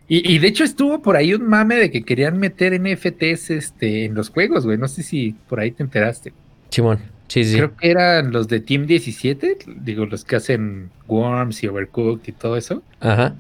Y, 0.08 0.30
y 0.36 0.40
de 0.40 0.48
hecho 0.48 0.64
estuvo 0.64 1.02
por 1.02 1.16
ahí 1.16 1.34
un 1.34 1.48
mame 1.48 1.76
de 1.78 1.90
que 1.90 2.04
querían 2.04 2.38
meter 2.38 2.80
NFTs 2.80 3.50
este, 3.50 4.06
en 4.06 4.14
los 4.14 4.30
juegos, 4.30 4.66
güey. 4.66 4.78
No 4.78 4.88
sé 4.88 5.02
si 5.04 5.36
por 5.50 5.60
ahí 5.60 5.72
te 5.72 5.82
enteraste. 5.84 6.34
Simón, 6.70 7.00
sí, 7.28 7.44
sí. 7.44 7.56
Creo 7.58 7.76
que 7.76 7.90
eran 7.90 8.32
los 8.32 8.48
de 8.48 8.60
Team 8.60 8.86
17, 8.86 9.58
digo, 9.82 10.06
los 10.06 10.24
que 10.26 10.36
hacen 10.36 10.90
Worms 11.08 11.64
y 11.64 11.68
Overcooked 11.68 12.28
y 12.28 12.32
todo 12.34 12.56
eso. 12.58 12.84
Ajá. 13.00 13.36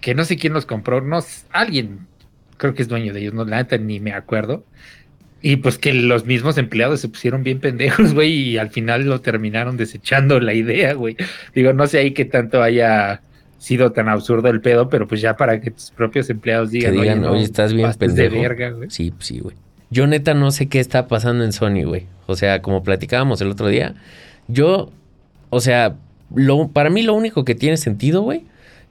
Que 0.00 0.14
no 0.14 0.24
sé 0.24 0.36
quién 0.36 0.54
los 0.54 0.66
compró, 0.66 1.00
no 1.02 1.20
sé, 1.20 1.46
alguien, 1.52 2.00
creo 2.56 2.74
que 2.74 2.82
es 2.82 2.88
dueño 2.88 3.12
de 3.14 3.20
ellos, 3.20 3.32
no, 3.34 3.44
la 3.44 3.58
neta 3.58 3.76
ni 3.78 4.00
me 4.00 4.12
acuerdo. 4.12 4.64
Y 5.46 5.56
pues 5.56 5.76
que 5.76 5.92
los 5.92 6.24
mismos 6.24 6.56
empleados 6.56 7.02
se 7.02 7.08
pusieron 7.10 7.42
bien 7.42 7.60
pendejos, 7.60 8.14
güey, 8.14 8.32
y 8.32 8.56
al 8.56 8.70
final 8.70 9.04
lo 9.04 9.20
terminaron 9.20 9.76
desechando 9.76 10.40
la 10.40 10.54
idea, 10.54 10.94
güey. 10.94 11.18
Digo, 11.54 11.74
no 11.74 11.86
sé 11.86 11.98
ahí 11.98 12.12
qué 12.12 12.24
tanto 12.24 12.62
haya 12.62 13.20
sido 13.58 13.92
tan 13.92 14.08
absurdo 14.08 14.48
el 14.48 14.62
pedo, 14.62 14.88
pero 14.88 15.06
pues 15.06 15.20
ya 15.20 15.36
para 15.36 15.60
que 15.60 15.70
tus 15.70 15.90
propios 15.90 16.30
empleados 16.30 16.70
Que 16.70 16.90
digan, 16.90 17.20
no, 17.20 17.32
oye, 17.32 17.42
estás 17.42 17.74
bien 17.74 17.88
pastes 17.88 18.14
de 18.14 18.22
pendejo. 18.22 18.42
verga, 18.42 18.70
güey. 18.70 18.88
Sí, 18.88 19.10
pues 19.10 19.26
sí, 19.26 19.40
güey. 19.40 19.54
Yo 19.90 20.06
neta 20.06 20.32
no 20.32 20.50
sé 20.50 20.68
qué 20.70 20.80
está 20.80 21.08
pasando 21.08 21.44
en 21.44 21.52
Sony, 21.52 21.84
güey. 21.84 22.06
O 22.24 22.36
sea, 22.36 22.62
como 22.62 22.82
platicábamos 22.82 23.42
el 23.42 23.50
otro 23.50 23.68
día, 23.68 23.96
yo, 24.48 24.92
o 25.50 25.60
sea, 25.60 25.96
lo, 26.34 26.68
para 26.68 26.88
mí 26.88 27.02
lo 27.02 27.12
único 27.12 27.44
que 27.44 27.54
tiene 27.54 27.76
sentido, 27.76 28.22
güey, 28.22 28.44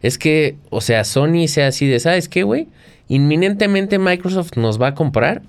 es 0.04 0.20
que, 0.20 0.58
o 0.70 0.82
sea, 0.82 1.04
Sony 1.04 1.48
sea 1.48 1.66
así 1.66 1.88
de, 1.88 2.00
¿sabes 2.00 2.30
qué, 2.30 2.44
güey? 2.44 2.68
Inminentemente 3.08 3.98
Microsoft 3.98 4.56
nos 4.56 4.80
va 4.80 4.90
a 4.90 4.94
comprar. 4.94 5.42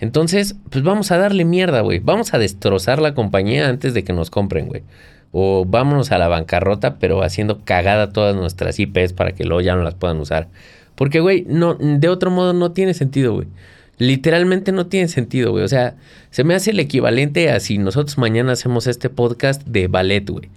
Entonces, 0.00 0.56
pues 0.70 0.84
vamos 0.84 1.10
a 1.10 1.18
darle 1.18 1.44
mierda, 1.44 1.80
güey. 1.80 2.00
Vamos 2.00 2.34
a 2.34 2.38
destrozar 2.38 3.00
la 3.00 3.14
compañía 3.14 3.68
antes 3.68 3.94
de 3.94 4.04
que 4.04 4.12
nos 4.12 4.30
compren, 4.30 4.66
güey. 4.66 4.82
O 5.32 5.64
vámonos 5.64 6.12
a 6.12 6.18
la 6.18 6.28
bancarrota, 6.28 6.98
pero 6.98 7.22
haciendo 7.22 7.64
cagada 7.64 8.12
todas 8.12 8.36
nuestras 8.36 8.78
IPs 8.78 9.12
para 9.12 9.32
que 9.32 9.44
luego 9.44 9.60
ya 9.60 9.74
no 9.74 9.82
las 9.82 9.94
puedan 9.94 10.18
usar. 10.18 10.48
Porque, 10.94 11.20
güey, 11.20 11.44
no, 11.48 11.74
de 11.74 12.08
otro 12.08 12.30
modo 12.30 12.52
no 12.52 12.72
tiene 12.72 12.94
sentido, 12.94 13.34
güey. 13.34 13.48
Literalmente 13.98 14.72
no 14.72 14.86
tiene 14.86 15.08
sentido, 15.08 15.52
güey. 15.52 15.64
O 15.64 15.68
sea, 15.68 15.94
se 16.30 16.44
me 16.44 16.54
hace 16.54 16.72
el 16.72 16.80
equivalente 16.80 17.50
a 17.50 17.60
si 17.60 17.78
nosotros 17.78 18.18
mañana 18.18 18.52
hacemos 18.52 18.86
este 18.86 19.08
podcast 19.10 19.64
de 19.66 19.86
ballet, 19.88 20.28
güey. 20.28 20.48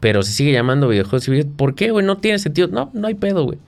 Pero 0.00 0.22
se 0.22 0.32
sigue 0.32 0.52
llamando 0.52 0.88
videojuegos 0.88 1.26
y 1.28 1.30
videos. 1.30 1.48
¿Por 1.56 1.74
qué, 1.74 1.90
güey? 1.90 2.04
No 2.04 2.18
tiene 2.18 2.38
sentido. 2.38 2.68
No, 2.68 2.90
no 2.92 3.06
hay 3.06 3.14
pedo, 3.14 3.44
güey. 3.44 3.58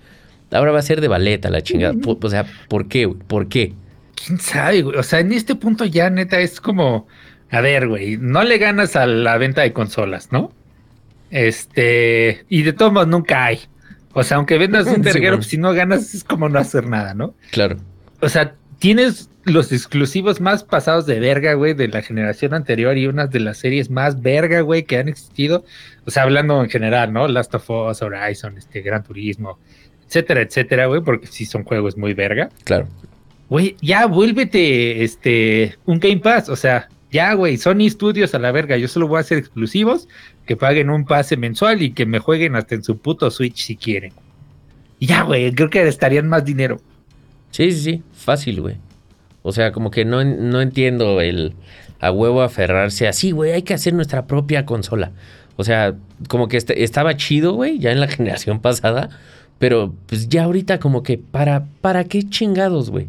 Ahora 0.51 0.73
va 0.73 0.79
a 0.79 0.83
ser 0.83 1.01
de 1.01 1.09
ballet 1.09 1.45
a 1.45 1.51
la 1.51 1.63
chingada. 1.63 1.95
O 2.07 2.29
sea, 2.29 2.47
¿por 2.69 2.89
qué, 2.89 3.07
güey? 3.07 3.19
¿Por 3.27 3.49
qué? 3.49 3.73
¿Quién 4.25 4.39
sabe, 4.39 4.83
güey? 4.83 4.97
O 4.97 5.03
sea, 5.03 5.21
en 5.21 5.33
este 5.33 5.55
punto 5.55 5.85
ya 5.85 6.11
neta 6.11 6.41
es 6.41 6.61
como, 6.61 7.07
a 7.51 7.61
ver, 7.61 7.89
güey, 7.89 8.17
no 8.17 8.43
le 8.43 8.59
ganas 8.59 8.97
a 8.97 9.07
la 9.07 9.39
venta 9.39 9.63
de 9.63 9.73
consolas, 9.73 10.33
¿no? 10.33 10.53
Este, 11.31 12.45
y 12.49 12.63
de 12.63 12.73
todos 12.73 12.93
modos 12.93 13.09
nunca 13.09 13.45
hay. 13.45 13.61
O 14.13 14.23
sea, 14.23 14.39
aunque 14.39 14.59
vendas 14.59 14.87
un 14.87 15.03
verguero, 15.03 15.37
pues, 15.37 15.49
si 15.49 15.59
no 15.59 15.73
ganas 15.73 16.15
es 16.15 16.25
como 16.25 16.49
no 16.49 16.59
hacer 16.59 16.87
nada, 16.87 17.15
¿no? 17.15 17.35
Claro. 17.51 17.77
O 18.21 18.29
sea, 18.29 18.55
tienes 18.79 19.31
los 19.45 19.73
exclusivos 19.73 20.41
más 20.41 20.65
pasados 20.65 21.07
de 21.07 21.21
verga, 21.21 21.55
güey, 21.55 21.75
de 21.75 21.89
la 21.89 22.03
generación 22.03 22.55
anterior 22.55 22.97
y 22.97 23.07
unas 23.07 23.31
de 23.31 23.41
las 23.41 23.59
series 23.59 23.91
más 23.91 24.21
verga, 24.21 24.61
güey, 24.61 24.85
que 24.85 24.99
han 24.99 25.09
existido. 25.09 25.65
O 26.07 26.11
sea, 26.11 26.25
hablando 26.25 26.63
en 26.63 26.71
general, 26.71 27.13
¿no? 27.13 27.29
Last 27.29 27.55
of 27.55 27.71
Us, 27.71 28.03
Horizon, 28.03 28.59
este, 28.59 28.83
Gran 28.83 29.03
Turismo, 29.03 29.59
etcétera, 30.07 30.43
etcétera, 30.43 30.87
güey, 30.87 31.01
porque 31.01 31.27
sí 31.27 31.47
son 31.47 31.65
juegos 31.65 31.97
muy 31.97 32.15
verga. 32.15 32.51
Claro. 32.65 32.89
Güey, 33.49 33.77
ya 33.81 34.07
vuélvete 34.07 35.03
este 35.05 35.77
un 35.87 35.99
Game 36.01 36.19
Pass, 36.19 36.49
o 36.49 36.57
sea, 36.57 36.89
ya, 37.11 37.33
güey, 37.35 37.57
Sony 37.57 37.89
Studios 37.89 38.35
a 38.35 38.39
la 38.39 38.53
verga, 38.53 38.77
yo 38.77 38.89
solo 38.89 39.09
voy 39.09 39.17
a 39.17 39.21
hacer 39.21 39.39
exclusivos, 39.39 40.07
que 40.47 40.57
paguen 40.57 40.91
un 40.91 41.05
pase 41.07 41.37
mensual 41.39 41.81
y 41.81 41.93
que 41.93 42.05
me 42.05 42.19
jueguen 42.19 42.57
hasta 42.57 42.75
en 42.75 42.83
su 42.85 42.99
puto 42.99 43.31
Switch 43.31 43.65
si 43.65 43.77
quieren. 43.77 44.13
Y 44.99 45.07
ya, 45.07 45.23
güey, 45.23 45.53
creo 45.55 45.71
que 45.71 45.87
estarían 45.89 46.29
más 46.29 46.45
dinero. 46.45 46.79
Sí, 47.51 47.73
sí, 47.73 47.81
sí. 47.81 48.03
Fácil, 48.13 48.61
güey. 48.61 48.77
O 49.43 49.53
sea, 49.53 49.73
como 49.73 49.91
que 49.91 50.05
no, 50.05 50.23
no 50.25 50.61
entiendo 50.61 51.21
el 51.23 51.55
a 52.01 52.13
huevo 52.13 52.43
aferrarse 52.43 53.09
así, 53.09 53.31
güey, 53.31 53.53
hay 53.53 53.63
que 53.63 53.73
hacer 53.75 53.95
nuestra 53.95 54.27
propia 54.27 54.67
consola. 54.67 55.13
O 55.57 55.65
sea, 55.65 55.95
como 56.29 56.49
que 56.49 56.59
est- 56.59 56.71
estaba 56.71 57.17
chido, 57.17 57.55
güey, 57.55 57.79
ya 57.79 57.91
en 57.93 58.01
la 58.01 58.09
generación 58.09 58.61
pasada, 58.61 59.09
pero 59.59 59.95
pues 60.07 60.29
ya 60.29 60.45
ahorita 60.45 60.79
como 60.79 61.03
que 61.03 61.17
para 61.17 61.65
para 61.81 62.05
qué 62.05 62.23
chingados, 62.29 62.91
güey. 62.91 63.09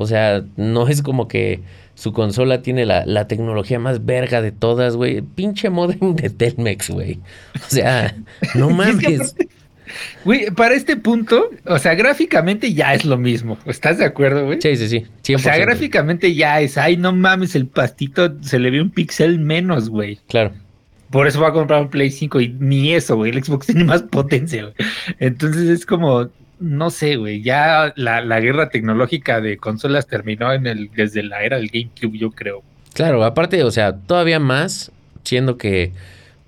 O 0.00 0.06
sea, 0.06 0.44
no 0.56 0.86
es 0.86 1.02
como 1.02 1.26
que 1.26 1.60
su 1.94 2.12
consola 2.12 2.62
tiene 2.62 2.86
la, 2.86 3.04
la 3.04 3.26
tecnología 3.26 3.80
más 3.80 4.06
verga 4.06 4.40
de 4.40 4.52
todas, 4.52 4.94
güey. 4.94 5.22
Pinche 5.22 5.70
modem 5.70 6.14
de 6.14 6.30
Telmex, 6.30 6.90
güey. 6.90 7.18
O 7.56 7.68
sea, 7.68 8.14
no 8.54 8.70
mames. 8.70 9.34
Güey, 10.24 10.52
para 10.52 10.76
este 10.76 10.96
punto, 10.96 11.50
o 11.66 11.78
sea, 11.80 11.96
gráficamente 11.96 12.72
ya 12.72 12.94
es 12.94 13.04
lo 13.04 13.16
mismo. 13.16 13.58
¿Estás 13.66 13.98
de 13.98 14.04
acuerdo, 14.04 14.46
güey? 14.46 14.62
Sí, 14.62 14.76
sí, 14.76 14.88
sí. 14.88 15.06
100%. 15.24 15.34
O 15.34 15.38
sea, 15.40 15.58
gráficamente 15.58 16.32
ya 16.32 16.60
es, 16.60 16.78
ay, 16.78 16.96
no 16.96 17.12
mames, 17.12 17.56
el 17.56 17.66
pastito 17.66 18.40
se 18.40 18.60
le 18.60 18.70
ve 18.70 18.80
un 18.80 18.90
pixel 18.90 19.40
menos, 19.40 19.88
güey. 19.88 20.20
Claro. 20.28 20.52
Por 21.10 21.26
eso 21.26 21.40
va 21.40 21.48
a 21.48 21.52
comprar 21.52 21.82
un 21.82 21.88
Play 21.88 22.12
5 22.12 22.40
y 22.40 22.48
ni 22.60 22.94
eso, 22.94 23.16
güey. 23.16 23.32
El 23.32 23.42
Xbox 23.42 23.66
tiene 23.66 23.82
más 23.82 24.02
potencia, 24.04 24.62
güey. 24.62 24.74
Entonces 25.18 25.68
es 25.68 25.84
como, 25.84 26.28
no 26.60 26.90
sé, 26.90 27.16
güey. 27.16 27.42
Ya 27.42 27.92
la, 27.96 28.20
la 28.20 28.40
guerra 28.40 28.68
tecnológica 28.70 29.40
de 29.40 29.56
consolas 29.56 30.06
terminó 30.06 30.52
en 30.52 30.66
el, 30.66 30.90
desde 30.94 31.22
la 31.22 31.42
era 31.42 31.56
del 31.58 31.68
GameCube, 31.68 32.18
yo 32.18 32.30
creo. 32.30 32.62
Claro, 32.94 33.24
aparte, 33.24 33.62
o 33.62 33.70
sea, 33.70 33.96
todavía 33.96 34.40
más, 34.40 34.90
siendo 35.24 35.56
que 35.56 35.92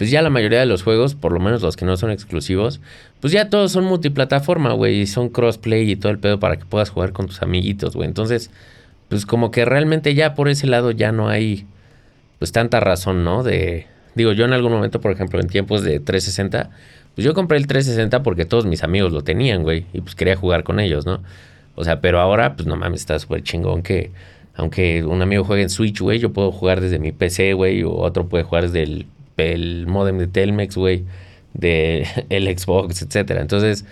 pues 0.01 0.11
ya 0.11 0.23
la 0.23 0.31
mayoría 0.31 0.61
de 0.61 0.67
los 0.67 0.83
juegos, 0.83 1.15
por 1.15 1.31
lo 1.31 1.41
menos 1.41 1.61
los 1.61 1.77
que 1.77 1.85
no 1.85 1.95
son 1.99 2.11
exclusivos, 2.11 2.81
pues 3.21 3.35
ya 3.35 3.51
todos 3.51 3.71
son 3.71 3.85
multiplataforma, 3.85 4.73
güey, 4.73 5.03
y 5.03 5.07
son 5.07 5.29
crossplay 5.29 5.91
y 5.91 5.97
todo 5.97 6.11
el 6.11 6.19
pedo 6.19 6.41
para 6.41 6.57
que 6.57 6.65
puedas 6.65 6.89
jugar 6.89 7.13
con 7.13 7.27
tus 7.27 7.43
amiguitos, 7.43 7.95
güey. 7.95 8.09
Entonces, 8.09 8.51
pues 9.11 9.27
como 9.27 9.51
que 9.51 9.67
realmente 9.67 10.15
ya 10.15 10.35
por 10.35 10.49
ese 10.49 10.67
lado 10.67 10.91
ya 10.91 11.13
no 11.13 11.29
hay 11.29 11.67
pues 12.39 12.51
tanta 12.51 12.81
razón, 12.81 13.25
¿no? 13.25 13.43
De 13.43 13.89
digo, 14.15 14.33
yo 14.33 14.47
en 14.47 14.55
algún 14.55 14.73
momento, 14.73 15.03
por 15.03 15.13
ejemplo, 15.13 15.39
en 15.39 15.49
tiempos 15.49 15.83
de 15.83 16.01
360, 16.01 16.71
pues 17.15 17.25
yo 17.25 17.35
compré 17.35 17.59
el 17.59 17.67
360 17.67 18.23
porque 18.23 18.45
todos 18.45 18.67
mis 18.67 18.83
amigos 18.83 19.13
lo 19.13 19.23
tenían, 19.23 19.63
güey, 19.63 19.87
y 19.93 20.01
pues 20.01 20.15
quería 20.15 20.37
jugar 20.37 20.63
con 20.63 20.81
ellos, 20.81 21.07
¿no? 21.07 21.23
O 21.75 21.85
sea, 21.85 22.01
pero 22.01 22.21
ahora, 22.21 22.57
pues 22.57 22.67
no 22.67 22.77
mames, 22.77 23.01
está 23.01 23.19
súper 23.19 23.43
chingón 23.43 23.83
que 23.83 24.11
aunque 24.55 25.05
un 25.05 25.23
amigo 25.23 25.45
juegue 25.45 25.63
en 25.63 25.71
Switch, 25.71 26.01
güey, 26.01 26.19
yo 26.19 26.33
puedo 26.33 26.53
jugar 26.53 26.81
desde 26.81 26.99
mi 26.99 27.13
PC, 27.13 27.55
güey, 27.55 27.83
o 27.83 27.93
otro 27.93 28.29
puede 28.29 28.45
jugar 28.45 28.65
desde 28.65 28.83
el, 28.83 29.07
el 29.37 29.87
modem 29.87 30.19
de 30.19 30.27
Telmex, 30.27 30.77
güey, 30.77 31.05
de 31.55 32.07
el 32.29 32.47
Xbox, 32.59 33.03
etcétera. 33.03 33.41
Entonces, 33.41 33.85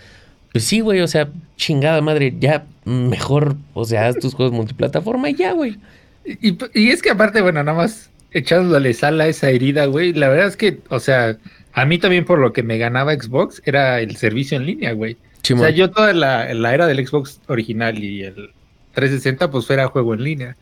pues 0.53 0.65
sí, 0.65 0.81
güey, 0.81 1.01
o 1.01 1.09
sea, 1.09 1.29
chingada 1.57 2.01
madre, 2.03 2.35
ya 2.39 2.67
mejor, 2.85 3.57
o 3.75 3.85
sea, 3.85 4.09
haz 4.09 4.19
tus 4.19 4.35
juegos 4.35 4.55
multiplataforma 4.55 5.31
y 5.31 5.35
ya, 5.37 5.53
güey. 5.53 5.79
Y 6.25 6.91
es 6.91 7.01
que 7.01 7.11
aparte, 7.11 7.41
bueno, 7.41 7.63
nada 7.63 7.77
más 7.77 8.11
echándole 8.33 8.93
sal 8.93 9.21
a 9.21 9.29
esa 9.29 9.49
herida, 9.49 9.87
güey. 9.87 10.13
La 10.13 10.29
verdad 10.29 10.49
es 10.49 10.57
que, 10.57 10.81
o 10.91 11.01
sea, 11.01 11.39
a 11.79 11.85
mí 11.85 11.99
también 11.99 12.25
por 12.25 12.39
lo 12.39 12.53
que 12.53 12.63
me 12.63 12.79
ganaba 12.79 13.15
Xbox 13.15 13.63
era 13.65 14.01
el 14.01 14.17
servicio 14.17 14.57
en 14.57 14.67
línea, 14.67 14.93
güey. 14.93 15.17
O 15.53 15.59
sea, 15.59 15.71
yo 15.71 15.91
toda 15.91 16.13
la, 16.13 16.53
la 16.53 16.75
era 16.75 16.87
del 16.87 17.07
Xbox 17.07 17.41
original 17.47 18.03
y 18.03 18.23
el 18.25 18.51
360, 18.95 19.51
pues 19.51 19.71
era 19.71 19.87
juego 19.87 20.15
en 20.15 20.25
línea. 20.25 20.57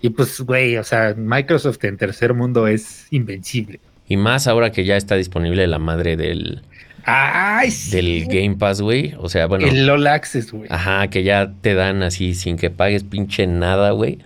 Y 0.00 0.10
pues, 0.10 0.40
güey, 0.40 0.78
o 0.78 0.84
sea, 0.84 1.14
Microsoft 1.16 1.84
en 1.84 1.96
tercer 1.96 2.34
mundo 2.34 2.66
es 2.66 3.06
invencible. 3.10 3.80
Y 4.08 4.16
más 4.16 4.46
ahora 4.46 4.72
que 4.72 4.84
ya 4.84 4.96
está 4.96 5.14
disponible 5.14 5.66
la 5.66 5.78
madre 5.78 6.16
del, 6.16 6.62
Ay, 7.04 7.70
sí. 7.70 7.94
del 7.94 8.26
Game 8.26 8.56
Pass, 8.56 8.80
güey. 8.80 9.14
O 9.18 9.28
sea, 9.28 9.46
bueno. 9.46 9.66
El 9.66 9.88
All 9.88 10.06
Access, 10.06 10.52
güey. 10.52 10.68
Ajá, 10.70 11.08
que 11.08 11.22
ya 11.22 11.52
te 11.60 11.74
dan 11.74 12.02
así 12.02 12.34
sin 12.34 12.56
que 12.56 12.70
pagues 12.70 13.04
pinche 13.04 13.46
nada, 13.46 13.90
güey. 13.90 14.18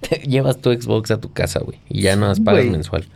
Te 0.00 0.16
llevas 0.28 0.60
tu 0.60 0.72
Xbox 0.72 1.10
a 1.10 1.20
tu 1.20 1.32
casa, 1.32 1.60
güey. 1.60 1.78
Y 1.88 2.02
ya 2.02 2.16
no 2.16 2.26
más 2.26 2.40
pagas 2.40 2.66
mensual. 2.66 3.06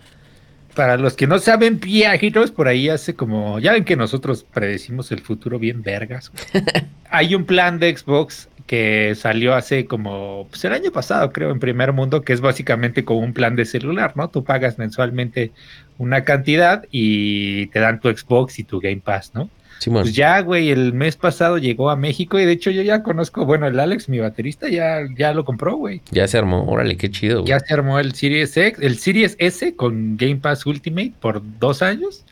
Para 0.79 0.97
los 0.97 1.17
que 1.17 1.27
no 1.27 1.41
saben, 1.41 1.81
viajeros, 1.81 2.53
por 2.53 2.69
ahí 2.69 2.89
hace 2.89 3.17
como. 3.17 3.59
Ya 3.59 3.73
ven 3.73 3.85
que 3.85 3.97
nosotros 3.97 4.45
predecimos 4.45 5.11
el 5.11 5.19
futuro 5.19 5.59
bien 5.59 5.83
vergas. 5.83 6.31
Hay 7.11 7.35
un 7.35 7.47
plan 7.47 7.81
de 7.81 7.97
Xbox 7.97 8.49
que 8.69 9.17
salió 9.17 9.57
hace 9.57 9.87
como. 9.87 10.47
Pues 10.49 10.65
el 10.65 10.73
año 10.73 10.93
pasado, 10.93 11.33
creo, 11.33 11.51
en 11.51 11.59
primer 11.59 11.93
mundo, 11.93 12.23
que 12.23 12.33
es 12.33 12.41
básicamente 12.41 13.05
como 13.05 13.19
un 13.19 13.33
plan 13.33 13.57
de 13.57 13.65
celular, 13.65 14.13
¿no? 14.15 14.31
Tú 14.31 14.45
pagas 14.45 14.79
mensualmente 14.79 15.51
una 15.99 16.23
cantidad 16.23 16.85
y 16.93 17.67
te 17.67 17.81
dan 17.81 17.99
tu 17.99 18.09
Xbox 18.09 18.61
y 18.61 18.63
tu 18.63 18.79
Game 18.79 19.01
Pass, 19.05 19.33
¿no? 19.35 19.51
Pues 19.85 20.15
ya, 20.15 20.41
güey, 20.41 20.71
el 20.71 20.93
mes 20.93 21.17
pasado 21.17 21.57
llegó 21.59 21.91
a 21.91 21.97
México 21.97 22.39
y 22.39 22.45
de 22.45 22.53
hecho 22.53 22.71
yo 22.71 22.83
ya 22.83 23.03
conozco, 23.03 23.45
bueno, 23.45 23.67
el 23.67 23.79
Alex, 23.79 24.09
mi 24.09 24.19
baterista, 24.19 24.69
ya, 24.69 25.01
ya 25.17 25.33
lo 25.33 25.45
compró, 25.45 25.77
güey. 25.77 26.03
Ya 26.11 26.27
se 26.27 26.37
armó. 26.37 26.65
Órale, 26.65 26.97
qué 26.97 27.11
chido, 27.11 27.43
güey. 27.43 27.49
Ya 27.51 27.61
se 27.61 27.73
armó 27.75 27.99
el 27.99 28.15
Series 28.15 28.57
X, 28.57 28.81
el 28.83 28.99
Series 28.99 29.37
S 29.39 29.77
con 29.77 30.17
Game 30.17 30.37
Pass 30.37 30.67
Ultimate 30.67 31.13
por 31.21 31.43
dos 31.61 31.83
años. 31.83 32.25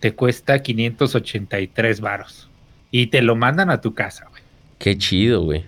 Te 0.00 0.12
cuesta 0.14 0.62
583 0.62 2.00
varos. 2.00 2.48
Y 2.90 3.06
te 3.08 3.22
lo 3.22 3.34
mandan 3.34 3.70
a 3.70 3.80
tu 3.80 3.94
casa, 3.94 4.26
güey. 4.30 4.42
Qué 4.78 4.98
chido, 4.98 5.42
güey. 5.42 5.64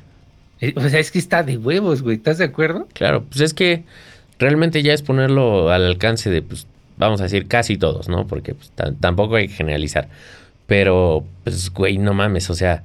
Eh, 0.60 0.74
O 0.76 0.88
sea, 0.88 1.00
es 1.00 1.10
que 1.10 1.18
está 1.18 1.42
de 1.42 1.56
huevos, 1.56 2.02
güey. 2.02 2.16
¿Estás 2.16 2.38
de 2.38 2.44
acuerdo? 2.44 2.86
Claro, 2.92 3.24
pues 3.24 3.40
es 3.40 3.54
que 3.54 3.84
realmente 4.38 4.82
ya 4.82 4.92
es 4.92 5.02
ponerlo 5.02 5.70
al 5.70 5.86
alcance 5.86 6.30
de, 6.30 6.42
pues, 6.42 6.66
vamos 6.98 7.20
a 7.20 7.24
decir, 7.24 7.46
casi 7.48 7.76
todos, 7.78 8.08
¿no? 8.08 8.26
Porque 8.26 8.54
pues, 8.54 8.70
tampoco 9.00 9.36
hay 9.36 9.48
que 9.48 9.54
generalizar. 9.54 10.08
Pero, 10.66 11.24
pues, 11.44 11.70
güey, 11.70 11.98
no 11.98 12.14
mames, 12.14 12.50
o 12.50 12.54
sea, 12.54 12.84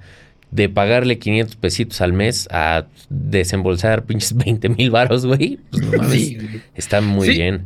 de 0.51 0.69
pagarle 0.69 1.17
500 1.17 1.55
pesitos 1.55 2.01
al 2.01 2.13
mes 2.13 2.47
a 2.51 2.85
desembolsar 3.09 4.03
pinches 4.05 4.35
20 4.35 4.69
mil 4.69 4.91
varos, 4.91 5.25
güey, 5.25 5.59
pues 5.69 5.83
no 5.83 5.97
mames, 5.97 6.35
está 6.75 7.01
muy 7.01 7.29
bien. 7.29 7.65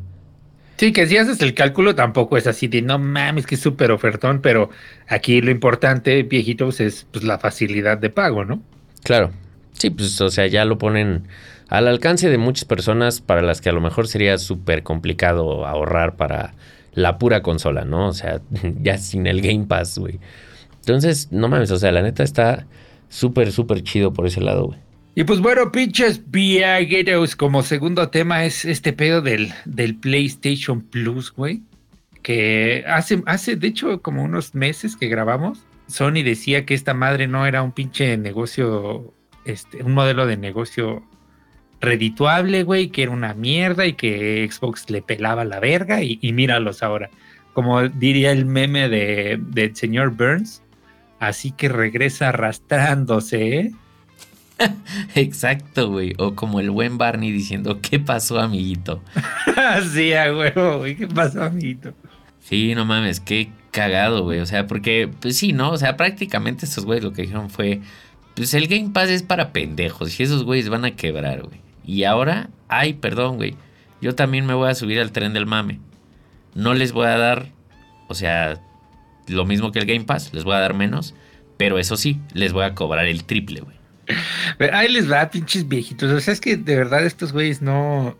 Sí, 0.77 0.91
que 0.91 1.07
si 1.07 1.15
haces 1.17 1.41
el 1.41 1.53
cálculo 1.53 1.95
tampoco 1.95 2.35
es 2.35 2.47
así 2.47 2.67
de 2.67 2.81
no 2.81 2.99
mames, 2.99 3.45
que 3.45 3.55
es 3.55 3.61
súper 3.61 3.91
ofertón, 3.91 4.41
pero 4.41 4.69
aquí 5.07 5.41
lo 5.41 5.51
importante, 5.51 6.23
viejitos, 6.23 6.81
es 6.81 7.07
pues 7.11 7.23
la 7.23 7.39
facilidad 7.39 7.97
de 7.97 8.09
pago, 8.09 8.43
¿no? 8.43 8.61
Claro. 9.03 9.31
Sí, 9.71 9.89
pues 9.89 10.19
o 10.21 10.29
sea, 10.29 10.47
ya 10.47 10.65
lo 10.65 10.77
ponen 10.77 11.27
al 11.69 11.87
alcance 11.87 12.29
de 12.29 12.37
muchas 12.37 12.65
personas 12.65 13.21
para 13.21 13.41
las 13.41 13.61
que 13.61 13.69
a 13.69 13.73
lo 13.73 13.81
mejor 13.81 14.07
sería 14.07 14.37
súper 14.37 14.83
complicado 14.83 15.65
ahorrar 15.65 16.15
para 16.15 16.53
la 16.95 17.17
pura 17.17 17.41
consola, 17.41 17.85
¿no? 17.85 18.07
O 18.07 18.13
sea, 18.13 18.41
ya 18.81 18.97
sin 18.97 19.27
el 19.27 19.41
Game 19.41 19.65
Pass, 19.65 19.99
güey. 19.99 20.19
Entonces, 20.79 21.29
no 21.31 21.47
mames, 21.47 21.71
o 21.71 21.77
sea, 21.77 21.91
la 21.91 22.01
neta 22.01 22.23
está 22.23 22.65
súper, 23.09 23.51
súper 23.51 23.83
chido 23.83 24.13
por 24.13 24.25
ese 24.27 24.41
lado, 24.41 24.67
güey. 24.67 24.79
Y 25.17 25.23
pues 25.23 25.39
bueno, 25.39 25.71
pinches 25.71 26.29
viajeros, 26.29 27.37
como 27.37 27.63
segundo 27.63 28.09
tema 28.09 28.43
es 28.43 28.65
este 28.65 28.91
pedo 28.91 29.21
del, 29.21 29.53
del 29.63 29.95
PlayStation 29.95 30.81
Plus, 30.81 31.31
güey. 31.31 31.61
Que 32.21 32.83
hace, 32.87 33.23
hace, 33.25 33.55
de 33.55 33.67
hecho, 33.67 34.01
como 34.01 34.23
unos 34.23 34.55
meses 34.55 34.97
que 34.97 35.07
grabamos, 35.07 35.59
Sony 35.87 36.23
decía 36.23 36.65
que 36.65 36.73
esta 36.73 36.93
madre 36.93 37.27
no 37.27 37.45
era 37.45 37.61
un 37.61 37.71
pinche 37.71 38.17
negocio, 38.17 39.13
este, 39.45 39.83
un 39.83 39.93
modelo 39.93 40.25
de 40.25 40.35
negocio 40.35 41.03
redituable, 41.85 42.63
güey, 42.63 42.89
que 42.89 43.03
era 43.03 43.11
una 43.11 43.33
mierda 43.33 43.85
y 43.85 43.93
que 43.93 44.47
Xbox 44.49 44.89
le 44.89 45.01
pelaba 45.01 45.45
la 45.45 45.59
verga 45.59 46.01
y, 46.03 46.19
míralos 46.33 46.83
ahora. 46.83 47.09
Como 47.53 47.87
diría 47.87 48.31
el 48.31 48.45
meme 48.45 48.89
de, 48.89 49.39
del 49.39 49.75
señor 49.75 50.11
Burns, 50.11 50.61
así 51.19 51.51
que 51.51 51.69
regresa 51.69 52.29
arrastrándose, 52.29 53.59
¿eh? 53.59 53.71
Exacto, 55.15 55.89
güey. 55.89 56.13
O 56.17 56.35
como 56.35 56.59
el 56.59 56.69
buen 56.69 56.97
Barney 56.97 57.31
diciendo, 57.31 57.79
¿qué 57.81 57.99
pasó, 57.99 58.39
amiguito? 58.39 59.01
sí, 59.93 60.13
a 60.13 60.35
huevo, 60.35 60.79
güey. 60.79 60.95
¿Qué 60.95 61.07
pasó, 61.07 61.43
amiguito? 61.43 61.93
Sí, 62.41 62.75
no 62.75 62.85
mames, 62.85 63.19
qué 63.19 63.49
cagado, 63.71 64.23
güey. 64.23 64.39
O 64.39 64.45
sea, 64.45 64.67
porque, 64.67 65.09
pues 65.19 65.37
sí, 65.37 65.53
¿no? 65.53 65.71
O 65.71 65.77
sea, 65.77 65.97
prácticamente 65.97 66.65
estos 66.65 66.85
güeyes 66.85 67.03
lo 67.03 67.13
que 67.13 67.23
dijeron 67.23 67.49
fue, 67.49 67.81
pues 68.35 68.53
el 68.53 68.67
Game 68.67 68.91
Pass 68.91 69.09
es 69.09 69.23
para 69.23 69.51
pendejos 69.51 70.19
y 70.19 70.23
esos 70.23 70.43
güeyes 70.43 70.69
van 70.69 70.85
a 70.85 70.91
quebrar, 70.91 71.43
güey. 71.43 71.64
Y 71.85 72.03
ahora, 72.03 72.49
ay, 72.67 72.93
perdón, 72.93 73.37
güey. 73.37 73.55
Yo 74.01 74.15
también 74.15 74.45
me 74.45 74.53
voy 74.53 74.69
a 74.69 74.75
subir 74.75 74.99
al 74.99 75.11
tren 75.11 75.33
del 75.33 75.45
mame. 75.45 75.79
No 76.53 76.73
les 76.73 76.91
voy 76.91 77.07
a 77.07 77.17
dar, 77.17 77.47
o 78.07 78.13
sea, 78.13 78.61
lo 79.27 79.45
mismo 79.45 79.71
que 79.71 79.79
el 79.79 79.85
Game 79.85 80.05
Pass, 80.05 80.33
les 80.33 80.43
voy 80.43 80.55
a 80.55 80.59
dar 80.59 80.73
menos. 80.73 81.15
Pero 81.57 81.79
eso 81.79 81.95
sí, 81.97 82.19
les 82.33 82.53
voy 82.53 82.65
a 82.65 82.75
cobrar 82.75 83.05
el 83.05 83.23
triple, 83.23 83.61
güey. 83.61 83.75
Ahí 84.71 84.91
les 84.91 85.11
va, 85.11 85.29
pinches 85.29 85.67
viejitos. 85.67 86.11
O 86.11 86.19
sea, 86.19 86.33
es 86.33 86.41
que 86.41 86.57
de 86.57 86.75
verdad 86.75 87.05
estos 87.05 87.31
güeyes 87.31 87.61
no. 87.61 88.17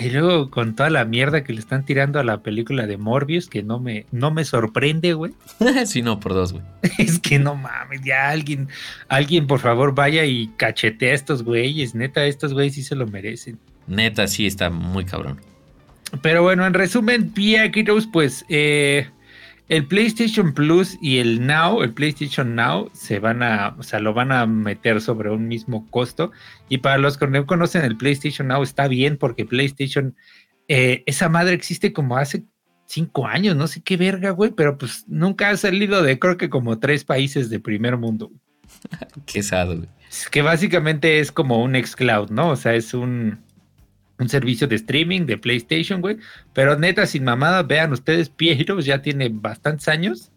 Y 0.00 0.10
luego 0.10 0.50
con 0.50 0.74
toda 0.74 0.90
la 0.90 1.04
mierda 1.04 1.44
que 1.44 1.52
le 1.52 1.60
están 1.60 1.84
tirando 1.84 2.18
a 2.18 2.24
la 2.24 2.42
película 2.42 2.86
de 2.86 2.96
Morbius, 2.96 3.48
que 3.48 3.62
no 3.62 3.78
me, 3.78 4.06
no 4.12 4.30
me 4.30 4.44
sorprende, 4.44 5.14
güey. 5.14 5.32
sí, 5.86 6.02
no, 6.02 6.20
por 6.20 6.34
dos, 6.34 6.52
güey. 6.52 6.64
es 6.98 7.18
que 7.18 7.38
no 7.38 7.54
mames, 7.54 8.00
ya 8.02 8.30
alguien, 8.30 8.68
alguien 9.08 9.46
por 9.46 9.60
favor 9.60 9.94
vaya 9.94 10.24
y 10.24 10.48
cachete 10.56 11.10
a 11.10 11.14
estos 11.14 11.42
güeyes. 11.42 11.94
Neta, 11.94 12.24
estos 12.24 12.52
güeyes 12.54 12.74
sí 12.74 12.82
se 12.82 12.94
lo 12.94 13.06
merecen. 13.06 13.58
Neta, 13.86 14.26
sí 14.26 14.46
está 14.46 14.70
muy 14.70 15.04
cabrón. 15.04 15.40
Pero 16.22 16.42
bueno, 16.42 16.66
en 16.66 16.74
resumen, 16.74 17.30
Pia 17.30 17.70
pues 18.12 18.44
eh, 18.48 19.08
el 19.70 19.86
PlayStation 19.86 20.52
Plus 20.52 20.98
y 21.00 21.18
el 21.18 21.46
Now, 21.46 21.82
el 21.82 21.94
PlayStation 21.94 22.56
Now, 22.56 22.90
se 22.92 23.20
van 23.20 23.40
a, 23.44 23.76
o 23.78 23.84
sea, 23.84 24.00
lo 24.00 24.12
van 24.12 24.32
a 24.32 24.44
meter 24.44 25.00
sobre 25.00 25.30
un 25.30 25.46
mismo 25.46 25.88
costo. 25.90 26.32
Y 26.68 26.78
para 26.78 26.98
los 26.98 27.16
que 27.16 27.28
no 27.28 27.46
conocen 27.46 27.84
el 27.84 27.96
PlayStation 27.96 28.48
Now 28.48 28.64
está 28.64 28.88
bien 28.88 29.16
porque 29.16 29.46
PlayStation, 29.46 30.16
eh, 30.66 31.04
esa 31.06 31.28
madre 31.28 31.54
existe 31.54 31.92
como 31.92 32.16
hace 32.16 32.42
cinco 32.86 33.28
años, 33.28 33.54
no 33.54 33.68
sé 33.68 33.80
qué 33.80 33.96
verga, 33.96 34.30
güey, 34.30 34.50
pero 34.50 34.76
pues 34.76 35.04
nunca 35.06 35.50
ha 35.50 35.56
salido 35.56 36.02
de 36.02 36.18
creo 36.18 36.36
que 36.36 36.50
como 36.50 36.80
tres 36.80 37.04
países 37.04 37.48
de 37.48 37.60
primer 37.60 37.96
mundo. 37.96 38.32
qué 39.24 39.44
sado, 39.44 39.76
güey. 39.76 39.88
Que 40.32 40.42
básicamente 40.42 41.20
es 41.20 41.30
como 41.30 41.62
un 41.62 41.76
xCloud, 41.76 42.30
¿no? 42.30 42.48
O 42.48 42.56
sea, 42.56 42.74
es 42.74 42.92
un 42.92 43.38
un 44.20 44.28
servicio 44.28 44.68
de 44.68 44.76
streaming 44.76 45.22
de 45.26 45.38
PlayStation, 45.38 46.00
güey. 46.00 46.18
Pero 46.52 46.78
neta, 46.78 47.06
sin 47.06 47.24
mamada, 47.24 47.62
vean 47.62 47.92
ustedes, 47.92 48.28
Piero 48.28 48.78
ya 48.80 49.02
tiene 49.02 49.30
bastantes 49.32 49.88
años 49.88 50.30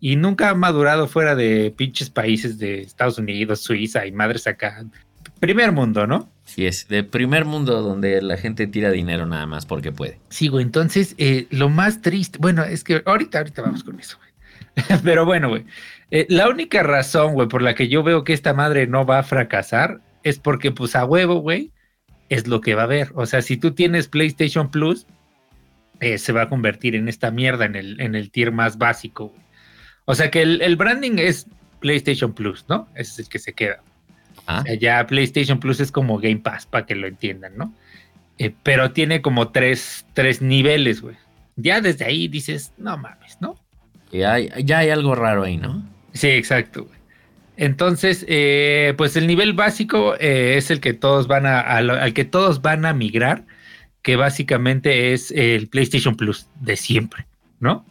y 0.00 0.16
nunca 0.16 0.50
ha 0.50 0.54
madurado 0.54 1.06
fuera 1.08 1.34
de 1.34 1.72
pinches 1.76 2.10
países 2.10 2.58
de 2.58 2.80
Estados 2.80 3.18
Unidos, 3.18 3.60
Suiza 3.60 4.06
y 4.06 4.12
madres 4.12 4.46
acá. 4.46 4.84
Primer 5.40 5.72
mundo, 5.72 6.06
¿no? 6.06 6.30
Sí, 6.44 6.66
es 6.66 6.88
de 6.88 7.02
primer 7.02 7.44
mundo 7.44 7.82
donde 7.82 8.22
la 8.22 8.36
gente 8.36 8.66
tira 8.66 8.90
dinero 8.90 9.26
nada 9.26 9.46
más 9.46 9.66
porque 9.66 9.92
puede. 9.92 10.20
Sí, 10.28 10.48
güey. 10.48 10.64
Entonces, 10.64 11.14
eh, 11.18 11.46
lo 11.50 11.68
más 11.68 12.02
triste, 12.02 12.38
bueno, 12.40 12.62
es 12.64 12.84
que 12.84 13.02
ahorita, 13.04 13.38
ahorita 13.38 13.62
vamos 13.62 13.82
con 13.82 13.98
eso, 13.98 14.18
güey. 14.18 15.00
Pero 15.04 15.24
bueno, 15.24 15.48
güey. 15.48 15.64
Eh, 16.10 16.26
la 16.28 16.48
única 16.48 16.82
razón, 16.82 17.34
güey, 17.34 17.48
por 17.48 17.62
la 17.62 17.74
que 17.74 17.88
yo 17.88 18.02
veo 18.02 18.22
que 18.22 18.32
esta 18.32 18.54
madre 18.54 18.86
no 18.86 19.04
va 19.04 19.18
a 19.18 19.24
fracasar 19.24 20.00
es 20.22 20.38
porque, 20.38 20.70
pues, 20.70 20.94
a 20.94 21.04
huevo, 21.04 21.36
güey, 21.40 21.72
es 22.28 22.46
lo 22.46 22.60
que 22.60 22.74
va 22.74 22.82
a 22.82 22.84
haber. 22.86 23.12
O 23.14 23.26
sea, 23.26 23.42
si 23.42 23.56
tú 23.56 23.72
tienes 23.72 24.08
PlayStation 24.08 24.70
Plus, 24.70 25.06
eh, 26.00 26.18
se 26.18 26.32
va 26.32 26.42
a 26.42 26.48
convertir 26.48 26.94
en 26.94 27.08
esta 27.08 27.30
mierda, 27.30 27.64
en 27.64 27.76
el, 27.76 28.00
en 28.00 28.14
el 28.14 28.30
tier 28.30 28.52
más 28.52 28.78
básico. 28.78 29.32
O 30.04 30.14
sea 30.14 30.30
que 30.30 30.42
el, 30.42 30.76
branding 30.76 31.18
es 31.18 31.46
PlayStation 31.80 32.32
Plus, 32.32 32.64
¿no? 32.68 32.88
Ese 32.94 33.12
es 33.12 33.18
el 33.20 33.28
que 33.28 33.38
se 33.38 33.52
queda. 33.52 33.82
Ah. 34.48 34.62
ya 34.78 35.04
PlayStation 35.06 35.58
Plus 35.58 35.80
es 35.80 35.90
como 35.90 36.18
Game 36.18 36.38
Pass, 36.38 36.66
para 36.66 36.86
que 36.86 36.94
lo 36.94 37.08
entiendan, 37.08 37.56
¿no? 37.56 37.74
Eh, 38.38 38.54
pero 38.62 38.92
tiene 38.92 39.20
como 39.20 39.48
tres, 39.48 40.06
tres 40.12 40.40
niveles, 40.40 41.00
güey. 41.00 41.16
Ya 41.56 41.80
desde 41.80 42.04
ahí 42.04 42.28
dices, 42.28 42.72
no 42.76 42.96
mames, 42.96 43.38
¿no? 43.40 43.56
Ya 44.12 44.34
hay, 44.34 44.50
ya 44.62 44.78
hay 44.78 44.90
algo 44.90 45.14
raro 45.14 45.44
ahí, 45.44 45.56
¿no? 45.56 45.82
Sí, 46.12 46.28
exacto. 46.28 46.88
Entonces, 47.56 48.24
eh, 48.28 48.94
pues 48.96 49.16
el 49.16 49.26
nivel 49.26 49.54
básico 49.54 50.14
eh, 50.20 50.56
es 50.56 50.70
el 50.70 50.80
que 50.80 50.92
todos 50.92 51.26
van 51.26 51.46
a, 51.46 51.60
al 51.60 52.12
que 52.12 52.24
todos 52.24 52.60
van 52.60 52.84
a 52.84 52.92
migrar, 52.92 53.44
que 54.02 54.16
básicamente 54.16 55.12
es 55.12 55.30
el 55.30 55.68
PlayStation 55.68 56.16
Plus 56.16 56.48
de 56.60 56.76
siempre, 56.76 57.26
¿no? 57.60 57.84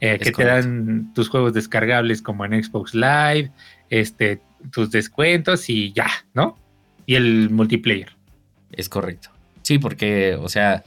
Eh, 0.00 0.18
que 0.18 0.30
te 0.30 0.44
dan 0.44 1.12
tus 1.14 1.28
juegos 1.28 1.52
descargables 1.52 2.22
como 2.22 2.44
en 2.44 2.62
Xbox 2.62 2.94
Live, 2.94 3.50
este, 3.90 4.40
tus 4.70 4.92
descuentos 4.92 5.68
y 5.68 5.92
ya, 5.92 6.08
¿no? 6.34 6.56
Y 7.04 7.16
el 7.16 7.50
multiplayer. 7.50 8.16
Es 8.70 8.88
correcto. 8.88 9.30
Sí, 9.62 9.78
porque, 9.78 10.36
o 10.36 10.48
sea, 10.48 10.84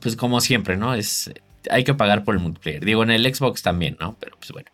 pues 0.00 0.14
como 0.14 0.40
siempre, 0.40 0.76
¿no? 0.76 0.94
Es, 0.94 1.32
hay 1.68 1.82
que 1.82 1.94
pagar 1.94 2.22
por 2.22 2.36
el 2.36 2.40
multiplayer. 2.40 2.84
Digo, 2.84 3.02
en 3.02 3.10
el 3.10 3.34
Xbox 3.34 3.62
también, 3.62 3.96
¿no? 3.98 4.16
Pero 4.20 4.36
pues 4.38 4.52
bueno. 4.52 4.70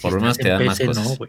Por 0.00 0.12
lo 0.12 0.20
menos 0.20 0.38
te 0.38 0.48
dan 0.48 0.64
más 0.64 0.78
cosas. 0.78 1.18
No, 1.18 1.26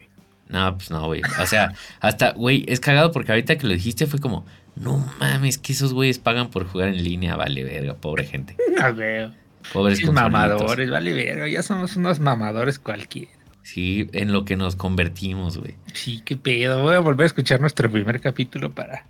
no, 0.50 0.78
pues 0.78 0.90
no, 0.92 1.06
güey. 1.06 1.22
O 1.42 1.46
sea, 1.46 1.74
hasta, 2.00 2.32
güey, 2.32 2.66
es 2.68 2.80
cagado 2.80 3.12
porque 3.12 3.32
ahorita 3.32 3.58
que 3.58 3.68
lo 3.68 3.74
dijiste 3.74 4.08
fue 4.08 4.20
como, 4.20 4.46
no 4.76 4.98
mames, 5.20 5.58
que 5.58 5.74
esos 5.74 5.94
güeyes 5.94 6.20
pagan 6.20 6.50
por 6.50 6.66
jugar 6.68 6.90
en 6.90 7.04
línea, 7.04 7.36
vale 7.36 7.64
verga, 7.64 7.96
pobre 7.96 8.26
gente. 8.26 8.56
No, 8.80 8.94
güey. 8.94 9.30
Pobres 9.74 10.04
mamadores, 10.10 10.90
vale 10.90 11.14
verga, 11.14 11.48
ya 11.48 11.62
somos 11.62 11.96
unos 11.98 12.20
mamadores 12.20 12.80
cualquiera. 12.80 13.32
Sí, 13.64 14.10
en 14.14 14.32
lo 14.32 14.46
que 14.46 14.56
nos 14.56 14.78
convertimos, 14.78 15.58
güey. 15.58 15.76
Sí, 15.94 16.22
qué 16.24 16.38
pedo. 16.38 16.82
Voy 16.84 16.96
a 16.96 17.00
volver 17.00 17.26
a 17.26 17.28
escuchar 17.28 17.60
nuestro 17.60 17.92
primer 17.92 18.22
capítulo 18.22 18.72
para, 18.72 19.06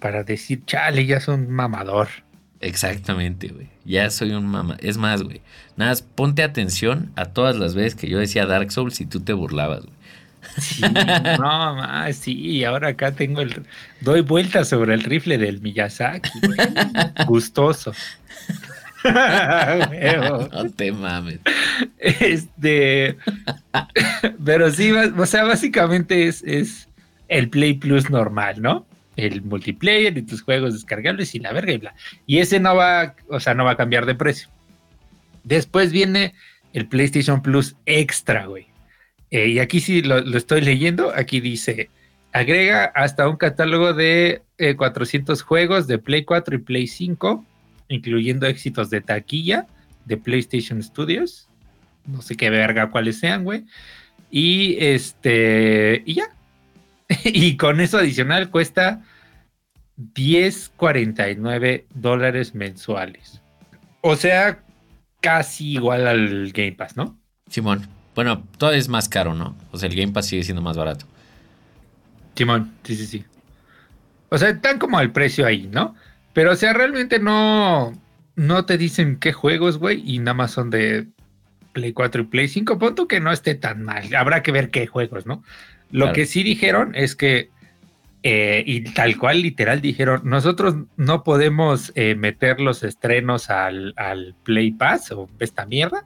para 0.00 0.24
decir, 0.24 0.64
chale, 0.66 1.06
ya 1.06 1.20
soy 1.20 1.36
un 1.36 1.50
mamador. 1.50 2.08
Exactamente, 2.60 3.48
güey. 3.48 3.68
Ya 3.84 4.10
soy 4.10 4.32
un 4.32 4.46
mamá. 4.46 4.76
Es 4.80 4.96
más, 4.96 5.22
güey. 5.22 5.40
Nada, 5.76 5.94
ponte 6.14 6.42
atención 6.42 7.12
a 7.14 7.26
todas 7.26 7.56
las 7.56 7.74
veces 7.74 7.94
que 7.94 8.08
yo 8.08 8.18
decía 8.18 8.46
Dark 8.46 8.72
Souls 8.72 9.00
y 9.00 9.06
tú 9.06 9.20
te 9.20 9.34
burlabas, 9.34 9.84
güey. 9.84 9.94
Sí, 10.58 10.82
no, 11.38 11.74
más, 11.74 12.16
sí, 12.16 12.32
y 12.32 12.64
ahora 12.64 12.88
acá 12.88 13.12
tengo 13.12 13.40
el. 13.40 13.64
Doy 14.00 14.20
vueltas 14.20 14.68
sobre 14.68 14.94
el 14.94 15.02
rifle 15.02 15.38
del 15.38 15.60
Miyazaki. 15.60 16.30
Gustoso. 17.26 17.92
no 19.04 20.70
te 20.70 20.92
mames. 20.92 21.40
Este. 21.98 23.16
Pero 24.44 24.70
sí, 24.70 24.92
o 24.92 25.26
sea, 25.26 25.44
básicamente 25.44 26.28
es, 26.28 26.42
es 26.44 26.88
el 27.28 27.48
Play 27.50 27.74
Plus 27.74 28.10
normal, 28.10 28.62
¿no? 28.62 28.86
El 29.16 29.42
multiplayer 29.42 30.16
y 30.16 30.22
tus 30.22 30.42
juegos 30.42 30.74
descargables 30.74 31.34
y 31.34 31.40
la 31.40 31.52
verga 31.52 31.72
y 31.72 31.78
bla. 31.78 31.94
Y 32.26 32.38
ese 32.38 32.60
no 32.60 32.74
va, 32.74 33.14
o 33.28 33.40
sea, 33.40 33.54
no 33.54 33.64
va 33.64 33.72
a 33.72 33.76
cambiar 33.76 34.06
de 34.06 34.14
precio. 34.14 34.48
Después 35.44 35.92
viene 35.92 36.34
el 36.72 36.86
PlayStation 36.86 37.42
Plus 37.42 37.76
Extra, 37.86 38.46
güey. 38.46 38.66
Eh, 39.34 39.48
y 39.48 39.58
aquí 39.58 39.80
sí 39.80 40.00
lo, 40.00 40.18
estoy 40.36 40.60
leyendo, 40.60 41.12
aquí 41.12 41.40
dice, 41.40 41.90
agrega 42.32 42.84
hasta 42.84 43.28
un 43.28 43.36
catálogo 43.36 43.92
de 43.92 44.42
400 44.76 45.40
eh, 45.40 45.42
juegos 45.42 45.88
de 45.88 45.98
Play 45.98 46.24
4 46.24 46.54
y 46.54 46.58
Play 46.58 46.86
5, 46.86 47.44
incluyendo 47.88 48.46
éxitos 48.46 48.90
de 48.90 49.00
taquilla 49.00 49.66
de 50.04 50.18
PlayStation 50.18 50.80
Studios. 50.80 51.48
No 52.06 52.22
sé 52.22 52.36
qué 52.36 52.48
verga 52.48 52.90
cuáles 52.90 53.18
sean, 53.18 53.42
güey. 53.42 53.64
Y 54.30 54.76
este, 54.78 56.04
y 56.06 56.14
ya. 56.14 56.28
y 57.24 57.56
con 57.56 57.80
eso 57.80 57.98
adicional 57.98 58.50
cuesta 58.50 59.02
10.49 59.98 61.86
dólares 61.92 62.54
mensuales. 62.54 63.40
O 64.00 64.14
sea, 64.14 64.62
casi 65.20 65.72
igual 65.72 66.06
al 66.06 66.52
Game 66.52 66.76
Pass, 66.76 66.96
¿no? 66.96 67.18
Simón. 67.48 67.88
Bueno, 68.14 68.44
todo 68.58 68.72
es 68.72 68.88
más 68.88 69.08
caro, 69.08 69.34
¿no? 69.34 69.56
O 69.72 69.78
sea, 69.78 69.88
el 69.88 69.96
Game 69.96 70.12
Pass 70.12 70.26
sigue 70.26 70.42
siendo 70.42 70.62
más 70.62 70.76
barato. 70.76 71.06
Simón, 72.36 72.72
sí, 72.84 72.96
sí, 72.96 73.06
sí. 73.06 73.24
O 74.28 74.38
sea, 74.38 74.50
están 74.50 74.78
como 74.78 74.98
al 74.98 75.12
precio 75.12 75.46
ahí, 75.46 75.68
¿no? 75.70 75.94
Pero, 76.32 76.52
o 76.52 76.56
sea, 76.56 76.72
realmente 76.72 77.18
no, 77.18 77.92
no 78.36 78.64
te 78.66 78.78
dicen 78.78 79.16
qué 79.16 79.32
juegos, 79.32 79.78
güey, 79.78 80.02
y 80.04 80.18
nada 80.18 80.34
más 80.34 80.50
son 80.50 80.70
de 80.70 81.06
Play 81.72 81.92
4 81.92 82.22
y 82.22 82.24
Play 82.26 82.48
5. 82.48 82.78
Punto 82.78 83.06
que 83.06 83.20
no 83.20 83.32
esté 83.32 83.54
tan 83.54 83.82
mal. 83.82 84.14
Habrá 84.14 84.42
que 84.42 84.52
ver 84.52 84.70
qué 84.70 84.86
juegos, 84.86 85.26
¿no? 85.26 85.42
Lo 85.90 86.12
que 86.12 86.26
sí 86.26 86.42
dijeron 86.42 86.92
es 86.96 87.14
que, 87.14 87.50
eh, 88.24 88.64
y 88.66 88.80
tal 88.80 89.16
cual 89.16 89.42
literal 89.42 89.80
dijeron, 89.80 90.22
nosotros 90.24 90.74
no 90.96 91.22
podemos 91.22 91.92
eh, 91.94 92.16
meter 92.16 92.60
los 92.60 92.82
estrenos 92.82 93.48
al, 93.50 93.94
Play 94.42 94.72
Pass 94.72 95.12
o 95.12 95.28
esta 95.38 95.66
mierda, 95.66 96.04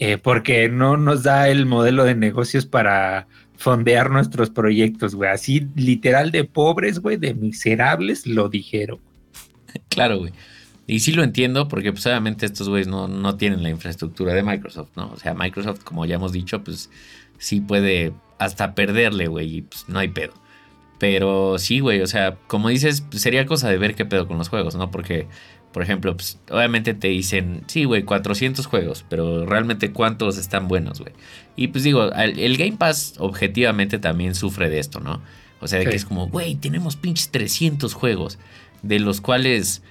eh, 0.00 0.18
porque 0.18 0.68
no 0.68 0.96
nos 0.96 1.22
da 1.22 1.48
el 1.48 1.66
modelo 1.66 2.04
de 2.04 2.14
negocios 2.14 2.66
para 2.66 3.28
fondear 3.56 4.10
nuestros 4.10 4.50
proyectos, 4.50 5.14
güey. 5.14 5.30
Así 5.30 5.68
literal 5.76 6.30
de 6.30 6.44
pobres, 6.44 6.98
güey, 6.98 7.18
de 7.18 7.34
miserables, 7.34 8.26
lo 8.26 8.48
dijeron. 8.48 8.98
Claro, 9.90 10.18
güey. 10.18 10.32
Y 10.86 11.00
sí 11.00 11.12
lo 11.12 11.22
entiendo 11.22 11.68
porque 11.68 11.92
pues 11.92 12.04
obviamente 12.06 12.46
estos 12.46 12.68
güeyes 12.68 12.88
no, 12.88 13.06
no 13.06 13.36
tienen 13.36 13.62
la 13.62 13.68
infraestructura 13.68 14.34
de 14.34 14.42
Microsoft, 14.42 14.88
¿no? 14.96 15.12
O 15.12 15.16
sea, 15.18 15.34
Microsoft, 15.34 15.84
como 15.84 16.04
ya 16.06 16.16
hemos 16.16 16.32
dicho, 16.32 16.64
pues 16.64 16.90
sí 17.38 17.60
puede 17.60 18.12
hasta 18.38 18.74
perderle, 18.74 19.28
güey, 19.28 19.58
y 19.58 19.62
pues 19.62 19.84
no 19.86 19.98
hay 19.98 20.08
pedo. 20.08 20.32
Pero 20.98 21.58
sí, 21.58 21.80
güey, 21.80 22.00
o 22.00 22.06
sea, 22.06 22.36
como 22.46 22.70
dices, 22.70 23.02
pues, 23.02 23.22
sería 23.22 23.46
cosa 23.46 23.68
de 23.68 23.78
ver 23.78 23.94
qué 23.94 24.04
pedo 24.04 24.26
con 24.26 24.38
los 24.38 24.48
juegos, 24.48 24.74
¿no? 24.74 24.90
Porque, 24.90 25.28
por 25.72 25.82
ejemplo, 25.82 26.16
pues 26.16 26.38
obviamente 26.50 26.94
te 26.94 27.08
dicen, 27.08 27.62
sí, 27.66 27.84
güey, 27.84 28.02
400 28.02 28.66
juegos, 28.66 29.04
pero 29.08 29.46
realmente 29.46 29.92
cuántos 29.92 30.36
están 30.36 30.66
buenos, 30.66 31.00
güey. 31.00 31.12
Y 31.56 31.68
pues 31.68 31.84
digo, 31.84 32.10
el, 32.12 32.56
Game 32.56 32.76
Pass 32.76 33.14
objetivamente 33.18 33.98
también 33.98 34.34
sufre 34.34 34.68
de 34.68 34.80
esto, 34.80 35.00
¿no? 35.00 35.22
O 35.60 35.68
sea, 35.68 35.78
de 35.78 35.86
que 35.86 35.94
es 35.94 36.04
como, 36.04 36.26
güey, 36.28 36.56
tenemos 36.56 36.96
pinches 36.96 37.30
300 37.30 37.94
juegos, 37.94 38.38
de 38.82 38.98
los 38.98 39.20
cuales 39.20 39.82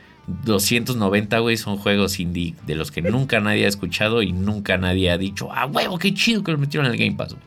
290, 0.43 1.39
güey, 1.39 1.57
son 1.57 1.77
juegos 1.77 2.19
indie, 2.19 2.55
de 2.65 2.75
los 2.75 2.91
que 2.91 3.01
nunca 3.01 3.39
nadie 3.39 3.65
ha 3.65 3.69
escuchado 3.69 4.21
y 4.21 4.33
nunca 4.33 4.77
nadie 4.77 5.11
ha 5.11 5.17
dicho, 5.17 5.49
ah, 5.53 5.65
huevo, 5.65 5.97
qué 5.97 6.13
chido 6.13 6.43
que 6.43 6.51
los 6.51 6.59
metieron 6.59 6.87
en 6.87 6.93
el 6.93 6.99
Game 6.99 7.15
Pass, 7.15 7.33
güey. 7.33 7.45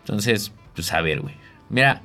Entonces, 0.00 0.52
pues 0.74 0.92
a 0.92 1.00
ver, 1.00 1.20
güey. 1.20 1.34
Mira, 1.70 2.02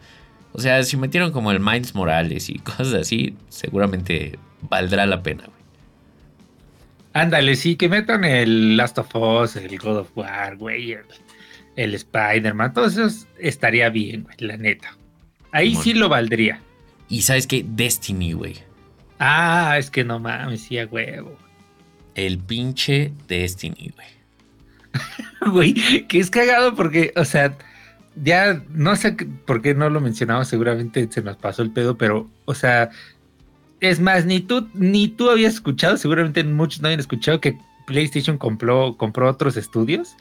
o 0.53 0.61
sea, 0.61 0.83
si 0.83 0.95
metieron 0.95 1.31
como 1.31 1.51
el 1.51 1.59
Minds 1.59 1.95
Morales 1.95 2.49
y 2.49 2.59
cosas 2.59 2.93
así, 2.93 3.35
seguramente 3.49 4.39
valdrá 4.61 5.05
la 5.05 5.21
pena, 5.21 5.43
güey. 5.45 5.54
Ándale, 7.15 7.55
sí, 7.55 7.77
que 7.77 7.87
metan 7.87 8.25
el 8.25 8.75
Last 8.75 8.97
of 8.97 9.15
Us, 9.15 9.55
el 9.55 9.79
God 9.79 9.99
of 9.99 10.17
War, 10.17 10.57
güey, 10.57 10.97
el, 11.77 11.93
Spider-Man, 11.93 12.73
todo 12.73 12.87
eso 12.87 13.07
estaría 13.39 13.87
bien, 13.87 14.23
güey, 14.23 14.35
la 14.39 14.57
neta. 14.57 14.97
Ahí 15.53 15.75
sí 15.75 15.93
lo 15.93 16.09
valdría. 16.09 16.59
Y 17.07 17.21
sabes 17.21 17.47
qué, 17.47 17.63
Destiny, 17.65 18.33
güey. 18.33 18.57
Ah, 19.17 19.77
es 19.79 19.89
que 19.89 20.03
no 20.03 20.19
mames, 20.19 20.63
sí, 20.63 20.77
a 20.77 20.87
huevo. 20.87 21.37
El 22.15 22.37
pinche 22.37 23.13
Destiny, 23.29 23.93
güey. 23.95 24.07
güey, 25.53 26.07
que 26.07 26.19
es 26.19 26.29
cagado 26.29 26.75
porque, 26.75 27.13
o 27.15 27.23
sea, 27.23 27.57
ya 28.21 28.61
no 28.71 28.93
sé 28.97 29.13
por 29.45 29.61
qué 29.61 29.73
no 29.73 29.89
lo 29.89 30.01
mencionaba, 30.01 30.43
seguramente 30.43 31.07
se 31.09 31.21
nos 31.21 31.37
pasó 31.37 31.61
el 31.61 31.71
pedo, 31.71 31.97
pero, 31.97 32.29
o 32.43 32.53
sea, 32.53 32.89
es 33.89 33.99
más, 33.99 34.25
ni 34.25 34.39
tú, 34.39 34.67
ni 34.73 35.07
tú 35.07 35.29
habías 35.29 35.55
escuchado, 35.55 35.97
seguramente 35.97 36.43
muchos 36.43 36.81
no 36.81 36.87
habían 36.87 36.99
escuchado 36.99 37.39
que 37.39 37.57
PlayStation 37.85 38.37
compró, 38.37 38.97
compró 38.97 39.29
otros 39.29 39.57
estudios. 39.57 40.15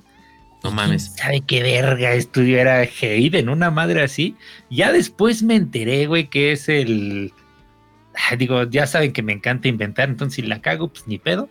No 0.63 0.71
mames. 0.71 1.15
¿Sabe 1.17 1.43
qué 1.43 1.63
verga 1.63 2.15
estudio 2.15 2.59
era 2.59 2.83
en 2.85 3.49
una 3.49 3.71
madre 3.71 4.03
así? 4.03 4.35
Ya 4.71 4.93
después 4.93 5.43
me 5.43 5.57
enteré, 5.57 6.07
güey, 6.07 6.29
que 6.29 6.53
es 6.53 6.69
el. 6.69 7.33
Digo, 8.39 8.65
ya 8.65 8.87
saben 8.87 9.13
que 9.13 9.23
me 9.23 9.33
encanta 9.33 9.69
inventar, 9.69 10.09
entonces 10.09 10.37
si 10.37 10.43
la 10.43 10.63
cago, 10.63 10.89
pues 10.89 11.07
ni 11.07 11.19
pedo. 11.19 11.51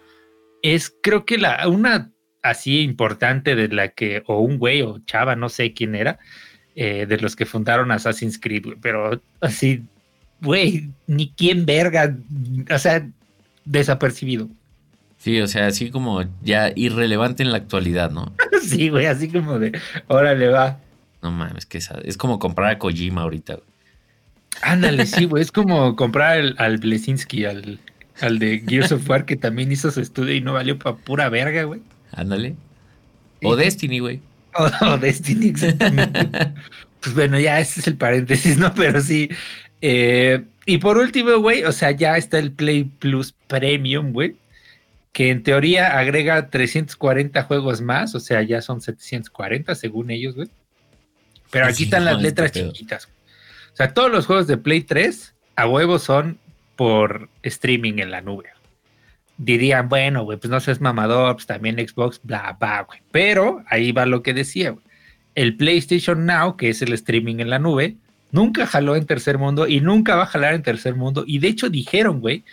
Es, 0.63 0.95
creo 1.03 1.25
que 1.25 1.37
la, 1.37 1.67
una 1.67 2.11
así 2.41 2.81
importante 2.81 3.55
de 3.55 3.67
la 3.67 3.89
que, 3.89 4.23
o 4.27 4.39
un 4.39 4.57
güey 4.57 4.81
o 4.81 4.99
chava, 5.05 5.35
no 5.35 5.49
sé 5.49 5.73
quién 5.73 5.93
era, 5.93 6.19
eh, 6.75 7.05
de 7.07 7.17
los 7.17 7.35
que 7.35 7.45
fundaron 7.45 7.91
Assassin's 7.91 8.39
Creed, 8.39 8.65
pero 8.81 9.21
así, 9.41 9.83
güey, 10.43 10.89
ni 11.07 11.29
quién 11.29 11.65
verga, 11.65 12.15
o 12.69 12.77
sea, 12.77 13.07
desapercibido. 13.65 14.47
Sí, 15.17 15.39
o 15.39 15.47
sea, 15.47 15.67
así 15.67 15.89
como 15.89 16.23
ya 16.41 16.71
irrelevante 16.75 17.43
en 17.43 17.51
la 17.51 17.57
actualidad, 17.57 18.11
¿no? 18.11 18.33
sí, 18.61 18.89
güey, 18.89 19.05
así 19.05 19.29
como 19.29 19.57
de, 19.57 19.79
órale, 20.07 20.49
va. 20.49 20.79
No 21.21 21.31
mames, 21.31 21.65
que 21.65 21.77
es 21.77 22.17
como 22.17 22.39
comprar 22.39 22.71
a 22.71 22.77
Kojima 22.77 23.21
ahorita. 23.21 23.59
Ándale, 24.61 25.05
sí, 25.05 25.25
güey, 25.25 25.41
es 25.41 25.51
como 25.53 25.95
comprar 25.95 26.55
al 26.57 26.77
Blesinski, 26.77 27.45
al, 27.45 27.79
al 28.19 28.39
de 28.39 28.63
Gears 28.67 28.91
of 28.91 29.09
War, 29.09 29.25
que 29.25 29.35
también 29.35 29.71
hizo 29.71 29.91
su 29.91 30.01
estudio 30.01 30.35
y 30.35 30.41
no 30.41 30.53
valió 30.53 30.77
para 30.77 30.97
pura 30.97 31.29
verga, 31.29 31.63
güey. 31.63 31.81
Ándale. 32.11 32.55
O 33.43 33.55
Destiny, 33.55 33.99
güey. 33.99 34.21
O, 34.81 34.97
Destiny, 34.97 35.47
exactamente. 35.47 36.29
pues 36.99 37.15
bueno, 37.15 37.39
ya 37.39 37.59
ese 37.59 37.79
es 37.79 37.87
el 37.87 37.95
paréntesis, 37.95 38.59
¿no? 38.59 38.71
Pero 38.75 39.01
sí. 39.01 39.29
Eh, 39.85 40.45
y 40.65 40.77
por 40.77 40.97
último, 40.97 41.37
güey, 41.39 41.65
o 41.65 41.73
sea, 41.73 41.91
ya 41.91 42.15
está 42.15 42.39
el 42.39 42.53
Play 42.53 42.85
Plus 42.85 43.33
Premium, 43.47 44.13
güey. 44.13 44.37
Que 45.11 45.29
en 45.29 45.43
teoría 45.43 45.99
agrega 45.99 46.49
340 46.49 47.43
juegos 47.43 47.81
más, 47.81 48.15
o 48.15 48.21
sea, 48.21 48.41
ya 48.43 48.61
son 48.61 48.79
740 48.79 49.75
según 49.75 50.09
ellos, 50.09 50.35
güey. 50.35 50.47
Pero 51.51 51.65
aquí 51.65 51.83
están 51.83 52.05
las 52.05 52.21
letras 52.21 52.53
chiquitas. 52.53 53.09
O 53.73 53.75
sea, 53.75 53.93
todos 53.93 54.09
los 54.09 54.25
juegos 54.25 54.47
de 54.47 54.57
Play 54.57 54.81
3 54.81 55.35
a 55.57 55.67
huevo 55.67 55.99
son 55.99 56.39
por 56.77 57.29
streaming 57.43 57.99
en 57.99 58.09
la 58.09 58.21
nube 58.21 58.53
dirían, 59.37 59.89
bueno, 59.89 60.23
güey, 60.23 60.37
pues 60.37 60.49
no 60.49 60.59
seas 60.59 60.81
mamador, 60.81 61.35
pues 61.35 61.45
también 61.45 61.75
Xbox, 61.75 62.19
bla, 62.23 62.55
bla, 62.59 62.83
güey. 62.83 63.01
Pero 63.11 63.63
ahí 63.67 63.91
va 63.91 64.05
lo 64.05 64.23
que 64.23 64.33
decía, 64.33 64.71
güey. 64.71 64.83
El 65.35 65.57
PlayStation 65.57 66.25
Now, 66.25 66.57
que 66.57 66.69
es 66.69 66.81
el 66.81 66.93
streaming 66.93 67.39
en 67.39 67.49
la 67.49 67.59
nube, 67.59 67.97
nunca 68.33 68.67
jaló 68.67 68.97
en 68.97 69.05
tercer 69.05 69.37
mundo 69.37 69.67
y 69.67 69.79
nunca 69.79 70.17
va 70.17 70.23
a 70.23 70.27
jalar 70.27 70.53
en 70.53 70.63
tercer 70.63 70.95
mundo. 70.95 71.23
Y 71.25 71.39
de 71.39 71.47
hecho 71.47 71.69
dijeron, 71.69 72.19
güey, 72.19 72.43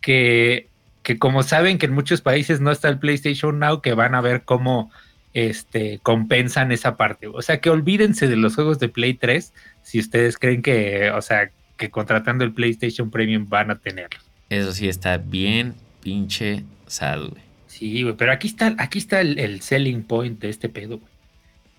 que, 0.00 0.68
que 1.02 1.18
como 1.18 1.42
saben 1.42 1.76
que 1.76 1.86
en 1.86 1.92
muchos 1.92 2.22
países 2.22 2.62
no 2.62 2.70
está 2.70 2.88
el 2.88 2.98
PlayStation 2.98 3.58
Now, 3.58 3.82
que 3.82 3.92
van 3.92 4.14
a 4.14 4.22
ver 4.22 4.44
cómo 4.44 4.90
este, 5.34 5.98
compensan 6.02 6.72
esa 6.72 6.96
parte. 6.96 7.26
O 7.26 7.42
sea, 7.42 7.60
que 7.60 7.68
olvídense 7.68 8.28
de 8.28 8.36
los 8.36 8.54
juegos 8.54 8.78
de 8.78 8.88
Play 8.88 9.14
3 9.14 9.52
si 9.82 9.98
ustedes 9.98 10.38
creen 10.38 10.62
que, 10.62 11.10
o 11.10 11.20
sea, 11.20 11.50
que 11.76 11.90
contratando 11.90 12.44
el 12.44 12.52
PlayStation 12.52 13.10
Premium 13.10 13.48
van 13.48 13.70
a 13.70 13.78
tenerlos. 13.78 14.24
Eso 14.48 14.72
sí 14.72 14.88
está 14.88 15.18
bien 15.18 15.74
pinche 16.00 16.64
sad, 16.86 17.20
güey. 17.20 17.42
Sí, 17.66 18.04
güey, 18.04 18.14
pero 18.14 18.32
aquí 18.32 18.46
está, 18.46 18.74
aquí 18.78 18.98
está 18.98 19.20
el, 19.20 19.60
selling 19.60 20.04
point 20.04 20.40
de 20.40 20.48
este 20.48 20.68
pedo, 20.68 20.98
güey. 20.98 21.12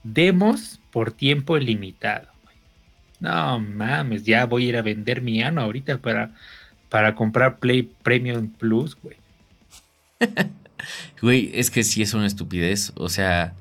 Demos 0.04 0.82
por 0.92 1.12
tiempo 1.12 1.58
limitado. 1.58 2.28
No 3.26 3.60
mames, 3.60 4.24
ya 4.24 4.46
voy 4.46 4.66
a 4.66 4.70
ir 4.70 4.78
a 4.78 4.82
vender 4.82 5.22
mi 5.22 5.42
ano 5.42 5.62
ahorita 5.62 5.98
para, 5.98 6.32
para 6.90 7.16
comprar 7.16 7.58
Play 7.58 7.90
Premium 8.04 8.50
Plus, 8.50 8.96
güey. 9.02 9.18
güey, 11.22 11.52
es 11.54 11.72
que 11.72 11.84
sí 11.84 12.02
es 12.02 12.14
una 12.14 12.28
estupidez. 12.28 12.94
O 12.96 13.10
sea, 13.10 13.54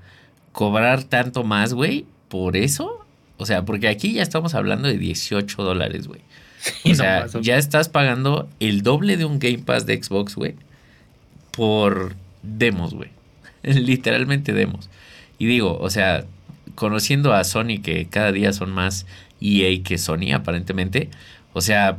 cobrar 0.53 1.05
tanto 1.05 1.45
más, 1.45 1.73
güey, 1.73 2.05
por 2.29 2.57
eso. 2.57 3.07
O 3.39 3.47
sea, 3.47 3.65
porque 3.65 3.89
aquí 3.89 4.13
ya 4.13 4.23
estamos 4.23 4.55
hablando 4.55 4.87
de 4.87 4.99
18 4.99 5.63
dólares, 5.63 6.07
güey 6.07 6.21
o 6.91 6.95
sea, 6.95 7.27
ya 7.41 7.57
estás 7.57 7.89
pagando 7.89 8.49
el 8.61 8.83
doble 8.83 9.17
de 9.17 9.25
un 9.25 9.39
Game 9.39 9.59
Pass 9.59 9.87
de 9.87 10.03
Xbox, 10.03 10.35
güey, 10.35 10.55
por 11.51 12.15
demos, 12.43 12.95
güey. 12.95 13.11
Literalmente 13.63 14.53
demos. 14.53 14.91
Y 15.39 15.47
digo, 15.47 15.79
o 15.79 15.91
sea, 15.91 16.25
conociendo 16.75 17.33
a 17.33 17.45
Sony, 17.45 17.81
que 17.83 18.07
cada 18.07 18.33
día 18.33 18.53
son 18.53 18.71
más 18.73 19.07
EA 19.41 19.83
que 19.83 19.99
Sony, 19.99 20.33
aparentemente, 20.35 21.11
o 21.53 21.61
sea, 21.61 21.99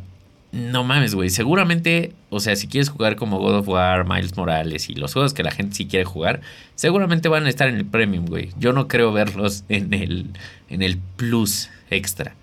no 0.56 0.86
mames, 0.86 1.14
güey. 1.14 1.30
Seguramente, 1.30 2.14
o 2.30 2.40
sea, 2.40 2.56
si 2.56 2.68
quieres 2.68 2.90
jugar 2.90 3.18
como 3.18 3.40
God 3.40 3.56
of 3.56 3.68
War, 3.68 4.08
Miles 4.08 4.38
Morales 4.38 4.90
y 4.90 4.96
los 4.96 5.14
juegos 5.14 5.34
que 5.34 5.44
la 5.44 5.52
gente 5.52 5.76
sí 5.76 5.86
quiere 5.86 6.06
jugar, 6.06 6.42
seguramente 6.76 7.28
van 7.28 7.46
a 7.46 7.50
estar 7.50 7.68
en 7.68 7.76
el 7.76 7.86
Premium, 7.86 8.26
güey. 8.26 8.52
Yo 8.58 8.72
no 8.72 8.88
creo 8.88 9.12
verlos 9.12 9.66
en 9.70 9.94
el, 9.94 10.28
en 10.70 10.82
el 10.82 10.98
Plus 11.18 11.70
extra. 11.90 12.36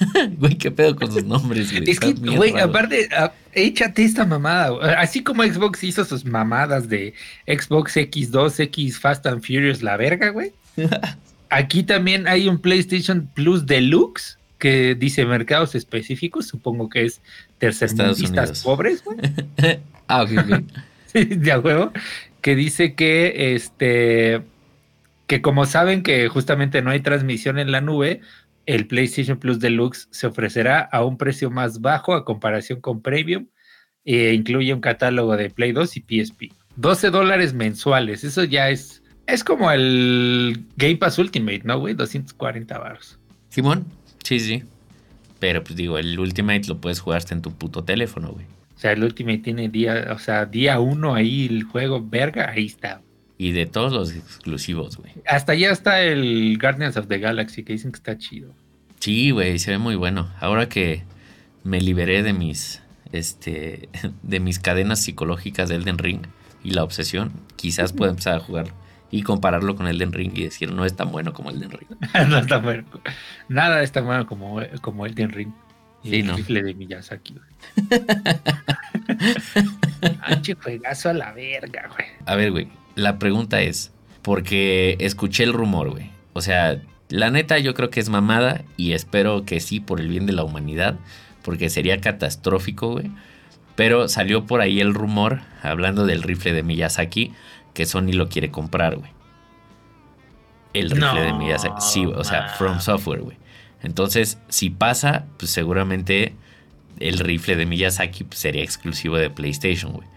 güey, 0.38 0.58
qué 0.58 0.72
pedo 0.72 0.96
con 0.96 1.12
sus 1.12 1.24
nombres, 1.24 1.70
güey. 1.70 1.88
Es 1.88 2.00
que, 2.00 2.12
güey, 2.14 2.58
aparte, 2.58 3.08
échate 3.52 4.04
esta 4.04 4.26
mamada. 4.26 4.98
Así 4.98 5.22
como 5.22 5.44
Xbox 5.44 5.84
hizo 5.84 6.04
sus 6.04 6.24
mamadas 6.24 6.88
de 6.88 7.14
Xbox 7.46 7.96
X2, 7.96 8.58
X 8.64 8.98
Fast 8.98 9.24
and 9.26 9.42
Furious, 9.42 9.82
la 9.82 9.96
verga, 9.96 10.30
güey. 10.30 10.52
Aquí 11.56 11.84
también 11.84 12.28
hay 12.28 12.48
un 12.48 12.58
PlayStation 12.58 13.30
Plus 13.32 13.64
Deluxe 13.64 14.38
que 14.58 14.94
dice 14.94 15.24
mercados 15.24 15.74
específicos, 15.74 16.46
supongo 16.46 16.90
que 16.90 17.06
es 17.06 17.22
tercermundistas 17.56 18.62
pobres, 18.62 19.02
güey. 19.02 19.16
ah, 20.06 20.24
ok, 20.24 20.30
sí, 21.06 21.24
de 21.24 21.54
juego, 21.54 21.92
que 22.42 22.56
dice 22.56 22.94
que 22.94 23.54
este 23.54 24.42
que 25.26 25.40
como 25.40 25.64
saben 25.64 26.02
que 26.02 26.28
justamente 26.28 26.82
no 26.82 26.90
hay 26.90 27.00
transmisión 27.00 27.58
en 27.58 27.72
la 27.72 27.80
nube, 27.80 28.20
el 28.66 28.86
PlayStation 28.86 29.38
Plus 29.38 29.58
Deluxe 29.58 30.08
se 30.10 30.26
ofrecerá 30.26 30.80
a 30.80 31.06
un 31.06 31.16
precio 31.16 31.50
más 31.50 31.80
bajo 31.80 32.12
a 32.12 32.26
comparación 32.26 32.82
con 32.82 33.00
Premium 33.00 33.46
e 34.04 34.34
incluye 34.34 34.74
un 34.74 34.82
catálogo 34.82 35.38
de 35.38 35.48
Play 35.48 35.72
2 35.72 35.96
y 35.96 36.00
PSP. 36.00 36.52
12 36.76 37.08
dólares 37.08 37.54
mensuales, 37.54 38.24
eso 38.24 38.44
ya 38.44 38.68
es 38.68 39.02
es 39.26 39.44
como 39.44 39.70
el 39.70 40.64
Game 40.76 40.96
Pass 40.96 41.18
Ultimate, 41.18 41.62
¿no, 41.64 41.78
güey? 41.78 41.94
240 41.94 42.78
baros. 42.78 43.18
Simón, 43.48 43.86
sí, 44.22 44.40
sí. 44.40 44.62
Pero 45.38 45.62
pues 45.62 45.76
digo, 45.76 45.98
el 45.98 46.18
Ultimate 46.18 46.62
lo 46.68 46.78
puedes 46.78 47.00
jugar 47.00 47.18
hasta 47.18 47.34
en 47.34 47.42
tu 47.42 47.52
puto 47.52 47.84
teléfono, 47.84 48.32
güey. 48.32 48.46
O 48.76 48.78
sea, 48.78 48.92
el 48.92 49.02
Ultimate 49.02 49.38
tiene 49.38 49.68
día, 49.68 50.08
o 50.14 50.18
sea, 50.18 50.46
día 50.46 50.78
uno 50.80 51.14
ahí 51.14 51.46
el 51.46 51.64
juego, 51.64 52.04
verga, 52.06 52.50
ahí 52.50 52.66
está. 52.66 53.00
Y 53.38 53.52
de 53.52 53.66
todos 53.66 53.92
los 53.92 54.14
exclusivos, 54.14 54.96
güey. 54.96 55.12
Hasta 55.26 55.54
ya 55.54 55.70
está 55.70 56.02
el 56.02 56.58
Guardians 56.60 56.96
of 56.96 57.08
the 57.08 57.18
Galaxy, 57.18 57.64
que 57.64 57.74
dicen 57.74 57.92
que 57.92 57.96
está 57.96 58.16
chido. 58.16 58.54
Sí, 59.00 59.30
güey, 59.30 59.58
se 59.58 59.72
ve 59.72 59.78
muy 59.78 59.94
bueno. 59.94 60.30
Ahora 60.40 60.68
que 60.68 61.02
me 61.64 61.80
liberé 61.80 62.22
de 62.22 62.32
mis, 62.32 62.82
este, 63.12 63.88
de 64.22 64.40
mis 64.40 64.58
cadenas 64.58 65.00
psicológicas 65.00 65.68
de 65.68 65.76
Elden 65.76 65.98
Ring 65.98 66.22
y 66.64 66.70
la 66.70 66.82
obsesión, 66.82 67.32
quizás 67.56 67.92
pueda 67.92 68.10
empezar 68.10 68.36
a 68.36 68.40
jugar 68.40 68.66
y 69.10 69.22
compararlo 69.22 69.76
con 69.76 69.86
Elden 69.86 70.12
Ring 70.12 70.32
y 70.34 70.44
decir, 70.44 70.72
no 70.72 70.84
es 70.84 70.96
tan 70.96 71.10
bueno 71.10 71.32
como 71.32 71.50
Elden 71.50 71.70
Ring. 71.70 71.88
no 72.28 72.38
es 72.38 72.46
tan 72.46 72.62
bueno. 72.62 72.84
Nada 73.48 73.82
es 73.82 73.92
tan 73.92 74.04
bueno 74.04 74.26
como, 74.26 74.60
como 74.80 75.06
Elden 75.06 75.30
Ring. 75.30 75.52
Y 76.02 76.20
el 76.20 76.36
rifle 76.36 76.62
de 76.62 76.74
Miyazaki, 76.74 77.34
Anche 80.20 80.54
juegazo 80.62 81.10
a 81.10 81.12
la 81.12 81.32
verga, 81.32 81.88
güey. 81.88 82.06
A 82.26 82.36
ver, 82.36 82.52
güey. 82.52 82.68
La 82.94 83.18
pregunta 83.18 83.60
es, 83.60 83.92
porque 84.22 84.96
escuché 85.00 85.42
el 85.42 85.52
rumor, 85.52 85.90
güey. 85.90 86.10
O 86.32 86.42
sea, 86.42 86.80
la 87.08 87.30
neta 87.30 87.58
yo 87.58 87.74
creo 87.74 87.90
que 87.90 88.00
es 88.00 88.08
mamada 88.08 88.62
y 88.76 88.92
espero 88.92 89.44
que 89.44 89.58
sí 89.60 89.80
por 89.80 90.00
el 90.00 90.08
bien 90.08 90.26
de 90.26 90.32
la 90.32 90.44
humanidad, 90.44 90.96
porque 91.42 91.70
sería 91.70 92.00
catastrófico, 92.00 92.92
güey. 92.92 93.10
Pero 93.74 94.08
salió 94.08 94.46
por 94.46 94.60
ahí 94.60 94.80
el 94.80 94.94
rumor, 94.94 95.40
hablando 95.62 96.06
del 96.06 96.22
rifle 96.22 96.52
de 96.52 96.62
Miyazaki, 96.62 97.32
que 97.76 97.84
Sony 97.84 98.12
lo 98.14 98.30
quiere 98.30 98.50
comprar, 98.50 98.96
güey. 98.96 99.10
El 100.72 100.90
rifle 100.90 101.20
de 101.20 101.34
Miyazaki. 101.34 101.82
Sí, 101.82 102.06
o 102.06 102.24
sea, 102.24 102.48
From 102.56 102.80
Software, 102.80 103.20
güey. 103.20 103.36
Entonces, 103.82 104.38
si 104.48 104.70
pasa, 104.70 105.26
pues 105.36 105.50
seguramente 105.50 106.34
el 107.00 107.18
rifle 107.18 107.54
de 107.54 107.66
Miyazaki 107.66 108.24
pues, 108.24 108.40
sería 108.40 108.62
exclusivo 108.64 109.18
de 109.18 109.28
PlayStation, 109.28 109.92
güey. 109.92 110.08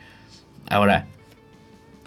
Ahora, 0.70 1.06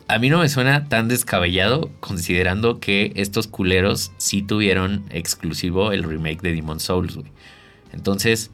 a 0.08 0.18
mí 0.18 0.30
no 0.30 0.38
me 0.38 0.48
suena 0.48 0.88
tan 0.88 1.08
descabellado 1.08 1.90
considerando 2.00 2.80
que 2.80 3.12
estos 3.14 3.46
culeros 3.46 4.12
sí 4.16 4.40
tuvieron 4.40 5.04
exclusivo 5.10 5.92
el 5.92 6.02
remake 6.02 6.40
de 6.40 6.54
Demon 6.54 6.80
Souls, 6.80 7.14
güey. 7.16 7.30
Entonces, 7.92 8.50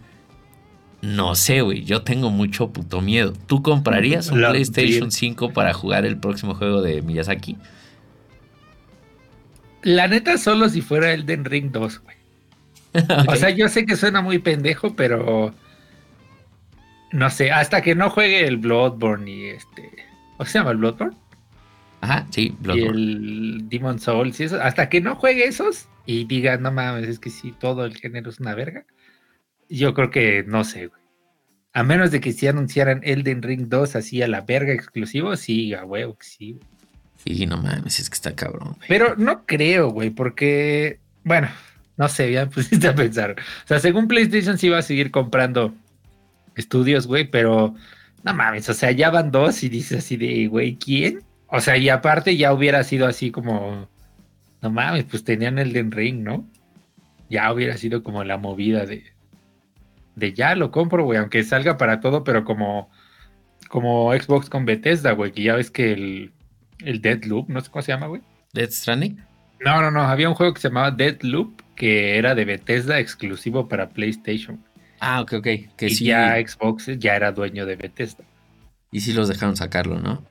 no 1.01 1.35
sé, 1.35 1.61
güey. 1.61 1.85
Yo 1.85 2.03
tengo 2.03 2.31
mucho 2.31 2.73
puto 2.73 3.01
miedo. 3.01 3.33
¿Tú 3.47 3.63
comprarías 3.63 4.31
un 4.31 4.39
PlayStation 4.39 5.11
5 5.11 5.53
para 5.53 5.73
jugar 5.73 6.05
el 6.05 6.19
próximo 6.19 6.55
juego 6.55 6.83
de 6.83 7.03
Miyazaki? 7.03 7.57
La 9.83 10.09
neta, 10.09 10.39
solo 10.39 10.69
si 10.69 10.81
fuera 10.81 11.13
el 11.13 11.25
Den 11.25 11.45
Ring 11.45 11.71
2, 11.71 12.01
güey. 12.01 12.17
O 13.29 13.37
sea, 13.37 13.51
yo 13.51 13.69
sé 13.69 13.87
que 13.87 13.97
suena 13.97 14.23
muy 14.23 14.39
pendejo, 14.39 14.95
pero. 14.97 15.55
No 17.13 17.31
sé, 17.31 17.53
hasta 17.53 17.81
que 17.81 17.95
no 17.95 18.11
juegue 18.11 18.47
el 18.47 18.57
Bloodborne 18.57 19.31
y 19.31 19.45
este. 19.47 19.91
¿O 20.37 20.45
se 20.45 20.59
llama 20.59 20.73
el 20.73 20.79
Bloodborne? 20.79 21.17
Ajá, 22.01 22.27
sí, 22.31 22.55
Bloodborne. 22.59 23.01
Y 23.01 23.13
el 23.13 23.69
Demon 23.69 24.01
Souls 24.01 24.41
y 24.41 24.45
eso. 24.45 24.61
Hasta 24.61 24.89
que 24.89 25.01
no 25.01 25.15
juegue 25.15 25.45
esos 25.45 25.87
y 26.07 26.25
diga, 26.25 26.57
no 26.57 26.73
mames, 26.73 27.09
es 27.09 27.19
que 27.19 27.31
sí, 27.31 27.55
todo 27.59 27.85
el 27.85 27.97
género 27.97 28.31
es 28.31 28.41
una 28.41 28.55
verga 28.55 28.85
yo 29.69 29.95
creo 29.95 30.11
que 30.11 30.45
no 30.47 30.65
sé, 30.65 30.87
güey. 30.87 31.01
A 31.73 31.83
menos 31.83 32.11
de 32.11 32.21
que 32.21 32.33
si 32.33 32.47
anunciaran 32.47 33.01
Elden 33.05 33.43
Ring 33.43 33.69
2 33.69 33.97
así 33.97 34.23
a 34.23 34.29
la 34.29 34.41
verga 34.41 34.73
exclusivo, 34.73 35.37
sí, 35.37 35.75
a 35.75 35.85
huevo 35.85 36.17
que 36.17 36.27
sí. 36.27 36.61
Sí, 37.17 37.47
no 37.47 37.57
mames, 37.57 38.01
es 38.01 38.09
que 38.09 38.15
está 38.15 38.35
cabrón. 38.35 38.75
Güey. 38.77 38.89
Pero 38.89 39.17
no 39.17 39.45
creo, 39.47 39.91
güey, 39.91 40.11
porque, 40.11 40.99
bueno, 41.25 41.49
no 41.97 42.09
sé, 42.09 42.33
ya 42.33 42.47
pusiste 42.51 42.89
a 42.89 42.95
pensar. 42.95 43.37
O 43.65 43.69
sea, 43.69 43.79
según 43.81 44.09
PlayStation 44.09 44.59
sí 44.59 44.69
va 44.69 44.79
a 44.79 44.83
seguir 44.83 45.11
comprando 45.11 45.75
estudios, 46.57 47.07
güey, 47.07 47.31
pero 47.31 47.75
no 48.25 48.35
mames, 48.35 48.69
o 48.69 48.75
sea, 48.75 48.91
ya 48.91 49.11
van 49.11 49.31
dos 49.31 49.63
y 49.63 49.69
dices 49.69 49.99
así 49.99 50.17
de, 50.17 50.49
güey, 50.49 50.77
¿quién? 50.77 51.23
O 51.49 51.61
sea, 51.61 51.77
y 51.77 51.89
aparte 51.89 52.37
ya 52.37 52.53
hubiera 52.53 52.83
sido 52.85 53.07
así 53.07 53.31
como, 53.31 53.89
no 54.63 54.71
mames, 54.71 55.05
pues 55.05 55.25
tenían 55.25 55.59
Elden 55.59 55.93
Ring, 55.93 56.23
¿no? 56.23 56.47
Ya 57.31 57.53
hubiera 57.53 57.77
sido 57.77 58.03
como 58.03 58.25
la 58.25 58.39
movida 58.39 58.87
de, 58.87 59.05
de 60.19 60.33
ya 60.33 60.55
lo 60.55 60.71
compro, 60.71 61.05
güey, 61.05 61.19
aunque 61.19 61.45
salga 61.45 61.77
para 61.77 62.01
todo, 62.01 62.25
pero 62.25 62.45
como, 62.45 62.91
como 63.69 64.13
Xbox 64.13 64.49
con 64.51 64.65
Bethesda, 64.65 65.13
güey, 65.13 65.33
que 65.33 65.43
ya 65.43 65.55
ves 65.55 65.71
que 65.71 65.93
el, 65.93 66.33
el 66.81 67.01
Dead 67.01 67.25
Loop, 67.25 67.49
no 67.49 67.61
sé 67.61 67.71
cómo 67.71 67.83
se 67.83 67.93
llama, 67.93 68.07
güey. 68.07 68.23
¿Dead 68.53 68.71
Stranding? 68.71 69.19
No, 69.61 69.81
no, 69.81 69.91
no, 69.91 70.03
había 70.03 70.29
un 70.29 70.35
juego 70.35 70.55
que 70.55 70.61
se 70.61 70.69
llamaba 70.69 70.91
Dead 70.91 71.21
Loop, 71.23 71.63
que 71.75 72.17
era 72.19 72.35
de 72.35 72.45
Bethesda 72.45 72.99
exclusivo 72.99 73.69
para 73.69 73.89
PlayStation. 73.91 74.65
Ah, 75.01 75.21
ok, 75.21 75.35
ok. 75.35 75.47
Que 75.77 75.87
y 75.87 75.95
ya 75.95 76.35
Xbox 76.37 76.87
ya 76.99 77.15
era 77.15 77.33
dueño 77.33 77.67
de 77.67 77.77
Bethesda. 77.77 78.25
Y 78.91 79.01
sí 79.01 79.13
los 79.13 79.29
dejaron 79.29 79.57
sacarlo, 79.57 80.01
¿no? 80.01 80.25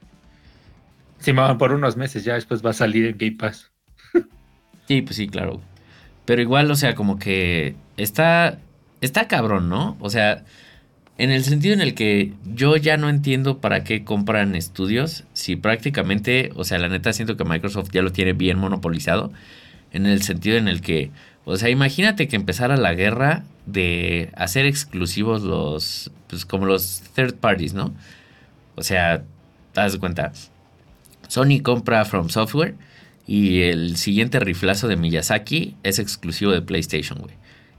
Sí, 1.20 1.34
por 1.58 1.74
unos 1.74 1.98
meses, 1.98 2.24
ya 2.24 2.36
después 2.36 2.66
va 2.66 2.72
a 2.72 2.74
salir 2.74 3.06
en 3.06 3.18
Game 3.18 3.38
Pass. 3.38 3.72
sí, 4.88 5.02
pues 5.02 5.16
sí, 5.16 5.28
claro. 5.28 5.62
Pero 6.26 6.42
igual, 6.42 6.70
o 6.70 6.76
sea, 6.76 6.96
como 6.96 7.18
que 7.18 7.76
está 7.96 8.60
está 9.02 9.28
cabrón, 9.28 9.70
¿no? 9.70 9.98
O 10.00 10.10
sea, 10.10 10.44
en 11.18 11.32
el 11.32 11.44
sentido 11.44 11.74
en 11.74 11.82
el 11.82 11.96
que 11.96 12.34
yo 12.46 12.78
ya 12.78 12.98
no 12.98 13.10
entiendo 13.10 13.60
para 13.60 13.84
qué 13.84 14.04
compran 14.04 14.56
estudios, 14.56 15.24
si 15.34 15.56
prácticamente, 15.56 16.52
o 16.56 16.64
sea, 16.64 16.78
la 16.78 16.90
neta 16.90 17.14
siento 17.14 17.38
que 17.38 17.44
Microsoft 17.44 17.90
ya 17.92 18.02
lo 18.02 18.12
tiene 18.12 18.34
bien 18.34 18.60
monopolizado, 18.60 19.32
en 19.92 20.06
el 20.06 20.22
sentido 20.22 20.58
en 20.58 20.68
el 20.68 20.82
que, 20.82 21.12
o 21.46 21.58
sea, 21.58 21.70
imagínate 21.70 22.28
que 22.28 22.36
empezara 22.36 22.78
la 22.78 22.94
guerra 22.94 23.44
de 23.66 24.30
hacer 24.36 24.66
exclusivos 24.66 25.42
los, 25.42 26.12
pues 26.28 26.46
como 26.46 26.66
los 26.66 27.02
third 27.16 27.36
parties, 27.36 27.74
¿no? 27.74 27.94
O 28.76 28.84
sea, 28.84 29.24
te 29.74 29.82
das 29.82 29.98
cuenta, 29.98 30.34
Sony 31.28 31.62
compra 31.64 32.06
From 32.06 32.30
Software 32.30 32.76
y 33.26 33.62
el 33.62 33.98
siguiente 33.98 34.40
riflazo 34.40 34.88
de 34.88 34.98
Miyazaki 34.98 35.76
es 35.84 36.00
exclusivo 36.00 36.52
de 36.52 36.62
PlayStation, 36.62 37.20
güey. 37.20 37.34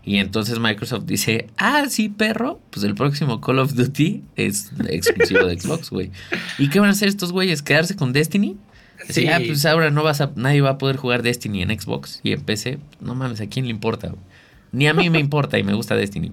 Y 0.05 0.19
entonces 0.19 0.59
Microsoft 0.59 1.05
dice, 1.05 1.49
ah, 1.59 1.85
sí, 1.89 2.09
perro, 2.09 2.61
pues 2.71 2.85
el 2.85 2.95
próximo 2.95 3.41
Call 3.41 3.59
of 3.59 3.75
Duty 3.75 4.25
es 4.37 4.73
exclusivo 4.89 5.45
de 5.45 5.61
Xbox, 5.61 5.91
güey. 5.91 6.11
¿Y 6.59 6.71
qué 6.71 6.81
van 6.81 6.89
a 6.89 6.93
hacer 6.93 7.09
estos 7.09 7.33
güeyes? 7.33 7.63
¿Quedarse 7.63 7.95
con 7.95 8.13
Destiny? 8.13 8.57
Sí. 9.11 9.29
ah, 9.29 9.39
pues 9.45 9.65
ahora 9.67 9.91
no 9.91 10.03
vas 10.03 10.21
a, 10.21 10.33
nadie 10.35 10.61
va 10.61 10.71
a 10.71 10.79
poder 10.79 10.97
jugar 10.97 11.23
Destiny 11.23 11.63
en 11.63 11.79
Xbox 11.79 12.21
y 12.23 12.33
en 12.33 12.43
PC. 12.43 12.79
No 13.01 13.15
mames, 13.15 13.41
¿a 13.41 13.47
quién 13.49 13.67
le 13.67 13.71
importa? 13.71 14.15
Ni 14.73 14.87
a 14.87 14.95
mí 14.95 15.11
me 15.11 15.19
importa 15.19 15.59
y 15.59 15.63
me 15.63 15.75
gusta 15.75 15.95
Destiny. 15.95 16.33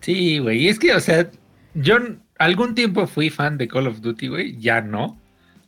Sí, 0.00 0.38
güey. 0.38 0.64
Y 0.64 0.68
es 0.68 0.78
que, 0.78 0.94
o 0.94 1.00
sea, 1.00 1.30
yo 1.74 1.98
algún 2.38 2.74
tiempo 2.74 3.06
fui 3.06 3.30
fan 3.30 3.58
de 3.58 3.68
Call 3.68 3.86
of 3.86 4.00
Duty, 4.00 4.28
güey. 4.28 4.58
Ya 4.58 4.80
no. 4.80 5.20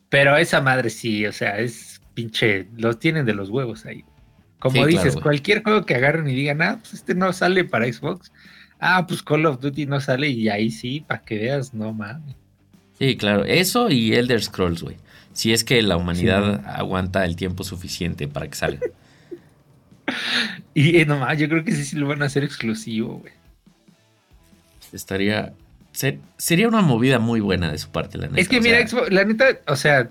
Pero 0.09 0.37
esa 0.37 0.61
madre 0.61 0.90
sí, 0.90 1.26
o 1.26 1.33
sea, 1.33 1.59
es 1.59 2.01
pinche. 2.14 2.66
Los 2.76 2.99
tienen 2.99 3.26
de 3.26 3.34
los 3.34 3.51
huevos 3.51 3.86
ahí. 3.86 4.05
Como 4.61 4.86
dices, 4.86 5.16
cualquier 5.16 5.62
juego 5.62 5.86
que 5.86 5.94
agarren 5.94 6.28
y 6.28 6.34
digan, 6.34 6.61
ah, 6.62 6.78
pues 6.80 6.94
este 6.94 7.14
no 7.14 7.32
sale 7.32 7.64
para 7.64 7.90
Xbox. 7.90 8.30
Ah, 8.78 9.06
pues 9.06 9.22
Call 9.22 9.46
of 9.46 9.61
Duty 9.61 9.86
no 9.86 10.00
sale 10.00 10.28
y 10.28 10.48
ahí 10.48 10.70
sí, 10.70 11.00
para 11.00 11.22
que 11.22 11.38
veas, 11.38 11.74
no 11.74 11.92
mames. 11.92 12.36
Sí, 12.98 13.16
claro, 13.16 13.44
eso 13.44 13.90
y 13.90 14.14
Elder 14.14 14.42
Scrolls, 14.42 14.82
güey. 14.82 14.96
Si 15.32 15.52
es 15.52 15.64
que 15.64 15.80
la 15.82 15.96
humanidad 15.96 16.62
aguanta 16.66 17.24
el 17.24 17.36
tiempo 17.36 17.64
suficiente 17.64 18.28
para 18.28 18.48
que 18.48 18.54
salga. 18.54 18.80
y 20.74 20.98
eh, 20.98 21.06
nomás, 21.06 21.38
yo 21.38 21.48
creo 21.48 21.64
que 21.64 21.72
sí, 21.72 21.84
sí 21.84 21.96
lo 21.96 22.06
van 22.06 22.22
a 22.22 22.26
hacer 22.26 22.44
exclusivo, 22.44 23.18
güey. 23.18 23.32
Estaría. 24.92 25.54
sería 26.36 26.68
una 26.68 26.82
movida 26.82 27.18
muy 27.18 27.40
buena 27.40 27.72
de 27.72 27.78
su 27.78 27.88
parte, 27.90 28.18
la 28.18 28.26
neta. 28.26 28.40
Es 28.40 28.48
que 28.48 28.61
mira, 28.61 28.84
la 29.08 29.24
neta, 29.24 29.58
o 29.66 29.76
sea, 29.76 30.11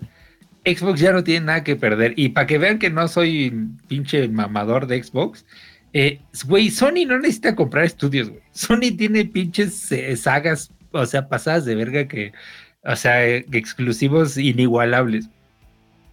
Xbox 0.66 1.00
ya 1.00 1.12
no 1.14 1.24
tiene 1.24 1.46
nada 1.48 1.64
que 1.64 1.76
perder. 1.76 2.14
Y 2.18 2.30
para 2.30 2.48
que 2.48 2.58
vean 2.58 2.80
que 2.80 2.90
no 2.90 3.08
soy 3.08 3.54
pinche 3.88 4.28
mamador 4.28 4.88
de 4.88 5.04
Xbox, 5.04 5.46
Eh, 5.94 6.22
güey, 6.46 6.70
Sony 6.70 7.06
no 7.08 7.18
necesita 7.18 7.56
comprar 7.56 7.84
estudios, 7.86 8.30
güey. 8.30 8.42
Sony 8.52 8.96
tiene 8.98 9.26
pinches 9.26 9.92
eh, 9.92 10.16
sagas, 10.18 10.72
o 10.92 11.06
sea, 11.06 11.28
pasadas 11.30 11.66
de 11.66 11.74
verga 11.76 12.08
que, 12.08 12.32
o 12.84 12.96
sea, 12.96 13.26
eh, 13.28 13.46
exclusivos 13.52 14.38
inigualables. 14.38 15.30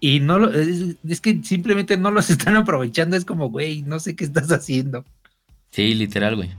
Y 0.01 0.21
no 0.21 0.39
lo, 0.39 0.53
es, 0.53 0.97
es, 1.07 1.21
que 1.21 1.43
simplemente 1.43 1.97
no 1.99 2.11
los 2.11 2.31
están 2.31 2.57
aprovechando. 2.57 3.17
Es 3.17 3.25
como, 3.25 3.51
güey, 3.51 3.83
no 3.83 4.01
sé 4.01 4.17
qué 4.17 4.25
estás 4.25 4.51
haciendo. 4.53 5.05
Sí, 5.71 5.95
literal, 5.95 6.37
güey. 6.37 6.51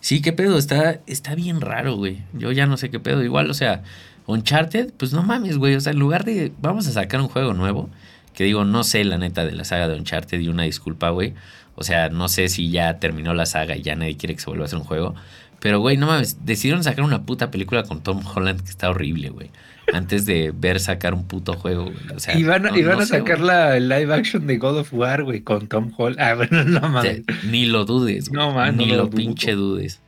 Sí, 0.00 0.22
qué 0.22 0.32
pedo, 0.32 0.58
está, 0.58 1.00
está 1.06 1.34
bien 1.34 1.60
raro, 1.60 1.96
güey. 1.96 2.22
Yo 2.32 2.52
ya 2.52 2.66
no 2.66 2.76
sé 2.76 2.90
qué 2.90 3.00
pedo. 3.00 3.22
Igual, 3.24 3.50
o 3.50 3.54
sea, 3.54 3.82
Uncharted, 4.26 4.92
pues 4.96 5.12
no 5.12 5.22
mames, 5.22 5.58
güey. 5.58 5.74
O 5.74 5.80
sea, 5.80 5.92
en 5.92 5.98
lugar 5.98 6.24
de 6.24 6.52
vamos 6.60 6.86
a 6.86 6.92
sacar 6.92 7.20
un 7.20 7.28
juego 7.28 7.54
nuevo, 7.54 7.88
que 8.34 8.44
digo, 8.44 8.64
no 8.64 8.84
sé 8.84 9.04
la 9.04 9.18
neta 9.18 9.44
de 9.44 9.52
la 9.52 9.64
saga 9.64 9.88
de 9.88 9.96
Uncharted 9.96 10.40
y 10.40 10.48
una 10.48 10.64
disculpa, 10.64 11.10
güey. 11.10 11.34
O 11.74 11.84
sea, 11.84 12.08
no 12.08 12.28
sé 12.28 12.48
si 12.48 12.70
ya 12.70 12.98
terminó 12.98 13.34
la 13.34 13.46
saga 13.46 13.76
y 13.76 13.82
ya 13.82 13.96
nadie 13.96 14.16
quiere 14.16 14.34
que 14.34 14.40
se 14.40 14.46
vuelva 14.46 14.64
a 14.64 14.66
hacer 14.66 14.78
un 14.78 14.84
juego. 14.84 15.14
Pero, 15.60 15.80
güey, 15.80 15.96
no 15.96 16.06
mames, 16.06 16.44
decidieron 16.44 16.84
sacar 16.84 17.04
una 17.04 17.22
puta 17.22 17.50
película 17.50 17.82
con 17.82 18.02
Tom 18.02 18.22
Holland 18.24 18.62
que 18.62 18.70
está 18.70 18.90
horrible, 18.90 19.30
güey. 19.30 19.50
Antes 19.92 20.26
de 20.26 20.52
ver 20.54 20.80
sacar 20.80 21.14
un 21.14 21.26
puto 21.26 21.54
juego, 21.54 21.84
güey. 21.84 21.96
O 22.14 22.18
sea, 22.18 22.36
y 22.36 22.44
van, 22.44 22.66
a 22.66 23.06
sacar 23.06 23.40
la 23.40 23.78
live 23.78 24.12
action 24.12 24.46
de 24.46 24.58
God 24.58 24.78
of 24.78 24.92
War, 24.92 25.22
güey, 25.22 25.40
con 25.42 25.68
Tom 25.68 25.92
Holland. 25.96 26.20
Ah, 26.20 26.34
bueno, 26.36 26.64
no 26.64 26.88
mames. 26.88 27.22
ni 27.44 27.66
lo 27.66 27.84
dudes, 27.84 28.28
güey. 28.28 28.38
No 28.38 28.52
mames. 28.52 28.76
Ni 28.76 28.86
lo, 28.86 29.08
pinche 29.08 29.52
dudes. 29.52 30.00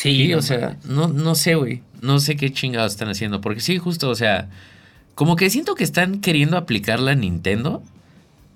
Sí, 0.00 0.32
o 0.34 0.42
sea, 0.42 0.76
no, 0.84 1.08
no 1.08 1.34
sé, 1.34 1.56
güey. 1.56 1.82
No 2.00 2.20
sé 2.20 2.36
qué 2.36 2.52
chingados 2.52 2.92
están 2.92 3.08
haciendo. 3.08 3.40
Porque 3.40 3.60
sí, 3.60 3.78
justo, 3.78 4.08
o 4.08 4.14
sea, 4.14 4.48
como 5.16 5.34
que 5.34 5.50
siento 5.50 5.74
que 5.74 5.82
están 5.82 6.20
queriendo 6.20 6.56
aplicar 6.56 7.00
la 7.00 7.16
Nintendo 7.16 7.82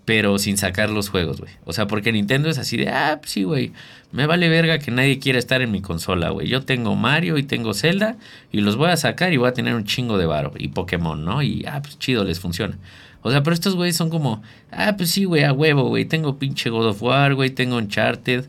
pero 0.05 0.39
sin 0.39 0.57
sacar 0.57 0.91
los 0.91 1.09
juegos, 1.09 1.41
güey. 1.41 1.53
O 1.65 1.73
sea, 1.73 1.87
porque 1.87 2.13
Nintendo 2.13 2.49
es 2.49 2.59
así 2.59 2.77
de, 2.77 2.89
ah, 2.89 3.19
pues 3.21 3.33
sí, 3.33 3.45
güey, 3.45 3.73
me 4.11 4.27
vale 4.27 4.49
verga 4.49 4.79
que 4.79 4.91
nadie 4.91 5.19
quiera 5.19 5.39
estar 5.39 5.63
en 5.63 5.71
mi 5.71 5.81
consola, 5.81 6.31
güey. 6.31 6.49
Yo 6.49 6.63
tengo 6.63 6.97
Mario 6.97 7.39
y 7.39 7.45
tengo 7.45 7.73
Zelda 7.73 8.17
y 8.51 8.61
los 8.61 8.77
voy 8.77 8.91
a 8.91 8.97
sacar 8.97 9.33
y 9.33 9.37
voy 9.37 9.49
a 9.49 9.55
tener 9.55 9.75
un 9.75 9.85
chingo 9.85 10.19
de 10.19 10.27
varo 10.27 10.53
y 10.59 10.69
Pokémon, 10.69 11.25
¿no? 11.25 11.43
Y, 11.43 11.65
ah, 11.67 11.81
pues 11.83 11.99
chido, 11.99 12.25
les 12.25 12.41
funciona. 12.41 12.79
O 13.23 13.31
sea, 13.31 13.45
pero 13.45 13.55
estos 13.55 13.77
güeyes 13.77 13.97
son 13.97 14.11
como, 14.11 14.43
ah, 14.73 14.95
pues 14.97 15.11
sí, 15.11 15.25
güey, 15.25 15.45
a 15.45 15.53
huevo, 15.53 15.85
güey. 15.85 16.05
Tengo 16.05 16.37
pinche 16.39 16.71
God 16.71 16.89
of 16.89 17.03
War, 17.03 17.35
güey, 17.35 17.51
tengo 17.51 17.77
Uncharted 17.77 18.47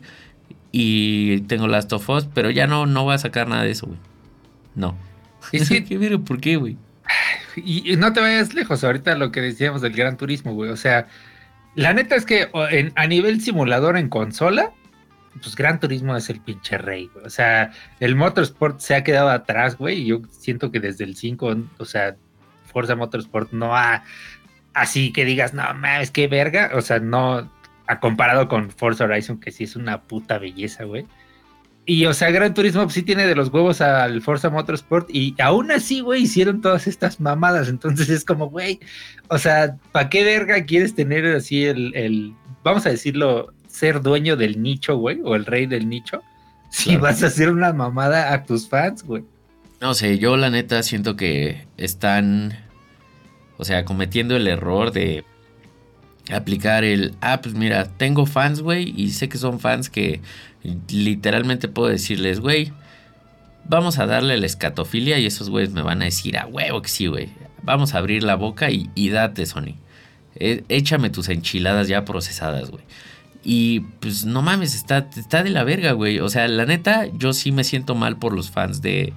y 0.76 1.42
tengo 1.42 1.68
Last 1.68 1.92
of 1.92 2.10
Us, 2.10 2.26
pero 2.34 2.50
ya 2.50 2.66
no, 2.66 2.84
no 2.84 3.04
voy 3.04 3.14
a 3.14 3.18
sacar 3.18 3.46
nada 3.46 3.62
de 3.62 3.70
eso, 3.70 3.86
güey. 3.86 3.98
No. 4.74 4.98
Es 5.52 5.68
que, 5.68 5.84
¿Qué, 5.84 6.18
¿Por 6.18 6.40
qué, 6.40 6.56
güey? 6.56 6.76
Y 7.54 7.94
no 7.96 8.12
te 8.12 8.18
vayas 8.18 8.54
lejos, 8.54 8.82
ahorita 8.82 9.14
lo 9.14 9.30
que 9.30 9.40
decíamos 9.40 9.82
del 9.82 9.92
Gran 9.92 10.16
Turismo, 10.16 10.52
güey. 10.52 10.70
O 10.70 10.76
sea, 10.76 11.06
la 11.76 11.92
neta 11.92 12.16
es 12.16 12.24
que 12.24 12.48
a 12.96 13.06
nivel 13.06 13.40
simulador 13.40 13.96
en 13.96 14.08
consola, 14.08 14.72
pues 15.40 15.54
Gran 15.54 15.78
Turismo 15.78 16.16
es 16.16 16.28
el 16.28 16.40
pinche 16.40 16.76
rey, 16.76 17.08
güey. 17.14 17.24
O 17.24 17.30
sea, 17.30 17.70
el 18.00 18.16
Motorsport 18.16 18.80
se 18.80 18.96
ha 18.96 19.04
quedado 19.04 19.28
atrás, 19.30 19.78
güey. 19.78 20.00
Y 20.00 20.06
yo 20.06 20.22
siento 20.30 20.72
que 20.72 20.80
desde 20.80 21.04
el 21.04 21.14
5, 21.14 21.56
o 21.78 21.84
sea, 21.84 22.16
Forza 22.64 22.96
Motorsport 22.96 23.52
no 23.52 23.76
ha 23.76 24.02
así 24.72 25.12
que 25.12 25.24
digas, 25.24 25.54
no 25.54 25.62
mames, 25.62 26.10
qué 26.10 26.26
verga. 26.26 26.72
O 26.74 26.80
sea, 26.80 26.98
no 26.98 27.48
ha 27.86 28.00
comparado 28.00 28.48
con 28.48 28.70
Forza 28.70 29.04
Horizon, 29.04 29.38
que 29.38 29.50
sí 29.50 29.64
es 29.64 29.76
una 29.76 30.02
puta 30.02 30.38
belleza, 30.38 30.84
güey. 30.84 31.06
Y, 31.86 32.06
o 32.06 32.14
sea, 32.14 32.30
Gran 32.30 32.54
Turismo 32.54 32.82
pues, 32.84 32.94
sí 32.94 33.02
tiene 33.02 33.26
de 33.26 33.34
los 33.34 33.48
huevos 33.50 33.82
al 33.82 34.22
Forza 34.22 34.48
Motorsport 34.48 35.10
y 35.10 35.34
aún 35.38 35.70
así, 35.70 36.00
güey, 36.00 36.22
hicieron 36.22 36.62
todas 36.62 36.86
estas 36.86 37.20
mamadas. 37.20 37.68
Entonces 37.68 38.08
es 38.08 38.24
como, 38.24 38.48
güey, 38.48 38.80
o 39.28 39.36
sea, 39.36 39.76
¿para 39.92 40.08
qué 40.08 40.24
verga 40.24 40.64
quieres 40.64 40.94
tener 40.94 41.26
así 41.26 41.64
el, 41.64 41.94
el, 41.94 42.34
vamos 42.62 42.86
a 42.86 42.90
decirlo, 42.90 43.52
ser 43.68 44.00
dueño 44.00 44.36
del 44.36 44.62
nicho, 44.62 44.96
güey, 44.96 45.20
o 45.24 45.34
el 45.34 45.44
rey 45.44 45.66
del 45.66 45.88
nicho? 45.88 46.22
Si 46.70 46.96
vas 46.96 47.22
a 47.22 47.26
hacer 47.26 47.50
una 47.50 47.72
mamada 47.72 48.32
a 48.32 48.44
tus 48.44 48.68
fans, 48.68 49.04
güey. 49.04 49.22
No 49.80 49.92
sé, 49.92 50.18
yo 50.18 50.36
la 50.38 50.48
neta 50.48 50.82
siento 50.82 51.16
que 51.16 51.66
están, 51.76 52.58
o 53.58 53.64
sea, 53.64 53.84
cometiendo 53.84 54.34
el 54.36 54.48
error 54.48 54.90
de 54.90 55.24
aplicar 56.32 56.84
el, 56.84 57.14
ah, 57.20 57.40
pues 57.42 57.54
mira, 57.54 57.84
tengo 57.84 58.26
fans, 58.26 58.60
güey, 58.60 58.92
y 58.96 59.10
sé 59.10 59.28
que 59.28 59.38
son 59.38 59.60
fans 59.60 59.90
que 59.90 60.20
literalmente 60.88 61.68
puedo 61.68 61.88
decirles, 61.88 62.40
güey, 62.40 62.72
vamos 63.66 63.98
a 63.98 64.06
darle 64.06 64.36
la 64.38 64.46
escatofilia 64.46 65.18
y 65.18 65.26
esos 65.26 65.50
güeyes 65.50 65.72
me 65.72 65.82
van 65.82 66.02
a 66.02 66.06
decir, 66.06 66.38
a 66.38 66.46
huevo 66.46 66.82
que 66.82 66.88
sí, 66.88 67.06
güey, 67.06 67.30
vamos 67.62 67.94
a 67.94 67.98
abrir 67.98 68.22
la 68.22 68.36
boca 68.36 68.68
y, 68.70 69.08
date, 69.08 69.46
Sony. 69.46 69.76
E, 70.36 70.64
échame 70.68 71.10
tus 71.10 71.28
enchiladas 71.28 71.88
ya 71.88 72.04
procesadas, 72.04 72.70
güey. 72.70 72.84
Y 73.46 73.80
pues 74.00 74.24
no 74.24 74.40
mames, 74.40 74.74
está, 74.74 75.08
está 75.16 75.42
de 75.42 75.50
la 75.50 75.64
verga, 75.64 75.92
güey. 75.92 76.18
O 76.20 76.30
sea, 76.30 76.48
la 76.48 76.64
neta, 76.64 77.06
yo 77.12 77.34
sí 77.34 77.52
me 77.52 77.62
siento 77.62 77.94
mal 77.94 78.16
por 78.16 78.32
los 78.32 78.50
fans 78.50 78.80
de, 78.80 79.12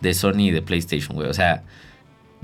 de 0.00 0.14
Sony 0.14 0.46
y 0.46 0.50
de 0.52 0.62
PlayStation, 0.62 1.16
güey. 1.16 1.28
O 1.28 1.34
sea, 1.34 1.64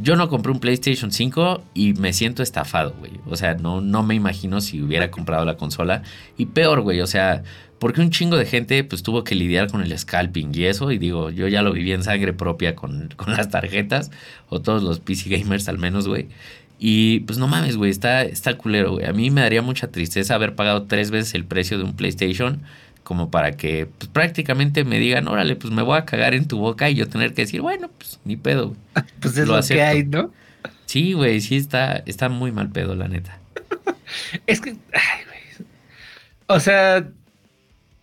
yo 0.00 0.16
no 0.16 0.28
compré 0.28 0.52
un 0.52 0.60
PlayStation 0.60 1.10
5 1.10 1.62
y 1.74 1.94
me 1.94 2.12
siento 2.12 2.42
estafado, 2.42 2.94
güey. 2.98 3.12
O 3.26 3.36
sea, 3.36 3.54
no, 3.54 3.80
no 3.80 4.02
me 4.02 4.14
imagino 4.14 4.60
si 4.60 4.80
hubiera 4.80 5.10
comprado 5.10 5.44
la 5.44 5.56
consola. 5.56 6.02
Y 6.36 6.46
peor, 6.46 6.82
güey, 6.82 7.00
o 7.00 7.06
sea, 7.06 7.42
porque 7.78 8.00
un 8.00 8.10
chingo 8.10 8.36
de 8.36 8.46
gente 8.46 8.84
pues 8.84 9.02
tuvo 9.02 9.24
que 9.24 9.34
lidiar 9.34 9.70
con 9.70 9.82
el 9.82 9.96
scalping 9.98 10.52
y 10.54 10.64
eso. 10.64 10.92
Y 10.92 10.98
digo, 10.98 11.30
yo 11.30 11.48
ya 11.48 11.62
lo 11.62 11.72
viví 11.72 11.92
en 11.92 12.04
sangre 12.04 12.32
propia 12.32 12.76
con, 12.76 13.08
con 13.16 13.32
las 13.34 13.50
tarjetas. 13.50 14.10
O 14.48 14.60
todos 14.60 14.82
los 14.82 15.00
PC 15.00 15.30
gamers 15.30 15.68
al 15.68 15.78
menos, 15.78 16.06
güey. 16.06 16.28
Y 16.78 17.20
pues 17.20 17.38
no 17.38 17.48
mames, 17.48 17.76
güey, 17.76 17.90
está, 17.90 18.22
está 18.22 18.56
culero, 18.56 18.92
güey. 18.92 19.06
A 19.06 19.12
mí 19.12 19.30
me 19.30 19.40
daría 19.40 19.62
mucha 19.62 19.88
tristeza 19.88 20.36
haber 20.36 20.54
pagado 20.54 20.84
tres 20.84 21.10
veces 21.10 21.34
el 21.34 21.44
precio 21.44 21.76
de 21.76 21.84
un 21.84 21.96
PlayStation 21.96 22.62
como 23.08 23.30
para 23.30 23.52
que 23.52 23.86
pues, 23.86 24.10
prácticamente 24.10 24.84
me 24.84 24.98
digan, 24.98 25.28
órale, 25.28 25.56
pues 25.56 25.72
me 25.72 25.80
voy 25.80 25.96
a 25.96 26.04
cagar 26.04 26.34
en 26.34 26.46
tu 26.46 26.58
boca 26.58 26.90
y 26.90 26.94
yo 26.94 27.08
tener 27.08 27.32
que 27.32 27.40
decir, 27.40 27.62
bueno, 27.62 27.88
pues 27.96 28.20
ni 28.26 28.36
pedo. 28.36 28.76
pues 29.20 29.34
es 29.38 29.48
lo, 29.48 29.58
que 29.62 29.82
hay, 29.82 30.04
¿no? 30.04 30.30
Sí, 30.84 31.14
güey, 31.14 31.40
sí 31.40 31.56
está, 31.56 32.02
está 32.04 32.28
muy 32.28 32.52
mal 32.52 32.68
pedo, 32.68 32.94
la 32.94 33.08
neta. 33.08 33.38
es 34.46 34.60
que, 34.60 34.76
ay, 34.92 35.24
güey. 35.24 35.66
O 36.48 36.60
sea, 36.60 37.08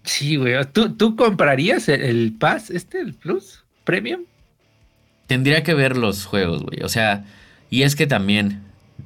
sí, 0.05 0.37
güey. 0.37 0.55
¿Tú, 0.73 0.95
¿Tú 0.95 1.15
comprarías 1.15 1.87
el, 1.87 2.33
Pass, 2.39 2.71
este, 2.71 2.99
el 2.99 3.13
Plus 3.13 3.63
Premium? 3.83 4.21
Tendría 5.27 5.61
que 5.61 5.75
ver 5.75 5.97
los 5.97 6.25
juegos, 6.25 6.63
güey. 6.63 6.81
O 6.81 6.89
sea, 6.89 7.25
y 7.69 7.83
es 7.83 7.95
que 7.95 8.07
también 8.07 8.63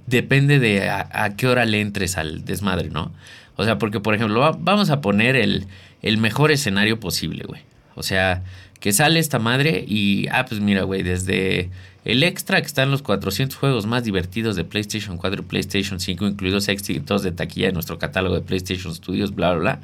depende 0.07 0.59
de 0.59 0.89
a 0.89 1.35
qué 1.35 1.47
hora 1.47 1.65
le 1.65 1.81
entres 1.81 2.17
al 2.17 2.45
desmadre, 2.45 2.87
¿no? 2.89 3.11
O 3.59 3.65
sea, 3.65 3.77
porque 3.77 3.99
por 3.99 4.15
ejemplo, 4.15 4.57
vamos 4.57 4.89
a 4.89 5.01
poner 5.01 5.35
el, 5.35 5.67
el 6.01 6.17
mejor 6.17 6.51
escenario 6.51 6.99
posible, 6.99 7.43
güey. 7.47 7.61
O 7.95 8.03
sea, 8.03 8.43
que 8.79 8.93
sale 8.93 9.19
esta 9.19 9.39
madre 9.39 9.83
y, 9.87 10.27
ah, 10.31 10.45
pues 10.45 10.61
mira, 10.61 10.83
güey, 10.83 11.03
desde 11.03 11.69
el 12.05 12.23
extra 12.23 12.61
que 12.61 12.67
están 12.67 12.91
los 12.91 13.01
400 13.01 13.57
juegos 13.57 13.85
más 13.85 14.03
divertidos 14.03 14.55
de 14.55 14.63
PlayStation 14.63 15.17
4 15.17 15.41
y 15.41 15.45
PlayStation 15.45 15.99
5, 15.99 16.27
incluidos 16.27 16.67
éxitos 16.69 17.23
de 17.23 17.31
taquilla 17.31 17.67
de 17.67 17.73
nuestro 17.73 17.99
catálogo 17.99 18.35
de 18.35 18.41
PlayStation 18.41 18.95
Studios, 18.95 19.35
bla, 19.35 19.51
bla, 19.51 19.59
bla. 19.59 19.81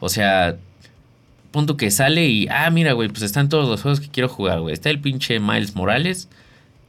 O 0.00 0.08
sea, 0.08 0.56
punto 1.50 1.76
que 1.76 1.90
sale 1.90 2.26
y, 2.26 2.48
ah, 2.48 2.70
mira, 2.70 2.92
güey, 2.92 3.08
pues 3.08 3.22
están 3.22 3.48
todos 3.48 3.68
los 3.68 3.80
juegos 3.80 4.00
que 4.00 4.08
quiero 4.08 4.28
jugar, 4.28 4.60
güey. 4.60 4.74
Está 4.74 4.90
el 4.90 5.00
pinche 5.00 5.40
Miles 5.40 5.74
Morales 5.74 6.28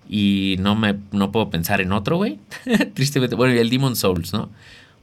y 0.10 0.58
no 0.60 0.76
me 0.76 0.96
no 1.12 1.32
puedo 1.32 1.50
pensar 1.50 1.80
en 1.82 1.94
otro, 1.94 2.18
güey. 2.18 2.40
Tristemente, 2.94 3.36
bueno, 3.36 3.56
y 3.56 3.60
el 3.60 3.70
Demon 3.70 3.96
Souls, 3.96 4.34
¿no? 4.34 4.50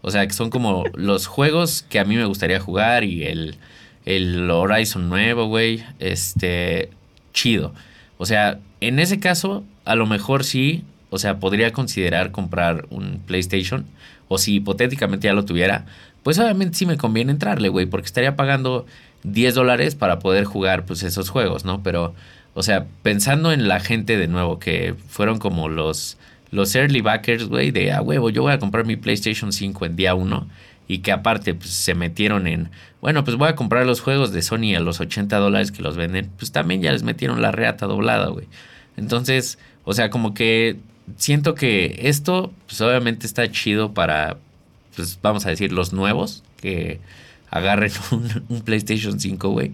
O 0.07 0.13
sea, 0.13 0.25
que 0.25 0.35
son 0.35 0.51
como 0.51 0.85
los 0.95 1.27
juegos 1.27 1.85
que 1.89 1.99
a 1.99 2.05
mí 2.05 2.15
me 2.15 2.27
gustaría 2.27 2.61
jugar 2.61 3.03
y 3.03 3.25
el, 3.25 3.57
el 4.05 4.49
Horizon 4.49 5.09
nuevo, 5.09 5.47
güey. 5.47 5.83
Este, 5.99 6.91
chido. 7.33 7.75
O 8.17 8.25
sea, 8.25 8.61
en 8.81 9.01
ese 9.01 9.19
caso, 9.19 9.65
a 9.85 9.97
lo 9.97 10.07
mejor 10.07 10.45
sí, 10.45 10.85
o 11.11 11.19
sea, 11.19 11.41
podría 11.41 11.73
considerar 11.73 12.31
comprar 12.31 12.87
un 12.91 13.19
PlayStation. 13.27 13.85
O 14.29 14.39
si 14.39 14.55
hipotéticamente 14.55 15.27
ya 15.27 15.35
lo 15.35 15.45
tuviera, 15.45 15.87
pues 16.23 16.39
obviamente 16.39 16.77
sí 16.77 16.87
me 16.87 16.99
conviene 16.99 17.33
entrarle, 17.33 17.69
güey, 17.69 17.87
porque 17.87 18.07
estaría 18.07 18.37
pagando 18.37 18.87
10 19.25 19.57
dólares 19.57 19.97
para 19.97 20.21
poder 20.21 20.45
jugar 20.45 20.87
pues 20.87 21.03
esos 21.03 21.31
juegos, 21.31 21.65
¿no? 21.65 21.83
Pero, 21.83 22.15
o 22.55 22.63
sea, 22.63 22.87
pensando 23.03 23.53
en 23.53 23.67
la 23.67 23.81
gente 23.81 24.17
de 24.17 24.29
nuevo, 24.29 24.61
que 24.61 24.95
fueron 25.09 25.41
como 25.41 25.69
los 25.69 26.17
los 26.57 26.75
early 26.75 27.03
backers, 27.03 27.45
güey, 27.49 27.71
de 27.71 27.93
a 27.93 28.01
huevo, 28.01 28.31
yo 28.31 28.41
voy 28.41 28.53
a 28.53 28.59
comprar 28.59 28.87
mi 28.87 28.97
PlayStation 28.97 29.53
5 29.53 29.85
en 29.85 29.95
día 29.95 30.15
1 30.15 30.49
y 30.89 31.01
que 31.01 31.13
aparte 31.13 31.53
pues, 31.53 31.69
se 31.69 31.95
metieron 31.95 32.47
en, 32.47 32.71
bueno, 33.03 33.25
pues 33.25 33.37
voy 33.37 33.49
a 33.49 33.55
comprar 33.55 33.85
los 33.85 34.01
juegos 34.01 34.33
de 34.33 34.41
Sony 34.41 34.75
a 34.75 34.81
los 34.81 34.99
80 34.99 35.37
dólares 35.37 35.71
que 35.71 35.83
los 35.83 35.97
venden, 35.97 36.31
pues 36.39 36.53
también 36.53 36.81
ya 36.81 36.93
les 36.93 37.03
metieron 37.03 37.43
la 37.43 37.53
reata 37.53 37.85
doblada, 37.85 38.29
güey. 38.29 38.47
Entonces, 38.97 39.59
o 39.85 39.93
sea, 39.93 40.09
como 40.09 40.33
que 40.33 40.79
siento 41.19 41.55
que 41.55 42.01
esto, 42.05 42.55
pues 42.67 42.81
obviamente 42.81 43.27
está 43.27 43.51
chido 43.51 43.93
para, 43.93 44.39
pues 44.95 45.19
vamos 45.21 45.45
a 45.45 45.51
decir, 45.51 45.73
los 45.73 45.93
nuevos, 45.93 46.43
que 46.59 47.01
agarren 47.51 47.93
un, 48.13 48.45
un 48.49 48.63
PlayStation 48.63 49.21
5, 49.21 49.51
güey. 49.51 49.73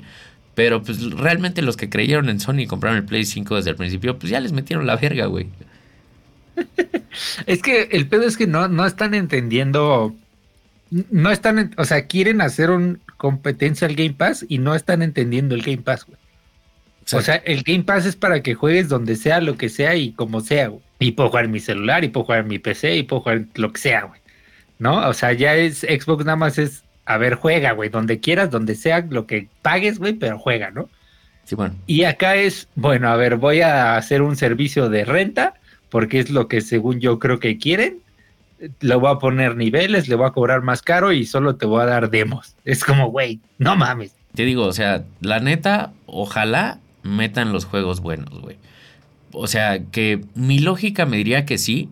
Pero 0.56 0.82
pues 0.82 1.00
realmente 1.12 1.62
los 1.62 1.76
que 1.76 1.88
creyeron 1.88 2.28
en 2.28 2.40
Sony 2.40 2.62
y 2.62 2.66
compraron 2.66 2.98
el 2.98 3.04
Play 3.04 3.24
5 3.24 3.54
desde 3.54 3.70
el 3.70 3.76
principio, 3.76 4.18
pues 4.18 4.30
ya 4.30 4.40
les 4.40 4.50
metieron 4.50 4.84
la 4.84 4.96
verga, 4.96 5.26
güey 5.26 5.46
es 7.46 7.62
que 7.62 7.88
el 7.92 8.06
pedo 8.08 8.22
es 8.22 8.36
que 8.36 8.46
no, 8.46 8.68
no 8.68 8.86
están 8.86 9.14
entendiendo 9.14 10.14
no 11.10 11.30
están, 11.30 11.72
o 11.78 11.84
sea, 11.84 12.06
quieren 12.06 12.40
hacer 12.40 12.70
un 12.70 13.00
competencia 13.16 13.86
al 13.88 13.94
Game 13.94 14.14
Pass 14.14 14.44
y 14.48 14.58
no 14.58 14.74
están 14.74 15.00
entendiendo 15.00 15.54
el 15.54 15.62
Game 15.62 15.78
Pass, 15.78 16.04
güey. 16.04 16.18
O 17.12 17.20
sea, 17.20 17.36
el 17.36 17.62
Game 17.62 17.84
Pass 17.84 18.06
es 18.06 18.14
para 18.14 18.42
que 18.42 18.54
juegues 18.54 18.88
donde 18.88 19.16
sea, 19.16 19.40
lo 19.40 19.56
que 19.56 19.68
sea 19.68 19.96
y 19.96 20.12
como 20.12 20.40
sea, 20.40 20.68
güey. 20.68 20.82
Y 20.98 21.12
puedo 21.12 21.30
jugar 21.30 21.46
en 21.46 21.50
mi 21.50 21.60
celular, 21.60 22.04
y 22.04 22.08
puedo 22.08 22.24
jugar 22.24 22.40
en 22.40 22.48
mi 22.48 22.58
PC, 22.58 22.96
y 22.96 23.02
puedo 23.02 23.22
jugar 23.22 23.44
lo 23.54 23.72
que 23.72 23.80
sea, 23.80 24.02
güey. 24.02 24.20
¿No? 24.78 25.08
O 25.08 25.14
sea, 25.14 25.32
ya 25.32 25.54
es 25.54 25.80
Xbox 25.80 26.24
nada 26.24 26.36
más 26.36 26.58
es, 26.58 26.84
a 27.06 27.16
ver, 27.16 27.34
juega, 27.34 27.72
güey, 27.72 27.88
donde 27.88 28.20
quieras, 28.20 28.50
donde 28.50 28.74
sea, 28.74 29.04
lo 29.08 29.26
que 29.26 29.48
pagues, 29.62 29.98
güey, 29.98 30.12
pero 30.12 30.38
juega, 30.38 30.70
¿no? 30.70 30.88
Sí, 31.44 31.54
bueno. 31.54 31.74
Y 31.86 32.04
acá 32.04 32.36
es, 32.36 32.68
bueno, 32.74 33.08
a 33.08 33.16
ver, 33.16 33.36
voy 33.36 33.62
a 33.62 33.96
hacer 33.96 34.22
un 34.22 34.36
servicio 34.36 34.88
de 34.88 35.04
renta, 35.04 35.54
porque 35.92 36.20
es 36.20 36.30
lo 36.30 36.48
que 36.48 36.62
según 36.62 37.00
yo 37.00 37.18
creo 37.18 37.38
que 37.38 37.58
quieren. 37.58 37.98
Le 38.80 38.94
voy 38.94 39.10
a 39.10 39.18
poner 39.18 39.56
niveles, 39.56 40.08
le 40.08 40.14
voy 40.14 40.26
a 40.26 40.30
cobrar 40.30 40.62
más 40.62 40.80
caro 40.80 41.12
y 41.12 41.26
solo 41.26 41.56
te 41.56 41.66
voy 41.66 41.82
a 41.82 41.86
dar 41.86 42.08
demos. 42.08 42.56
Es 42.64 42.82
como, 42.82 43.10
güey, 43.10 43.40
no 43.58 43.76
mames. 43.76 44.14
Te 44.34 44.44
digo, 44.46 44.64
o 44.64 44.72
sea, 44.72 45.04
la 45.20 45.40
neta, 45.40 45.92
ojalá 46.06 46.78
metan 47.02 47.52
los 47.52 47.66
juegos 47.66 48.00
buenos, 48.00 48.40
güey. 48.40 48.56
O 49.32 49.46
sea, 49.46 49.84
que 49.84 50.24
mi 50.34 50.60
lógica 50.60 51.04
me 51.04 51.18
diría 51.18 51.44
que 51.44 51.58
sí, 51.58 51.90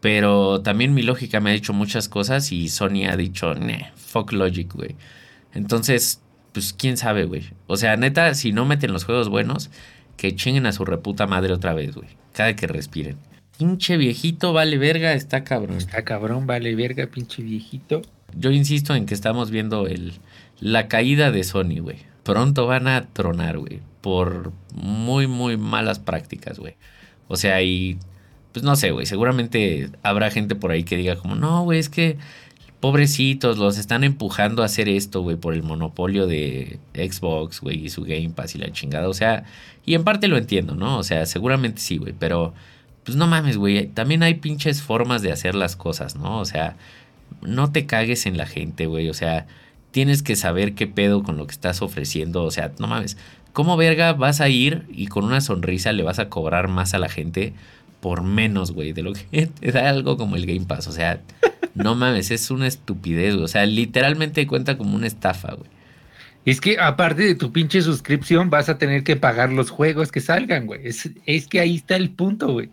pero 0.00 0.62
también 0.62 0.94
mi 0.94 1.02
lógica 1.02 1.40
me 1.40 1.50
ha 1.50 1.52
dicho 1.52 1.74
muchas 1.74 2.08
cosas 2.08 2.50
y 2.50 2.70
Sony 2.70 3.04
ha 3.10 3.16
dicho, 3.18 3.54
ne, 3.54 3.92
fuck 3.94 4.32
logic, 4.32 4.72
güey. 4.72 4.96
Entonces, 5.52 6.22
pues 6.52 6.72
quién 6.72 6.96
sabe, 6.96 7.26
güey. 7.26 7.42
O 7.66 7.76
sea, 7.76 7.98
neta, 7.98 8.32
si 8.32 8.52
no 8.52 8.64
meten 8.64 8.94
los 8.94 9.04
juegos 9.04 9.28
buenos, 9.28 9.68
que 10.16 10.34
chinguen 10.34 10.64
a 10.64 10.72
su 10.72 10.86
reputa 10.86 11.26
madre 11.26 11.52
otra 11.52 11.74
vez, 11.74 11.94
güey. 11.94 12.08
Cada 12.32 12.56
que 12.56 12.66
respiren. 12.66 13.18
Pinche 13.58 13.96
viejito, 13.96 14.52
vale 14.52 14.78
verga, 14.78 15.12
está 15.12 15.44
cabrón. 15.44 15.78
Está 15.78 16.04
cabrón, 16.04 16.46
vale 16.46 16.74
verga, 16.74 17.06
pinche 17.06 17.42
viejito. 17.42 18.02
Yo 18.36 18.50
insisto 18.50 18.94
en 18.94 19.06
que 19.06 19.14
estamos 19.14 19.50
viendo 19.50 19.86
el, 19.86 20.14
la 20.60 20.88
caída 20.88 21.30
de 21.30 21.44
Sony, 21.44 21.80
güey. 21.80 21.98
Pronto 22.24 22.66
van 22.66 22.88
a 22.88 23.06
tronar, 23.12 23.58
güey 23.58 23.80
por 24.04 24.52
muy, 24.74 25.26
muy 25.26 25.56
malas 25.56 25.98
prácticas, 25.98 26.58
güey. 26.58 26.74
O 27.26 27.38
sea, 27.38 27.62
y 27.62 27.96
pues 28.52 28.62
no 28.62 28.76
sé, 28.76 28.90
güey, 28.90 29.06
seguramente 29.06 29.88
habrá 30.02 30.30
gente 30.30 30.54
por 30.56 30.72
ahí 30.72 30.84
que 30.84 30.98
diga 30.98 31.16
como, 31.16 31.36
no, 31.36 31.64
güey, 31.64 31.78
es 31.78 31.88
que 31.88 32.18
pobrecitos, 32.80 33.56
los 33.56 33.78
están 33.78 34.04
empujando 34.04 34.60
a 34.60 34.66
hacer 34.66 34.90
esto, 34.90 35.22
güey, 35.22 35.36
por 35.36 35.54
el 35.54 35.62
monopolio 35.62 36.26
de 36.26 36.80
Xbox, 36.92 37.62
güey, 37.62 37.86
y 37.86 37.88
su 37.88 38.02
Game 38.02 38.28
Pass 38.28 38.56
y 38.56 38.58
la 38.58 38.70
chingada. 38.72 39.08
O 39.08 39.14
sea, 39.14 39.44
y 39.86 39.94
en 39.94 40.04
parte 40.04 40.28
lo 40.28 40.36
entiendo, 40.36 40.74
¿no? 40.74 40.98
O 40.98 41.02
sea, 41.02 41.24
seguramente 41.24 41.80
sí, 41.80 41.96
güey, 41.96 42.12
pero 42.12 42.52
pues 43.04 43.16
no 43.16 43.26
mames, 43.26 43.56
güey, 43.56 43.86
también 43.88 44.22
hay 44.22 44.34
pinches 44.34 44.82
formas 44.82 45.22
de 45.22 45.32
hacer 45.32 45.54
las 45.54 45.76
cosas, 45.76 46.16
¿no? 46.16 46.38
O 46.40 46.44
sea, 46.44 46.76
no 47.42 47.72
te 47.72 47.86
cagues 47.86 48.26
en 48.26 48.36
la 48.36 48.46
gente, 48.46 48.86
güey, 48.86 49.08
o 49.08 49.14
sea, 49.14 49.46
tienes 49.90 50.22
que 50.22 50.36
saber 50.36 50.74
qué 50.74 50.86
pedo 50.86 51.22
con 51.22 51.36
lo 51.36 51.46
que 51.46 51.52
estás 51.52 51.82
ofreciendo, 51.82 52.44
o 52.44 52.50
sea, 52.50 52.72
no 52.78 52.86
mames, 52.86 53.16
¿Cómo 53.54 53.76
verga 53.76 54.14
vas 54.14 54.40
a 54.40 54.48
ir 54.48 54.82
y 54.90 55.06
con 55.06 55.24
una 55.24 55.40
sonrisa 55.40 55.92
le 55.92 56.02
vas 56.02 56.18
a 56.18 56.28
cobrar 56.28 56.66
más 56.66 56.92
a 56.92 56.98
la 56.98 57.08
gente 57.08 57.52
por 58.00 58.24
menos, 58.24 58.72
güey, 58.72 58.92
de 58.92 59.04
lo 59.04 59.12
que 59.12 59.46
te 59.60 59.70
da 59.70 59.88
algo 59.88 60.16
como 60.16 60.34
el 60.34 60.44
Game 60.44 60.66
Pass? 60.66 60.88
O 60.88 60.92
sea, 60.92 61.20
no 61.76 61.94
mames, 61.94 62.32
es 62.32 62.50
una 62.50 62.66
estupidez, 62.66 63.34
güey. 63.34 63.44
O 63.44 63.48
sea, 63.48 63.64
literalmente 63.64 64.44
cuenta 64.48 64.76
como 64.76 64.96
una 64.96 65.06
estafa, 65.06 65.54
güey. 65.54 65.70
Es 66.44 66.60
que 66.60 66.80
aparte 66.80 67.22
de 67.22 67.36
tu 67.36 67.52
pinche 67.52 67.80
suscripción, 67.80 68.50
vas 68.50 68.68
a 68.68 68.76
tener 68.76 69.04
que 69.04 69.14
pagar 69.14 69.52
los 69.52 69.70
juegos 69.70 70.10
que 70.10 70.20
salgan, 70.20 70.66
güey. 70.66 70.80
Es, 70.82 71.08
que 71.46 71.60
ahí 71.60 71.76
está 71.76 71.94
el 71.94 72.10
punto, 72.10 72.52
güey. 72.52 72.70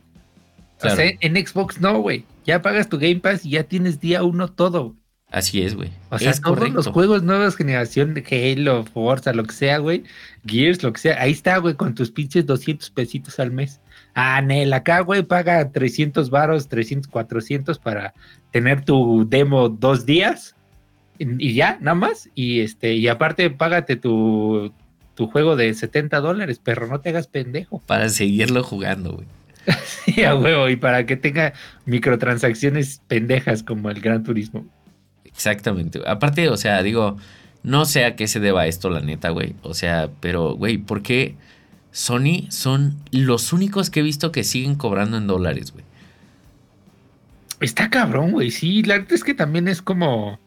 O 0.84 0.90
sea, 0.90 1.12
en 1.20 1.48
Xbox 1.48 1.80
no, 1.80 2.00
güey. 2.00 2.26
Ya 2.46 2.62
pagas 2.62 2.90
tu 2.90 2.98
Game 2.98 3.18
Pass 3.20 3.46
y 3.46 3.52
ya 3.52 3.64
tienes 3.64 4.00
día 4.00 4.24
uno 4.24 4.48
todo. 4.48 4.96
Así 5.32 5.62
es, 5.62 5.76
güey. 5.76 5.90
O 6.10 6.20
sea, 6.20 6.34
todos 6.34 6.70
los 6.72 6.88
juegos 6.88 7.24
nuevas 7.24 7.56
generación 7.56 8.14
de 8.14 8.56
Halo, 8.58 8.84
Forza, 8.84 9.32
lo 9.32 9.46
que 9.46 9.54
sea, 9.54 9.78
güey. 9.78 10.04
Gears, 10.46 10.84
lo 10.84 10.92
que 10.92 11.00
sea. 11.00 11.22
Ahí 11.22 11.32
está, 11.32 11.58
güey, 11.58 11.76
con 11.76 11.96
tus 11.96 12.12
pinches 12.12 12.46
200 12.46 12.90
pesitos 12.90 13.40
al 13.40 13.52
mes. 13.52 13.80
Ah, 14.14 14.42
Nel, 14.42 14.74
acá, 14.74 15.00
güey, 15.00 15.24
paga 15.24 15.72
300 15.72 16.30
varos, 16.30 16.68
300, 16.68 17.10
400 17.10 17.80
para 17.80 18.14
tener 18.52 18.84
tu 18.84 19.26
demo 19.30 19.70
dos 19.70 20.06
días. 20.06 20.56
Y, 21.18 21.54
ya, 21.54 21.78
nada 21.80 21.96
más. 21.96 22.30
Y 22.36 22.60
este, 22.60 22.96
y 22.96 23.08
aparte, 23.08 23.50
págate 23.52 23.96
tu, 23.96 24.74
tu 25.16 25.28
juego 25.28 25.56
de 25.56 25.74
70 25.74 26.20
dólares, 26.20 26.60
perro. 26.60 26.88
No 26.88 27.00
te 27.00 27.10
hagas 27.10 27.28
pendejo. 27.28 27.82
Para 27.86 28.10
seguirlo 28.10 28.64
jugando, 28.64 29.14
güey. 29.14 29.28
sí, 30.06 30.24
a 30.24 30.36
huevo. 30.36 30.70
Y 30.70 30.76
para 30.76 31.06
que 31.06 31.16
tenga 31.16 31.54
microtransacciones 31.86 33.02
pendejas 33.08 33.64
como 33.64 33.90
el 33.90 34.02
Gran 34.02 34.24
Turismo. 34.24 34.66
Exactamente. 35.26 36.02
Aparte, 36.06 36.50
o 36.50 36.58
sea, 36.58 36.82
digo, 36.84 37.18
no 37.64 37.86
sé 37.86 38.06
a 38.06 38.16
qué 38.16 38.28
se 38.28 38.40
deba 38.40 38.68
esto, 38.68 38.90
la 38.90 39.02
neta, 39.02 39.30
güey. 39.30 39.56
O 39.62 39.74
sea, 39.74 40.10
pero, 40.20 40.56
güey, 40.56 40.78
¿por 40.78 41.02
qué 41.02 41.36
Sony 41.92 42.48
son 42.50 42.98
los 43.12 43.54
únicos 43.54 43.90
que 43.90 44.00
he 44.00 44.04
visto 44.04 44.32
que 44.32 44.44
siguen 44.44 44.76
cobrando 44.76 45.18
en 45.18 45.28
dólares, 45.28 45.72
güey? 45.72 45.86
Está 47.60 47.90
cabrón, 47.90 48.32
güey. 48.32 48.50
Sí, 48.50 48.82
la 48.84 48.96
verdad 48.96 49.14
es 49.14 49.24
que 49.24 49.36
también 49.36 49.68
es 49.68 49.82
como. 49.82 50.40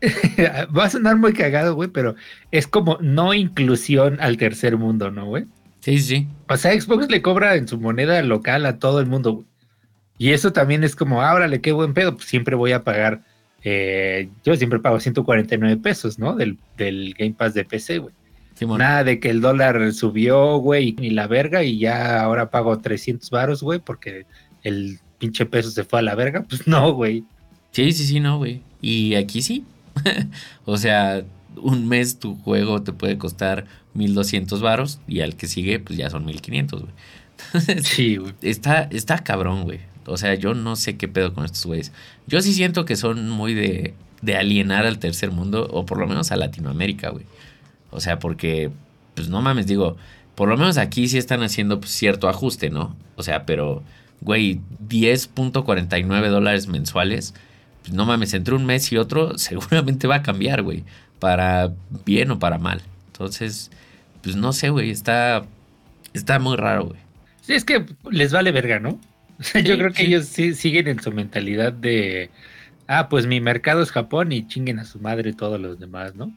Va 0.76 0.84
a 0.84 0.90
sonar 0.90 1.16
muy 1.16 1.34
cagado, 1.34 1.74
güey, 1.74 1.90
pero 1.90 2.14
es 2.52 2.66
como 2.66 2.96
no 3.00 3.34
inclusión 3.34 4.18
al 4.20 4.36
tercer 4.36 4.76
mundo, 4.76 5.10
¿no, 5.10 5.26
güey? 5.26 5.46
Sí, 5.80 5.98
sí. 5.98 6.28
O 6.48 6.56
sea, 6.56 6.78
Xbox 6.78 7.08
le 7.08 7.22
cobra 7.22 7.56
en 7.56 7.66
su 7.66 7.78
moneda 7.80 8.22
local 8.22 8.66
a 8.66 8.78
todo 8.78 9.00
el 9.00 9.06
mundo, 9.06 9.32
güey. 9.32 9.46
Y 10.18 10.32
eso 10.32 10.52
también 10.52 10.84
es 10.84 10.94
como, 10.94 11.22
ah, 11.22 11.34
órale, 11.34 11.62
qué 11.62 11.72
buen 11.72 11.94
pedo, 11.94 12.14
pues 12.14 12.28
siempre 12.28 12.54
voy 12.54 12.72
a 12.72 12.84
pagar 12.84 13.22
eh, 13.62 14.30
yo 14.44 14.56
siempre 14.56 14.78
pago 14.78 15.00
149 15.00 15.76
pesos, 15.78 16.18
¿no? 16.18 16.34
Del, 16.34 16.58
Game 16.76 17.34
Pass 17.36 17.54
de 17.54 17.64
PC, 17.64 17.98
güey. 17.98 18.14
Nada 18.60 19.04
de 19.04 19.20
que 19.20 19.30
el 19.30 19.40
dólar 19.40 19.92
subió, 19.94 20.58
güey, 20.58 20.92
ni 20.98 21.08
la 21.08 21.26
verga, 21.26 21.64
y 21.64 21.78
ya 21.78 22.20
ahora 22.20 22.50
pago 22.50 22.78
300 22.78 23.30
varos, 23.30 23.62
güey, 23.62 23.78
porque 23.78 24.26
el 24.62 24.98
pinche 25.18 25.46
peso 25.46 25.70
se 25.70 25.84
fue 25.84 26.00
a 26.00 26.02
la 26.02 26.14
verga. 26.14 26.44
Pues 26.46 26.66
no, 26.66 26.92
güey. 26.92 27.24
Sí, 27.70 27.92
sí, 27.92 28.04
sí, 28.04 28.20
no, 28.20 28.36
güey. 28.36 28.62
Y 28.82 29.14
aquí 29.14 29.40
sí. 29.40 29.64
o 30.66 30.76
sea, 30.76 31.24
un 31.56 31.88
mes 31.88 32.18
tu 32.18 32.34
juego 32.34 32.82
te 32.82 32.92
puede 32.92 33.16
costar 33.16 33.64
1200 33.94 34.60
varos 34.60 35.00
y 35.06 35.20
al 35.20 35.36
que 35.36 35.46
sigue, 35.46 35.78
pues 35.78 35.98
ya 35.98 36.10
son 36.10 36.24
1500, 36.24 36.82
güey. 36.82 36.92
sí, 37.82 38.16
güey. 38.16 38.34
Está, 38.42 38.82
está 38.90 39.18
cabrón, 39.18 39.64
güey. 39.64 39.80
O 40.06 40.16
sea, 40.16 40.34
yo 40.34 40.54
no 40.54 40.76
sé 40.76 40.96
qué 40.96 41.08
pedo 41.08 41.34
con 41.34 41.44
estos 41.44 41.66
güeyes. 41.66 41.92
Yo 42.26 42.40
sí 42.42 42.52
siento 42.52 42.84
que 42.84 42.96
son 42.96 43.28
muy 43.28 43.54
de, 43.54 43.94
de 44.22 44.36
alienar 44.36 44.86
al 44.86 44.98
tercer 44.98 45.30
mundo, 45.30 45.68
o 45.70 45.86
por 45.86 45.98
lo 45.98 46.06
menos 46.06 46.32
a 46.32 46.36
Latinoamérica, 46.36 47.10
güey. 47.10 47.24
O 47.90 48.00
sea, 48.00 48.18
porque, 48.18 48.70
pues 49.14 49.28
no 49.28 49.42
mames, 49.42 49.66
digo, 49.66 49.96
por 50.34 50.48
lo 50.48 50.56
menos 50.56 50.78
aquí 50.78 51.08
sí 51.08 51.18
están 51.18 51.42
haciendo 51.42 51.80
pues, 51.80 51.92
cierto 51.92 52.28
ajuste, 52.28 52.70
¿no? 52.70 52.96
O 53.16 53.22
sea, 53.22 53.44
pero, 53.46 53.82
güey, 54.20 54.60
10.49 54.88 56.28
dólares 56.28 56.66
mensuales, 56.66 57.34
pues 57.82 57.92
no 57.92 58.06
mames, 58.06 58.34
entre 58.34 58.54
un 58.54 58.64
mes 58.66 58.90
y 58.92 58.96
otro 58.96 59.36
seguramente 59.38 60.06
va 60.06 60.16
a 60.16 60.22
cambiar, 60.22 60.62
güey. 60.62 60.84
Para 61.18 61.72
bien 62.06 62.30
o 62.30 62.38
para 62.38 62.58
mal. 62.58 62.80
Entonces, 63.08 63.70
pues 64.22 64.36
no 64.36 64.52
sé, 64.52 64.70
güey, 64.70 64.90
está, 64.90 65.44
está 66.12 66.38
muy 66.38 66.56
raro, 66.56 66.86
güey. 66.86 67.00
Sí, 67.42 67.54
es 67.54 67.64
que 67.64 67.84
les 68.10 68.32
vale 68.32 68.52
verga, 68.52 68.78
¿no? 68.78 69.00
yo 69.64 69.78
creo 69.78 69.92
que 69.92 70.04
ellos 70.04 70.26
sí 70.26 70.54
siguen 70.54 70.88
en 70.88 71.02
su 71.02 71.12
mentalidad 71.12 71.72
de, 71.72 72.30
ah, 72.86 73.08
pues 73.08 73.26
mi 73.26 73.40
mercado 73.40 73.82
es 73.82 73.90
Japón 73.90 74.32
y 74.32 74.46
chinguen 74.46 74.78
a 74.78 74.84
su 74.84 74.98
madre 75.00 75.32
todos 75.32 75.60
los 75.60 75.78
demás, 75.78 76.14
¿no? 76.14 76.32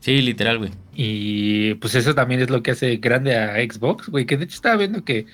Sí, 0.00 0.22
literal, 0.22 0.58
güey. 0.58 0.70
Y 0.94 1.74
pues 1.74 1.94
eso 1.94 2.14
también 2.14 2.40
es 2.40 2.50
lo 2.50 2.62
que 2.62 2.70
hace 2.70 2.96
grande 2.96 3.36
a 3.36 3.56
Xbox, 3.56 4.08
güey, 4.08 4.24
que 4.26 4.36
de 4.36 4.44
hecho 4.44 4.54
estaba 4.54 4.76
viendo 4.76 5.04
que 5.04 5.26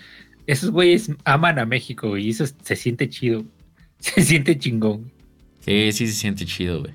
esos 0.47 0.71
güeyes 0.71 1.11
aman 1.25 1.59
a 1.59 1.67
México, 1.67 2.17
y 2.17 2.31
eso 2.31 2.45
se 2.47 2.77
siente 2.77 3.09
chido. 3.09 3.45
Se 3.99 4.23
siente 4.23 4.59
chingón. 4.59 5.13
Sí, 5.61 5.93
sí 5.93 6.09
se 6.09 6.15
siente 6.15 6.45
chido, 6.45 6.81
güey. 6.81 6.93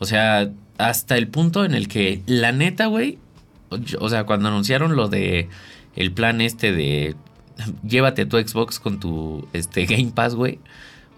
O 0.00 0.06
sea, 0.06 0.50
hasta 0.76 1.16
el 1.16 1.28
punto 1.28 1.64
en 1.64 1.72
el 1.72 1.86
que 1.86 2.20
la 2.26 2.50
neta, 2.50 2.86
güey, 2.86 3.18
o 3.98 4.08
sea, 4.08 4.24
cuando 4.24 4.48
anunciaron 4.48 4.96
lo 4.96 5.08
de 5.08 5.48
el 5.96 6.12
plan 6.12 6.40
este 6.40 6.72
de 6.72 7.16
llévate 7.86 8.26
tu 8.26 8.38
Xbox 8.38 8.78
con 8.78 9.00
tu 9.00 9.48
este, 9.52 9.86
Game 9.86 10.12
Pass, 10.14 10.34
güey. 10.34 10.58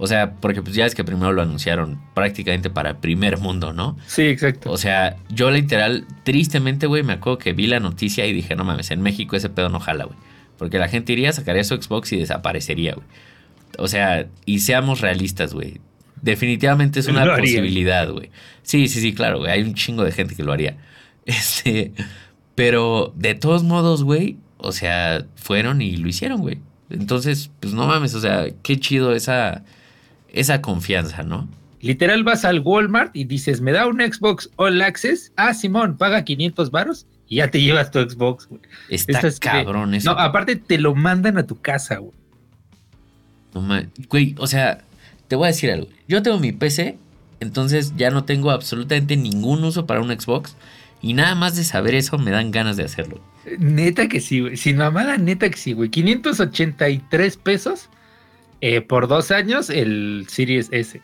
O 0.02 0.06
sea, 0.06 0.32
porque 0.36 0.62
pues 0.62 0.74
ya 0.74 0.86
es 0.86 0.94
que 0.94 1.04
primero 1.04 1.30
lo 1.32 1.42
anunciaron 1.42 2.00
prácticamente 2.14 2.70
para 2.70 3.02
primer 3.02 3.36
mundo, 3.36 3.74
¿no? 3.74 3.98
Sí, 4.06 4.22
exacto. 4.22 4.70
O 4.72 4.78
sea, 4.78 5.18
yo 5.28 5.50
literal, 5.50 6.06
tristemente, 6.22 6.86
güey, 6.86 7.02
me 7.02 7.12
acuerdo 7.12 7.36
que 7.36 7.52
vi 7.52 7.66
la 7.66 7.80
noticia 7.80 8.24
y 8.24 8.32
dije, 8.32 8.56
no 8.56 8.64
mames, 8.64 8.90
en 8.92 9.02
México 9.02 9.36
ese 9.36 9.50
pedo 9.50 9.68
no 9.68 9.78
jala, 9.78 10.04
güey. 10.04 10.16
Porque 10.56 10.78
la 10.78 10.88
gente 10.88 11.12
iría, 11.12 11.34
sacaría 11.34 11.64
su 11.64 11.76
Xbox 11.76 12.12
y 12.14 12.16
desaparecería, 12.16 12.94
güey. 12.94 13.06
O 13.76 13.88
sea, 13.88 14.26
y 14.46 14.60
seamos 14.60 15.02
realistas, 15.02 15.52
güey. 15.52 15.82
Definitivamente 16.22 17.00
es 17.00 17.08
una 17.08 17.36
posibilidad, 17.36 18.10
güey. 18.10 18.30
Sí, 18.62 18.88
sí, 18.88 19.02
sí, 19.02 19.14
claro, 19.14 19.40
güey. 19.40 19.52
Hay 19.52 19.62
un 19.62 19.74
chingo 19.74 20.02
de 20.04 20.12
gente 20.12 20.34
que 20.34 20.42
lo 20.42 20.52
haría. 20.52 20.76
Este, 21.26 21.92
pero 22.54 23.12
de 23.16 23.34
todos 23.34 23.62
modos, 23.62 24.04
güey, 24.04 24.36
o 24.58 24.72
sea, 24.72 25.24
fueron 25.36 25.82
y 25.82 25.96
lo 25.96 26.08
hicieron, 26.08 26.40
güey. 26.40 26.58
Entonces, 26.90 27.50
pues 27.60 27.72
no 27.72 27.86
mames, 27.86 28.14
o 28.14 28.20
sea, 28.20 28.46
qué 28.62 28.78
chido 28.78 29.12
esa, 29.12 29.64
esa 30.32 30.60
confianza, 30.60 31.22
¿no? 31.22 31.48
Literal 31.80 32.24
vas 32.24 32.44
al 32.44 32.60
Walmart 32.60 33.16
y 33.16 33.24
dices, 33.24 33.60
me 33.60 33.72
da 33.72 33.86
un 33.86 34.00
Xbox 34.00 34.50
All 34.56 34.82
Access. 34.82 35.32
Ah, 35.36 35.54
Simón, 35.54 35.96
paga 35.96 36.24
500 36.24 36.70
varos 36.70 37.06
y 37.26 37.36
ya 37.36 37.50
te 37.50 37.62
llevas 37.62 37.90
tu 37.90 38.00
Xbox, 38.00 38.48
güey. 38.48 38.60
Está 38.90 39.22
cabrón 39.40 39.94
eso. 39.94 40.12
No, 40.12 40.18
aparte 40.18 40.56
te 40.56 40.78
lo 40.78 40.94
mandan 40.94 41.38
a 41.38 41.46
tu 41.46 41.58
casa, 41.60 41.98
güey. 41.98 42.12
No 43.54 43.66
güey, 44.08 44.34
o 44.38 44.46
sea, 44.46 44.84
te 45.28 45.36
voy 45.36 45.46
a 45.46 45.48
decir 45.48 45.70
algo. 45.70 45.86
Yo 46.06 46.22
tengo 46.22 46.38
mi 46.38 46.52
PC, 46.52 46.98
entonces 47.38 47.94
ya 47.96 48.10
no 48.10 48.24
tengo 48.24 48.50
absolutamente 48.50 49.16
ningún 49.16 49.64
uso 49.64 49.86
para 49.86 50.00
un 50.00 50.08
Xbox. 50.10 50.56
Y 51.02 51.14
nada 51.14 51.34
más 51.34 51.56
de 51.56 51.64
saber 51.64 51.94
eso 51.94 52.18
me 52.18 52.30
dan 52.30 52.50
ganas 52.50 52.76
de 52.76 52.84
hacerlo. 52.84 53.20
Neta 53.58 54.08
que 54.08 54.20
sí, 54.20 54.40
güey. 54.40 54.56
Sin 54.56 54.76
mamada, 54.76 55.16
neta 55.16 55.48
que 55.48 55.56
sí, 55.56 55.72
güey. 55.72 55.88
583 55.88 57.36
pesos 57.38 57.88
eh, 58.60 58.80
por 58.80 59.08
dos 59.08 59.30
años 59.30 59.70
el 59.70 60.26
Series 60.28 60.68
S. 60.72 61.00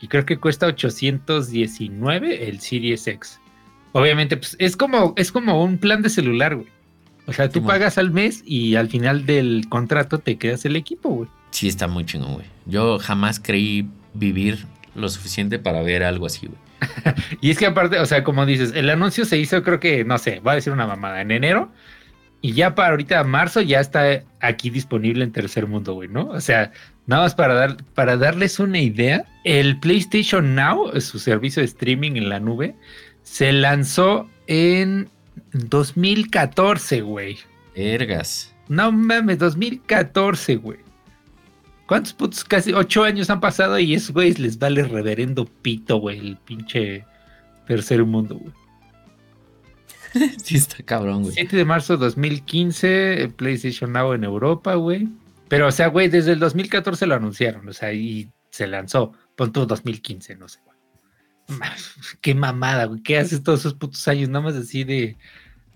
Y 0.00 0.08
creo 0.08 0.24
que 0.24 0.38
cuesta 0.38 0.66
819 0.66 2.48
el 2.48 2.60
Series 2.60 3.06
X. 3.06 3.40
Obviamente, 3.92 4.36
pues 4.36 4.56
es 4.58 4.76
como, 4.76 5.14
es 5.16 5.32
como 5.32 5.62
un 5.62 5.78
plan 5.78 6.02
de 6.02 6.10
celular, 6.10 6.56
güey. 6.56 6.68
O 7.26 7.32
sea, 7.32 7.48
tú 7.48 7.64
pagas 7.64 7.96
al 7.96 8.10
mes 8.10 8.42
y 8.44 8.74
al 8.74 8.88
final 8.88 9.24
del 9.24 9.66
contrato 9.68 10.18
te 10.18 10.36
quedas 10.36 10.64
el 10.66 10.76
equipo, 10.76 11.08
güey. 11.08 11.28
Sí, 11.50 11.68
está 11.68 11.88
muy 11.88 12.04
chingón, 12.04 12.34
güey. 12.34 12.46
Yo 12.66 12.98
jamás 12.98 13.40
creí 13.40 13.88
vivir 14.12 14.66
lo 14.94 15.08
suficiente 15.08 15.58
para 15.58 15.80
ver 15.82 16.02
algo 16.02 16.26
así, 16.26 16.46
güey. 16.46 16.58
y 17.40 17.50
es 17.50 17.58
que 17.58 17.66
aparte, 17.66 17.98
o 17.98 18.06
sea, 18.06 18.24
como 18.24 18.46
dices, 18.46 18.72
el 18.74 18.90
anuncio 18.90 19.24
se 19.24 19.38
hizo, 19.38 19.62
creo 19.62 19.80
que, 19.80 20.04
no 20.04 20.18
sé, 20.18 20.40
va 20.40 20.52
a 20.52 20.54
decir 20.56 20.72
una 20.72 20.86
mamada, 20.86 21.20
en 21.20 21.30
enero. 21.30 21.72
Y 22.40 22.52
ya 22.52 22.74
para 22.74 22.90
ahorita, 22.90 23.24
marzo, 23.24 23.62
ya 23.62 23.80
está 23.80 24.22
aquí 24.40 24.68
disponible 24.68 25.24
en 25.24 25.32
tercer 25.32 25.66
mundo, 25.66 25.94
güey, 25.94 26.08
¿no? 26.08 26.28
O 26.28 26.40
sea, 26.40 26.72
nada 27.06 27.22
más 27.22 27.34
para, 27.34 27.54
dar, 27.54 27.76
para 27.94 28.18
darles 28.18 28.58
una 28.58 28.80
idea, 28.80 29.24
el 29.44 29.78
PlayStation 29.80 30.54
Now, 30.54 31.00
su 31.00 31.18
servicio 31.18 31.60
de 31.60 31.66
streaming 31.66 32.16
en 32.16 32.28
la 32.28 32.40
nube, 32.40 32.74
se 33.22 33.50
lanzó 33.52 34.28
en 34.46 35.08
2014, 35.52 37.00
güey. 37.00 37.38
Vergas. 37.74 38.54
No 38.68 38.92
mames, 38.92 39.38
2014, 39.38 40.56
güey. 40.56 40.83
¿Cuántos 41.86 42.14
putos? 42.14 42.44
Casi 42.44 42.72
ocho 42.72 43.04
años 43.04 43.28
han 43.30 43.40
pasado 43.40 43.78
y 43.78 43.94
esos 43.94 44.12
güeyes 44.12 44.38
les 44.38 44.58
vale 44.58 44.82
reverendo 44.84 45.44
pito, 45.44 45.98
güey. 45.98 46.18
El 46.18 46.36
pinche 46.38 47.04
tercer 47.66 48.04
mundo, 48.04 48.36
güey. 48.36 48.52
sí, 50.42 50.56
está 50.56 50.82
cabrón, 50.82 51.22
güey. 51.22 51.34
7 51.34 51.56
de 51.56 51.64
marzo 51.64 51.96
de 51.96 52.04
2015, 52.06 53.32
PlayStation 53.36 53.92
Now 53.92 54.14
en 54.14 54.24
Europa, 54.24 54.74
güey. 54.74 55.08
Pero, 55.48 55.68
o 55.68 55.72
sea, 55.72 55.88
güey, 55.88 56.08
desde 56.08 56.32
el 56.32 56.38
2014 56.38 57.06
lo 57.06 57.14
anunciaron, 57.14 57.68
o 57.68 57.72
sea, 57.72 57.92
y 57.92 58.30
se 58.50 58.66
lanzó. 58.66 59.12
Pon 59.36 59.52
2015, 59.52 60.36
no 60.36 60.48
sé, 60.48 60.60
güey. 60.64 60.74
Qué 62.20 62.34
mamada, 62.34 62.86
güey. 62.86 63.02
¿Qué 63.02 63.18
haces 63.18 63.42
todos 63.42 63.60
esos 63.60 63.74
putos 63.74 64.06
años? 64.08 64.28
Nada 64.28 64.44
más 64.44 64.54
así 64.54 64.84
de. 64.84 65.16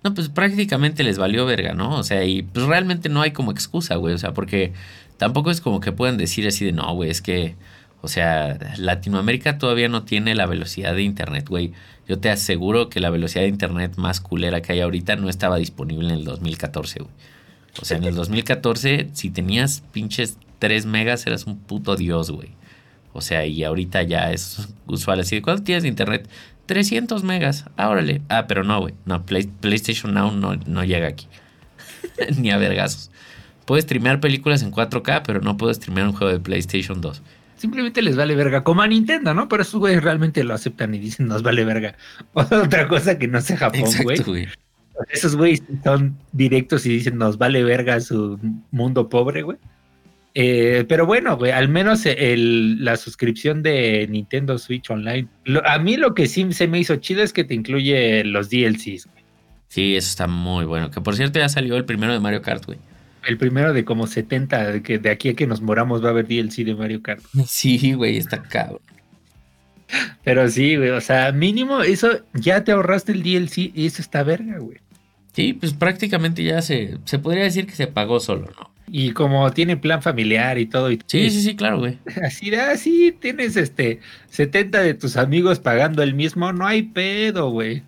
No, 0.05 0.15
pues 0.15 0.29
prácticamente 0.29 1.03
les 1.03 1.19
valió 1.19 1.45
verga, 1.45 1.75
¿no? 1.75 1.97
O 1.97 2.05
sea, 2.05 2.25
y 2.25 2.43
pues 2.43 2.67
realmente 2.67 3.09
no 3.09 3.21
hay 3.21 3.33
como 3.33 3.51
excusa, 3.51 3.97
güey. 3.97 4.15
O 4.15 4.19
sea, 4.19 4.33
porque 4.33 4.73
tampoco 5.19 5.51
es 5.51 5.61
como 5.61 5.81
que 5.81 5.93
puedan 5.93 6.17
decir 6.17 6.47
así 6.47 6.65
de 6.65 6.73
no, 6.73 6.93
güey, 6.95 7.11
es 7.11 7.21
que, 7.21 7.57
o 8.01 8.09
sea, 8.09 8.59
Latinoamérica 8.79 9.59
todavía 9.59 9.89
no 9.89 10.05
tiene 10.05 10.35
la 10.35 10.47
velocidad 10.47 10.95
de 10.95 11.03
internet, 11.03 11.47
güey. 11.49 11.73
Yo 12.09 12.19
te 12.19 12.31
aseguro 12.31 12.89
que 12.89 13.01
la 13.01 13.11
velocidad 13.11 13.43
de 13.43 13.49
internet 13.49 13.97
más 13.97 14.21
culera 14.21 14.63
que 14.63 14.73
hay 14.73 14.81
ahorita 14.81 15.17
no 15.17 15.29
estaba 15.29 15.57
disponible 15.57 16.09
en 16.09 16.15
el 16.15 16.25
2014, 16.25 17.01
güey. 17.01 17.13
O 17.83 17.85
sea, 17.85 17.99
en 17.99 18.05
el 18.05 18.15
2014, 18.15 19.11
si 19.13 19.31
tenías 19.31 19.83
pinches 19.93 20.39
3 20.59 20.87
megas, 20.87 21.27
eras 21.27 21.45
un 21.45 21.59
puto 21.59 21.97
dios, 21.97 22.31
güey. 22.31 22.51
O 23.13 23.21
sea, 23.21 23.47
y 23.47 23.65
ahorita 23.65 24.03
ya 24.05 24.33
es 24.33 24.69
usual 24.87 25.21
así. 25.21 25.41
¿Cuánto 25.41 25.65
tienes 25.65 25.83
de 25.83 25.89
internet? 25.89 26.29
300 26.67 27.25
megas. 27.25 27.65
Ah. 27.77 27.95
Ah, 28.29 28.47
pero 28.47 28.65
no, 28.65 28.81
güey. 28.81 28.95
No, 29.05 29.25
PlayStation 29.25 30.15
Now 30.15 30.33
no, 30.33 30.57
no 30.67 30.85
llega 30.85 31.09
aquí. 31.09 31.27
Ni 32.37 32.51
a 32.51 32.59
vergazos. 32.59 33.11
Puedes 33.69 33.85
streamear 33.85 34.19
películas 34.19 34.63
en 34.63 34.73
4K, 34.73 35.25
pero 35.27 35.43
no 35.43 35.59
puedes 35.59 35.77
streamear 35.77 36.07
un 36.07 36.15
juego 36.15 36.33
de 36.33 36.41
PlayStation 36.41 37.03
2. 37.03 37.21
Simplemente 37.59 38.01
les 38.01 38.17
vale 38.17 38.35
verga, 38.35 38.65
como 38.65 38.81
a 38.81 38.87
Nintendo, 38.87 39.35
¿no? 39.35 39.47
Pero 39.47 39.61
esos 39.61 39.79
güeyes 39.79 40.03
realmente 40.03 40.43
lo 40.43 40.55
aceptan 40.55 40.95
y 40.95 40.99
dicen 40.99 41.27
nos 41.27 41.43
vale 41.43 41.67
verga. 41.67 41.95
Otra 42.33 42.89
cosa 42.89 43.19
que 43.19 43.29
no 43.29 43.43
sea 43.43 43.59
Japón, 43.59 43.91
güey. 44.05 44.49
Esos 45.11 45.37
güeyes 45.37 45.63
son 45.85 46.17
directos 46.33 46.87
y 46.87 46.89
dicen 46.89 47.19
nos 47.19 47.37
vale 47.37 47.63
verga 47.63 48.01
su 48.01 48.41
mundo 48.71 49.11
pobre, 49.11 49.43
güey. 49.43 49.59
Eh, 50.33 50.87
pero 50.89 51.05
bueno, 51.05 51.37
güey, 51.37 51.53
al 51.53 51.69
menos 51.69 52.05
la 52.07 52.97
suscripción 52.97 53.63
de 53.63 54.07
Nintendo 54.09 54.57
Switch 54.57 54.89
Online. 54.89 55.29
a 55.67 55.79
mí 55.79 55.99
lo 55.99 56.15
que 56.15 56.27
sí 56.27 56.51
se 56.55 56.69
me 56.69 56.79
hizo 56.79 56.97
chido 56.97 57.23
es 57.23 57.35
que 57.35 57.45
te 57.45 57.53
incluye 57.53 58.25
los 58.25 58.49
DLCs, 58.49 59.09
güey. 59.13 59.25
Sí, 59.69 59.95
eso 59.95 60.09
está 60.09 60.27
muy 60.27 60.65
bueno. 60.65 60.91
Que 60.91 61.03
por 61.03 61.17
cierto 61.17 61.39
ya 61.39 61.51
salió 61.51 61.77
el 61.77 61.85
primero 61.85 62.15
de 62.15 62.21
Mario 62.21 62.41
Kart, 62.41 62.65
güey. 62.65 62.79
El 63.27 63.39
primero 63.39 63.73
de 63.73 63.85
como 63.85 64.07
70, 64.07 64.73
de 64.73 64.83
que 64.83 64.99
de 64.99 65.11
aquí 65.11 65.31
a 65.31 65.35
que 65.35 65.47
nos 65.47 65.61
moramos 65.61 66.03
va 66.03 66.09
a 66.09 66.11
haber 66.11 66.27
DLC 66.27 66.65
de 66.65 66.75
Mario 66.75 67.03
Kart. 67.03 67.23
Sí, 67.47 67.93
güey, 67.93 68.17
está 68.17 68.43
cabrón. 68.43 68.81
Pero 70.23 70.49
sí, 70.51 70.77
güey, 70.77 70.91
o 70.91 71.01
sea, 71.01 71.33
mínimo 71.33 71.83
eso 71.83 72.11
ya 72.35 72.63
te 72.63 72.73
ahorraste 72.73 73.13
el 73.13 73.23
DLC 73.23 73.73
y 73.75 73.87
eso 73.87 74.03
está 74.03 74.23
verga, 74.23 74.59
güey. 74.59 74.79
Sí, 75.33 75.53
pues 75.53 75.73
prácticamente 75.73 76.43
ya 76.43 76.61
se, 76.63 76.99
se 77.05 77.19
podría 77.19 77.45
decir 77.45 77.67
que 77.67 77.75
se 77.75 77.87
pagó 77.87 78.21
solo, 78.21 78.51
¿no? 78.59 78.71
Y 78.91 79.13
como 79.13 79.51
tiene 79.53 79.77
plan 79.77 80.03
familiar 80.03 80.59
y 80.59 80.67
todo. 80.67 80.91
Y 80.91 80.99
sí, 81.07 81.31
sí, 81.31 81.43
sí, 81.43 81.57
claro, 81.57 81.79
güey. 81.79 81.99
Así, 82.23 82.55
así 82.55 83.13
ah, 83.15 83.19
tienes 83.21 83.57
este 83.57 84.01
70 84.31 84.81
de 84.81 84.95
tus 84.95 85.17
amigos 85.17 85.59
pagando 85.59 86.03
el 86.03 86.15
mismo, 86.15 86.53
no 86.53 86.67
hay 86.67 86.83
pedo, 86.83 87.51
güey. 87.51 87.83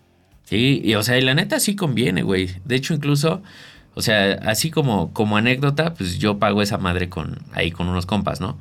Sí, 0.45 0.81
y 0.85 0.95
o 0.95 1.03
sea, 1.03 1.19
y 1.19 1.23
la 1.23 1.35
neta 1.35 1.61
sí 1.61 1.77
conviene, 1.77 2.23
güey. 2.23 2.51
De 2.65 2.77
hecho, 2.77 2.93
incluso, 2.93 3.43
o 3.95 4.03
sea, 4.03 4.33
así 4.45 4.71
como, 4.71 5.13
como 5.13 5.37
anécdota, 5.37 5.95
pues 5.95 6.19
yo 6.19 6.39
pago 6.39 6.63
esa 6.63 6.79
madre 6.79 7.09
con 7.09 7.39
ahí 7.53 7.71
con 7.71 7.89
unos 7.89 8.07
compas, 8.07 8.41
¿no? 8.41 8.59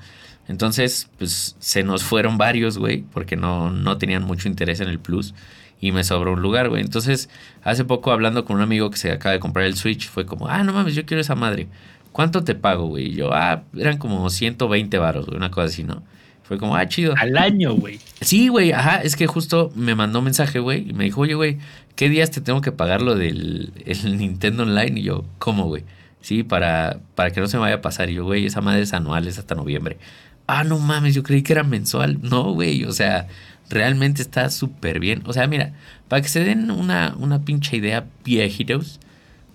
Entonces, 0.48 1.10
pues 1.18 1.56
se 1.60 1.84
nos 1.84 2.04
fueron 2.04 2.38
varios, 2.38 2.78
güey, 2.78 3.04
porque 3.14 3.36
no, 3.36 3.70
no 3.72 3.98
tenían 3.98 4.24
mucho 4.24 4.48
interés 4.48 4.80
en 4.80 4.90
el 4.90 5.00
plus 5.00 5.36
y 5.80 5.92
me 5.92 6.04
sobró 6.04 6.34
un 6.34 6.42
lugar, 6.42 6.70
güey. 6.70 6.82
Entonces, 6.82 7.30
hace 7.64 7.86
poco 7.86 8.12
hablando 8.12 8.46
con 8.46 8.58
un 8.58 8.64
amigo 8.64 8.90
que 8.90 8.98
se 8.98 9.12
acaba 9.12 9.34
de 9.34 9.40
comprar 9.40 9.66
el 9.66 9.76
Switch, 9.76 10.10
fue 10.10 10.26
como, 10.26 10.48
ah, 10.48 10.64
no 10.64 10.74
mames, 10.74 10.96
yo 10.96 11.06
quiero 11.06 11.22
esa 11.22 11.36
madre. 11.36 11.68
¿cuánto 12.12 12.44
te 12.44 12.56
pago, 12.56 12.88
güey? 12.88 13.08
Y 13.08 13.16
yo, 13.16 13.34
ah, 13.34 13.64
eran 13.78 13.98
como 13.98 14.30
120 14.30 14.98
varos, 14.98 15.26
güey, 15.26 15.38
una 15.38 15.52
cosa 15.52 15.68
así, 15.68 15.84
¿no? 15.84 16.04
Fue 16.50 16.58
como, 16.58 16.76
ah, 16.76 16.88
chido. 16.88 17.14
Al 17.16 17.38
año, 17.38 17.76
güey. 17.76 18.00
Sí, 18.22 18.48
güey, 18.48 18.72
ajá, 18.72 19.04
es 19.04 19.16
que 19.16 19.28
justo 19.28 19.72
me 19.76 19.94
mandó 19.94 20.18
un 20.18 20.26
mensaje, 20.26 20.58
güey, 20.58 20.90
y 20.90 20.94
me 20.94 21.04
dijo, 21.04 21.22
oye, 21.22 21.36
güey, 21.36 21.60
¿qué 21.96 22.10
días 22.10 22.32
te 22.32 22.42
tengo 22.42 22.60
que 22.62 22.72
pagar 22.72 23.04
lo 23.04 23.14
del 23.14 23.72
Nintendo 24.04 24.64
Online? 24.64 25.00
Y 25.00 25.04
yo, 25.04 25.26
¿cómo, 25.38 25.68
güey? 25.68 25.84
Sí, 26.22 26.42
para, 26.42 27.02
para 27.14 27.30
que 27.30 27.40
no 27.40 27.46
se 27.46 27.58
me 27.58 27.62
vaya 27.62 27.76
a 27.76 27.82
pasar. 27.82 28.10
Y 28.10 28.16
yo, 28.16 28.24
güey, 28.24 28.48
esa 28.48 28.62
madre 28.62 28.82
es 28.82 28.94
anual, 28.94 29.28
es 29.28 29.38
hasta 29.38 29.54
noviembre. 29.54 30.00
Ah, 30.48 30.64
no 30.64 30.80
mames, 30.80 31.14
yo 31.14 31.22
creí 31.22 31.44
que 31.44 31.54
era 31.54 31.62
mensual. 31.62 32.18
No, 32.24 32.52
güey, 32.52 32.84
o 32.84 32.94
sea, 32.94 33.28
realmente 33.70 34.24
está 34.24 34.50
súper 34.50 35.00
bien. 35.00 35.22
O 35.28 35.34
sea, 35.34 35.46
mira, 35.46 35.74
para 36.08 36.24
que 36.24 36.30
se 36.30 36.44
den 36.44 36.72
una, 36.72 37.14
una 37.20 37.46
pinche 37.46 37.78
idea, 37.78 38.08
viejitos, 38.26 39.00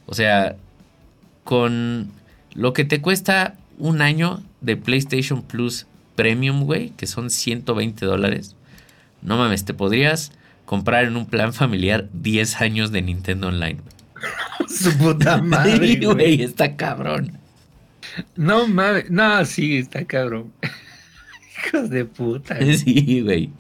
o 0.07 0.15
sea, 0.15 0.55
con 1.43 2.13
lo 2.55 2.73
que 2.73 2.85
te 2.85 3.01
cuesta 3.01 3.57
un 3.79 4.01
año 4.01 4.45
de 4.61 4.77
PlayStation 4.77 5.43
Plus 5.43 5.89
Premium, 6.15 6.65
güey, 6.65 6.91
que 6.91 7.07
son 7.07 7.31
120 7.31 8.05
dólares. 8.07 8.57
No 9.23 9.37
mames, 9.37 9.65
te 9.65 9.75
podrías 9.75 10.33
comprar 10.65 11.05
en 11.05 11.17
un 11.17 11.27
plan 11.27 11.53
familiar 11.53 12.09
10 12.13 12.61
años 12.61 12.93
de 12.93 13.03
Nintendo 13.03 13.49
Online. 13.49 13.79
Su 14.69 14.97
puta 14.97 15.39
madre. 15.43 15.97
güey, 15.97 16.43
está 16.43 16.77
cabrón. 16.77 17.39
No 18.37 18.67
mames, 18.67 19.11
no, 19.11 19.45
sí, 19.45 19.79
está 19.79 20.05
cabrón. 20.05 20.53
Hijos 21.67 21.89
de 21.89 22.05
puta. 22.05 22.59
Sí, 22.77 23.23
güey. 23.23 23.51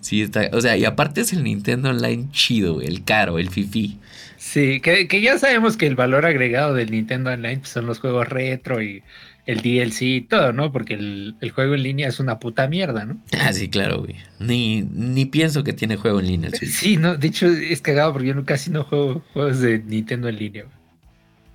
Sí, 0.00 0.22
está. 0.22 0.48
O 0.52 0.60
sea, 0.60 0.76
y 0.76 0.84
aparte 0.84 1.20
es 1.20 1.32
el 1.32 1.44
Nintendo 1.44 1.90
Online 1.90 2.28
chido, 2.30 2.74
güey, 2.74 2.86
el 2.86 3.04
caro, 3.04 3.38
el 3.38 3.50
fifi. 3.50 3.98
Sí, 4.38 4.80
que, 4.80 5.20
ya 5.20 5.38
sabemos 5.38 5.76
que 5.76 5.86
el 5.86 5.94
valor 5.94 6.26
agregado 6.26 6.74
del 6.74 6.90
Nintendo 6.90 7.30
Online 7.30 7.58
pues, 7.58 7.70
son 7.70 7.86
los 7.86 8.00
juegos 8.00 8.28
retro 8.28 8.82
y 8.82 9.02
el 9.46 9.60
DLC 9.60 10.02
y 10.02 10.20
todo, 10.22 10.52
¿no? 10.52 10.70
Porque 10.70 10.94
el, 10.94 11.36
juego 11.54 11.74
en 11.74 11.82
línea 11.82 12.08
es 12.08 12.20
una 12.20 12.38
puta 12.38 12.68
mierda, 12.68 13.04
¿no? 13.04 13.20
Ah, 13.40 13.52
sí, 13.52 13.68
claro, 13.68 14.00
güey. 14.00 14.16
Ni, 14.38 14.82
ni 14.82 15.26
pienso 15.26 15.64
que 15.64 15.72
tiene 15.72 15.96
juego 15.96 16.20
en 16.20 16.26
línea. 16.26 16.50
Sí, 16.50 16.96
no, 16.96 17.16
de 17.16 17.28
hecho 17.28 17.46
es 17.46 17.80
cagado 17.80 18.12
porque 18.12 18.28
yo 18.28 18.44
casi 18.44 18.70
no 18.70 18.84
juego 18.84 19.22
juegos 19.32 19.60
de 19.60 19.80
Nintendo 19.80 20.28
en 20.28 20.38
línea. 20.38 20.64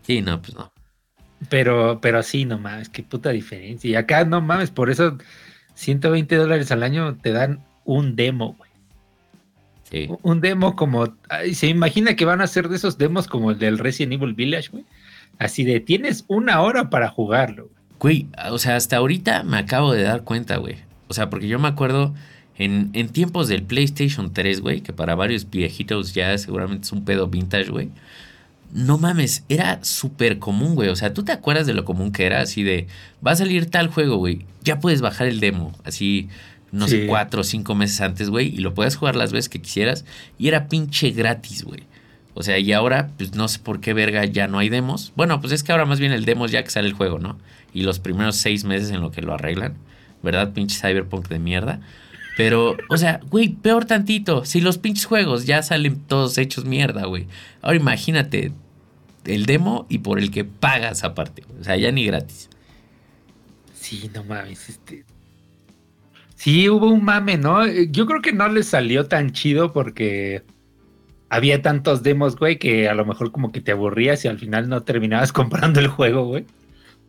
Sí, 0.03 0.21
no, 0.21 0.41
pues 0.41 0.55
no. 0.55 0.71
Pero, 1.49 1.99
pero 2.01 2.23
sí, 2.23 2.45
no 2.45 2.57
mames, 2.57 2.89
qué 2.89 3.03
puta 3.03 3.29
diferencia. 3.29 3.89
Y 3.89 3.95
acá 3.95 4.25
no 4.25 4.41
mames, 4.41 4.71
por 4.71 4.89
eso 4.89 5.17
120 5.75 6.35
dólares 6.35 6.71
al 6.71 6.83
año 6.83 7.15
te 7.17 7.31
dan 7.31 7.63
un 7.85 8.15
demo, 8.15 8.55
güey. 8.57 8.67
Un 10.21 10.41
demo 10.41 10.75
como. 10.75 11.15
Se 11.53 11.67
imagina 11.67 12.15
que 12.15 12.25
van 12.25 12.41
a 12.41 12.47
ser 12.47 12.67
de 12.67 12.75
esos 12.75 12.97
demos 12.97 13.27
como 13.27 13.51
el 13.51 13.59
del 13.59 13.77
Resident 13.77 14.13
Evil 14.13 14.33
Village, 14.33 14.69
güey. 14.69 14.83
Así 15.39 15.63
de 15.63 15.79
tienes 15.79 16.25
una 16.27 16.61
hora 16.61 16.89
para 16.89 17.07
jugarlo. 17.07 17.69
Güey, 17.99 18.27
o 18.51 18.57
sea, 18.59 18.75
hasta 18.75 18.97
ahorita 18.97 19.43
me 19.43 19.57
acabo 19.57 19.91
de 19.93 20.03
dar 20.03 20.23
cuenta, 20.23 20.57
güey. 20.57 20.75
O 21.07 21.13
sea, 21.13 21.29
porque 21.29 21.47
yo 21.47 21.57
me 21.59 21.67
acuerdo 21.67 22.13
En, 22.59 22.89
en 22.93 23.09
tiempos 23.09 23.47
del 23.49 23.63
PlayStation 23.63 24.33
3, 24.33 24.61
güey, 24.61 24.81
que 24.81 24.91
para 24.93 25.13
varios 25.15 25.47
viejitos 25.49 26.13
ya 26.15 26.35
seguramente 26.39 26.85
es 26.85 26.91
un 26.91 27.05
pedo 27.05 27.27
vintage, 27.27 27.69
güey. 27.69 27.89
No 28.73 28.97
mames, 28.97 29.43
era 29.47 29.79
súper 29.83 30.39
común, 30.39 30.75
güey. 30.75 30.89
O 30.89 30.95
sea, 30.95 31.13
¿tú 31.13 31.23
te 31.23 31.31
acuerdas 31.31 31.67
de 31.67 31.73
lo 31.73 31.85
común 31.85 32.11
que 32.11 32.25
era? 32.25 32.41
Así 32.41 32.63
de, 32.63 32.87
va 33.25 33.31
a 33.31 33.35
salir 33.35 33.69
tal 33.69 33.87
juego, 33.89 34.17
güey. 34.17 34.45
Ya 34.63 34.79
puedes 34.79 35.01
bajar 35.01 35.27
el 35.27 35.39
demo. 35.39 35.73
Así, 35.85 36.29
no 36.71 36.87
sé, 36.87 37.05
cuatro 37.07 37.41
o 37.41 37.43
cinco 37.43 37.75
meses 37.75 38.01
antes, 38.01 38.29
güey. 38.29 38.47
Y 38.47 38.57
lo 38.57 38.73
puedes 38.73 38.95
jugar 38.97 39.15
las 39.15 39.31
veces 39.31 39.49
que 39.49 39.61
quisieras. 39.61 40.03
Y 40.39 40.47
era 40.49 40.67
pinche 40.67 41.11
gratis, 41.11 41.63
güey. 41.63 41.83
O 42.33 42.43
sea, 42.43 42.57
y 42.59 42.73
ahora, 42.73 43.11
pues 43.17 43.35
no 43.35 43.47
sé 43.47 43.59
por 43.59 43.79
qué 43.81 43.93
verga 43.93 44.25
ya 44.25 44.47
no 44.47 44.59
hay 44.59 44.69
demos. 44.69 45.13
Bueno, 45.15 45.39
pues 45.41 45.53
es 45.53 45.63
que 45.63 45.71
ahora 45.71 45.85
más 45.85 45.99
bien 45.99 46.11
el 46.11 46.25
demo 46.25 46.45
es 46.45 46.51
ya 46.51 46.63
que 46.63 46.69
sale 46.69 46.87
el 46.87 46.93
juego, 46.93 47.19
¿no? 47.19 47.37
Y 47.73 47.83
los 47.83 47.99
primeros 47.99 48.35
seis 48.35 48.63
meses 48.63 48.91
en 48.91 49.01
lo 49.01 49.11
que 49.11 49.21
lo 49.21 49.33
arreglan. 49.33 49.75
¿Verdad? 50.23 50.53
Pinche 50.53 50.79
cyberpunk 50.79 51.27
de 51.27 51.39
mierda. 51.39 51.79
Pero, 52.37 52.77
o 52.89 52.97
sea, 52.97 53.19
güey, 53.29 53.49
peor 53.49 53.85
tantito. 53.85 54.45
Si 54.45 54.61
los 54.61 54.77
pinches 54.77 55.05
juegos 55.05 55.45
ya 55.45 55.63
salen 55.63 55.99
todos 56.01 56.37
hechos 56.37 56.65
mierda, 56.65 57.05
güey. 57.05 57.27
Ahora 57.61 57.77
imagínate 57.77 58.51
el 59.25 59.45
demo 59.45 59.85
y 59.89 59.99
por 59.99 60.19
el 60.19 60.31
que 60.31 60.43
pagas 60.43 61.03
aparte. 61.03 61.43
O 61.59 61.63
sea, 61.63 61.75
ya 61.77 61.91
ni 61.91 62.05
gratis. 62.05 62.49
Sí, 63.73 64.09
no 64.13 64.23
mames, 64.23 64.69
este. 64.69 65.05
Sí, 66.35 66.69
hubo 66.69 66.89
un 66.89 67.03
mame, 67.03 67.37
¿no? 67.37 67.65
Yo 67.65 68.05
creo 68.05 68.21
que 68.21 68.33
no 68.33 68.47
les 68.47 68.67
salió 68.67 69.07
tan 69.07 69.31
chido 69.31 69.73
porque 69.73 70.43
había 71.29 71.61
tantos 71.61 72.03
demos, 72.03 72.35
güey, 72.35 72.59
que 72.59 72.87
a 72.87 72.93
lo 72.93 73.05
mejor 73.05 73.31
como 73.31 73.51
que 73.51 73.61
te 73.61 73.71
aburrías 73.71 74.23
y 74.23 74.27
al 74.27 74.37
final 74.37 74.69
no 74.69 74.83
terminabas 74.83 75.31
comprando 75.33 75.79
el 75.79 75.87
juego, 75.87 76.25
güey. 76.25 76.45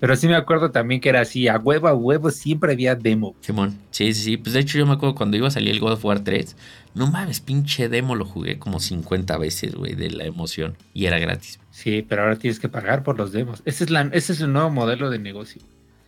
Pero 0.00 0.14
sí 0.14 0.28
me 0.28 0.36
acuerdo 0.36 0.70
también 0.70 1.00
que 1.00 1.08
era 1.08 1.20
así, 1.20 1.48
a 1.48 1.58
huevo 1.58 1.88
a 1.88 1.94
huevo 1.94 2.30
siempre 2.30 2.72
había 2.72 2.94
demo. 2.94 3.34
Simón, 3.40 3.76
sí, 3.90 4.14
sí, 4.14 4.22
sí. 4.22 4.36
Pues 4.36 4.52
de 4.52 4.60
hecho 4.60 4.78
yo 4.78 4.86
me 4.86 4.92
acuerdo 4.92 5.16
cuando 5.16 5.36
iba 5.36 5.48
a 5.48 5.50
salir 5.50 5.70
el 5.70 5.80
God 5.80 5.94
of 5.94 6.04
War 6.04 6.20
3, 6.20 6.56
no 6.94 7.08
mames, 7.08 7.40
pinche 7.40 7.88
demo 7.88 8.14
lo 8.14 8.24
jugué 8.24 8.58
como 8.58 8.78
50 8.78 9.36
veces, 9.38 9.74
güey, 9.74 9.94
de 9.94 10.10
la 10.10 10.24
emoción. 10.24 10.76
Y 10.94 11.06
era 11.06 11.18
gratis. 11.18 11.58
Sí, 11.72 12.04
pero 12.08 12.22
ahora 12.22 12.36
tienes 12.36 12.60
que 12.60 12.68
pagar 12.68 13.02
por 13.02 13.18
los 13.18 13.32
demos. 13.32 13.62
Ese 13.64 13.84
es, 13.84 13.90
la, 13.90 14.02
ese 14.12 14.32
es 14.32 14.40
el 14.40 14.52
nuevo 14.52 14.70
modelo 14.70 15.10
de 15.10 15.18
negocio. 15.18 15.60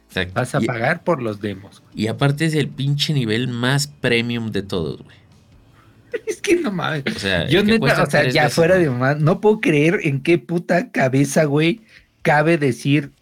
Exacto. 0.08 0.34
Vas 0.34 0.54
a 0.54 0.60
pagar 0.60 1.02
por 1.02 1.20
los 1.22 1.40
demos. 1.40 1.82
Y 1.94 2.06
aparte 2.06 2.44
es 2.44 2.54
el 2.54 2.68
pinche 2.68 3.12
nivel 3.12 3.48
más 3.48 3.88
premium 3.88 4.50
de 4.50 4.62
todos, 4.62 5.02
güey. 5.02 5.16
Es 6.26 6.40
que 6.40 6.56
no 6.56 6.72
mames. 6.72 7.04
O 7.14 7.18
sea, 7.18 7.48
yo 7.48 7.62
neta, 7.62 8.02
o 8.02 8.10
sea, 8.10 8.28
ya 8.28 8.50
fuera 8.50 8.76
de 8.76 8.90
más, 8.90 9.20
no 9.20 9.40
puedo 9.40 9.60
creer 9.60 10.00
en 10.02 10.20
qué 10.20 10.38
puta 10.38 10.90
cabeza, 10.90 11.44
güey, 11.44 11.82
cabe 12.22 12.58
decir 12.58 13.12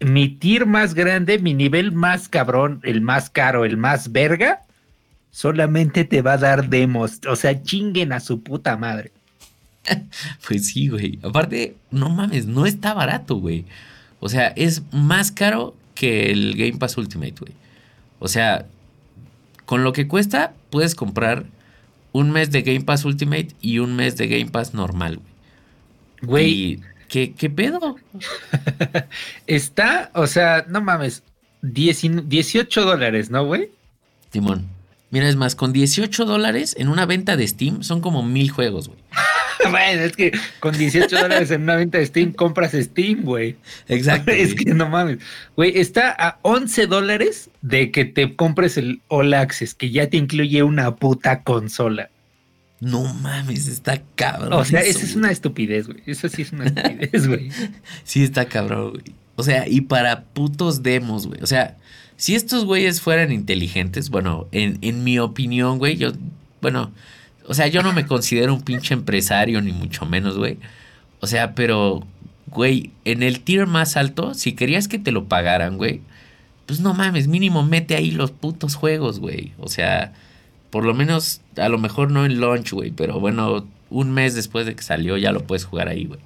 mi 0.00 0.28
tier 0.28 0.66
más 0.66 0.94
grande, 0.94 1.38
mi 1.38 1.54
nivel 1.54 1.92
más 1.92 2.28
cabrón, 2.28 2.80
el 2.82 3.00
más 3.00 3.30
caro, 3.30 3.64
el 3.64 3.76
más 3.76 4.12
verga, 4.12 4.62
solamente 5.30 6.04
te 6.04 6.22
va 6.22 6.34
a 6.34 6.38
dar 6.38 6.68
demos. 6.68 7.20
O 7.28 7.36
sea, 7.36 7.62
chinguen 7.62 8.12
a 8.12 8.20
su 8.20 8.42
puta 8.42 8.76
madre. 8.76 9.12
pues 10.48 10.66
sí, 10.66 10.88
güey. 10.88 11.18
Aparte, 11.22 11.76
no 11.90 12.10
mames, 12.10 12.46
no 12.46 12.66
está 12.66 12.94
barato, 12.94 13.36
güey. 13.36 13.64
O 14.20 14.28
sea, 14.28 14.48
es 14.48 14.82
más 14.92 15.30
caro 15.30 15.74
que 15.94 16.30
el 16.30 16.56
Game 16.56 16.78
Pass 16.78 16.96
Ultimate, 16.96 17.34
güey. 17.38 17.52
O 18.18 18.28
sea, 18.28 18.66
con 19.64 19.84
lo 19.84 19.92
que 19.92 20.08
cuesta, 20.08 20.54
puedes 20.70 20.94
comprar 20.94 21.46
un 22.12 22.30
mes 22.30 22.50
de 22.50 22.62
Game 22.62 22.82
Pass 22.82 23.04
Ultimate 23.04 23.48
y 23.60 23.78
un 23.78 23.94
mes 23.94 24.16
de 24.16 24.28
Game 24.28 24.50
Pass 24.50 24.72
normal, 24.72 25.20
güey. 26.22 26.80
¿Qué, 27.08 27.32
¿qué, 27.32 27.50
pedo? 27.50 27.96
Está, 29.46 30.10
o 30.14 30.26
sea, 30.26 30.64
no 30.68 30.80
mames, 30.80 31.22
18 31.62 32.84
dólares, 32.84 33.30
¿no, 33.30 33.44
güey? 33.44 33.70
Timón. 34.30 34.66
Mira, 35.10 35.28
es 35.28 35.36
más, 35.36 35.54
con 35.54 35.72
18 35.72 36.24
dólares 36.24 36.74
en 36.78 36.88
una 36.88 37.06
venta 37.06 37.36
de 37.36 37.46
Steam 37.46 37.82
son 37.82 38.00
como 38.00 38.22
mil 38.22 38.50
juegos, 38.50 38.88
güey. 38.88 38.98
bueno, 39.70 40.02
es 40.02 40.12
que 40.12 40.32
con 40.60 40.76
18 40.76 41.16
dólares 41.16 41.50
en 41.50 41.62
una 41.62 41.76
venta 41.76 41.98
de 41.98 42.06
Steam 42.06 42.32
compras 42.32 42.72
Steam, 42.72 43.22
güey. 43.22 43.56
Exacto. 43.88 44.30
Es 44.36 44.54
que 44.54 44.74
no 44.74 44.88
mames. 44.88 45.18
Güey, 45.54 45.78
está 45.78 46.14
a 46.18 46.38
11 46.42 46.86
dólares 46.86 47.50
de 47.62 47.90
que 47.92 48.04
te 48.04 48.34
compres 48.34 48.76
el 48.76 49.00
All 49.08 49.32
Access, 49.32 49.74
que 49.74 49.90
ya 49.90 50.08
te 50.10 50.16
incluye 50.16 50.62
una 50.62 50.96
puta 50.96 51.42
consola. 51.42 52.10
No 52.80 53.12
mames, 53.14 53.68
está 53.68 54.02
cabrón. 54.14 54.52
O 54.52 54.64
sea, 54.64 54.80
eso, 54.80 55.00
es 55.00 55.16
una 55.16 55.30
estupidez, 55.30 55.86
güey. 55.86 56.02
Eso 56.06 56.28
sí 56.28 56.42
es 56.42 56.52
una 56.52 56.66
estupidez, 56.66 57.26
güey. 57.26 57.50
sí, 58.04 58.22
está 58.22 58.46
cabrón, 58.46 58.90
güey. 58.90 59.04
O 59.36 59.42
sea, 59.42 59.66
y 59.68 59.82
para 59.82 60.24
putos 60.24 60.82
demos, 60.82 61.26
güey. 61.26 61.42
O 61.42 61.46
sea, 61.46 61.76
si 62.16 62.34
estos 62.34 62.64
güeyes 62.64 63.00
fueran 63.00 63.32
inteligentes, 63.32 64.10
bueno, 64.10 64.48
en, 64.52 64.78
en 64.82 65.04
mi 65.04 65.18
opinión, 65.18 65.78
güey, 65.78 65.96
yo, 65.96 66.12
bueno, 66.60 66.92
o 67.46 67.54
sea, 67.54 67.66
yo 67.68 67.82
no 67.82 67.92
me 67.92 68.06
considero 68.06 68.54
un 68.54 68.62
pinche 68.62 68.94
empresario, 68.94 69.60
ni 69.60 69.72
mucho 69.72 70.04
menos, 70.06 70.36
güey. 70.36 70.58
O 71.20 71.26
sea, 71.26 71.54
pero, 71.54 72.06
güey, 72.46 72.90
en 73.04 73.22
el 73.22 73.40
tier 73.40 73.66
más 73.66 73.96
alto, 73.96 74.34
si 74.34 74.52
querías 74.52 74.88
que 74.88 74.98
te 74.98 75.12
lo 75.12 75.26
pagaran, 75.26 75.76
güey, 75.76 76.00
pues 76.66 76.80
no 76.80 76.94
mames, 76.94 77.28
mínimo 77.28 77.62
mete 77.62 77.94
ahí 77.94 78.10
los 78.10 78.32
putos 78.32 78.74
juegos, 78.74 79.20
güey. 79.20 79.52
O 79.58 79.68
sea, 79.68 80.12
por 80.70 80.84
lo 80.84 80.94
menos, 80.94 81.40
a 81.56 81.68
lo 81.68 81.78
mejor 81.78 82.10
no 82.10 82.24
en 82.24 82.40
launch, 82.40 82.72
güey, 82.72 82.90
pero 82.90 83.20
bueno, 83.20 83.66
un 83.90 84.12
mes 84.12 84.34
después 84.34 84.66
de 84.66 84.74
que 84.74 84.82
salió 84.82 85.16
ya 85.16 85.32
lo 85.32 85.44
puedes 85.44 85.64
jugar 85.64 85.88
ahí, 85.88 86.06
güey. 86.06 86.20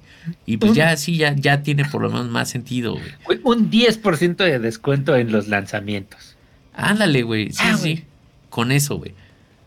Y 0.45 0.57
pues 0.57 0.73
ya 0.73 0.95
sí, 0.97 1.17
ya, 1.17 1.35
ya 1.35 1.63
tiene 1.63 1.85
por 1.85 2.01
lo 2.01 2.09
menos 2.09 2.29
más 2.29 2.49
sentido, 2.49 2.93
güey. 2.93 3.39
Un 3.43 3.71
10% 3.71 4.35
de 4.35 4.59
descuento 4.59 5.15
en 5.15 5.31
los 5.31 5.47
lanzamientos. 5.47 6.35
Ándale, 6.73 7.23
güey. 7.23 7.51
Sí, 7.51 7.63
ah, 7.63 7.77
sí. 7.77 8.05
Con 8.49 8.71
eso, 8.71 8.97
güey. 8.97 9.13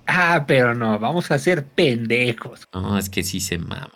Ah, 0.07 0.45
pero 0.47 0.75
no, 0.75 0.99
vamos 0.99 1.31
a 1.31 1.39
ser 1.39 1.65
pendejos. 1.65 2.69
No, 2.73 2.99
es 2.99 3.09
que 3.09 3.23
sí 3.23 3.41
se 3.41 3.59
maman. 3.59 3.91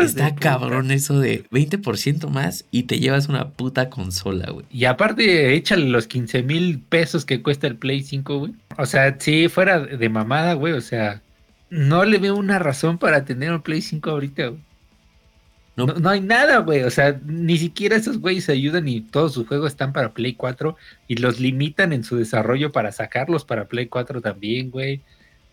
Está 0.00 0.34
cabrón 0.34 0.90
eso 0.90 1.18
de 1.18 1.44
20% 1.50 2.28
más 2.28 2.64
y 2.70 2.84
te 2.84 2.98
llevas 2.98 3.28
una 3.28 3.50
puta 3.50 3.90
consola, 3.90 4.50
güey. 4.50 4.66
Y 4.70 4.84
aparte, 4.84 5.54
échale 5.54 5.88
los 5.88 6.06
15 6.06 6.42
mil 6.42 6.80
pesos 6.80 7.24
que 7.24 7.42
cuesta 7.42 7.66
el 7.66 7.76
Play 7.76 8.02
5, 8.02 8.38
güey. 8.38 8.52
O 8.78 8.86
sea, 8.86 9.16
si 9.18 9.48
fuera 9.48 9.80
de 9.80 10.08
mamada, 10.08 10.54
güey. 10.54 10.72
O 10.74 10.80
sea, 10.80 11.22
no 11.70 12.04
le 12.04 12.18
veo 12.18 12.36
una 12.36 12.58
razón 12.58 12.98
para 12.98 13.24
tener 13.24 13.52
un 13.52 13.62
Play 13.62 13.82
5 13.82 14.10
ahorita, 14.10 14.46
güey. 14.48 14.60
No, 15.76 16.08
hay 16.08 16.22
nada, 16.22 16.58
güey. 16.58 16.84
O 16.84 16.90
sea, 16.90 17.20
ni 17.26 17.58
siquiera 17.58 17.96
esos 17.96 18.18
güeyes 18.18 18.48
ayudan 18.48 18.88
y 18.88 19.02
todos 19.02 19.34
sus 19.34 19.46
juegos 19.46 19.72
están 19.72 19.92
para 19.92 20.14
Play 20.14 20.32
4 20.32 20.74
y 21.06 21.16
los 21.16 21.38
limitan 21.38 21.92
en 21.92 22.02
su 22.02 22.16
desarrollo 22.16 22.72
para 22.72 22.92
sacarlos 22.92 23.44
para 23.44 23.66
Play 23.66 23.86
4 23.86 24.22
también, 24.22 24.70
güey. 24.70 25.02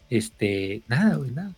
Este, 0.10 0.82
nada, 0.88 1.16
güey, 1.16 1.32
nada. 1.32 1.52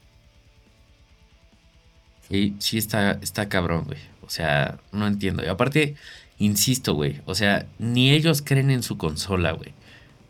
Sí, 2.30 2.56
sí 2.60 2.78
está, 2.78 3.20
está 3.22 3.50
cabrón, 3.50 3.86
güey. 3.86 4.00
O 4.22 4.30
sea, 4.30 4.80
no 4.92 5.08
entiendo. 5.08 5.44
Y 5.44 5.48
aparte, 5.48 5.96
insisto, 6.40 6.94
güey. 6.94 7.22
O 7.26 7.36
sea, 7.36 7.68
ni 7.80 8.12
ellos 8.12 8.42
creen 8.42 8.72
en 8.72 8.84
su 8.84 8.98
consola, 8.98 9.52
güey. 9.52 9.74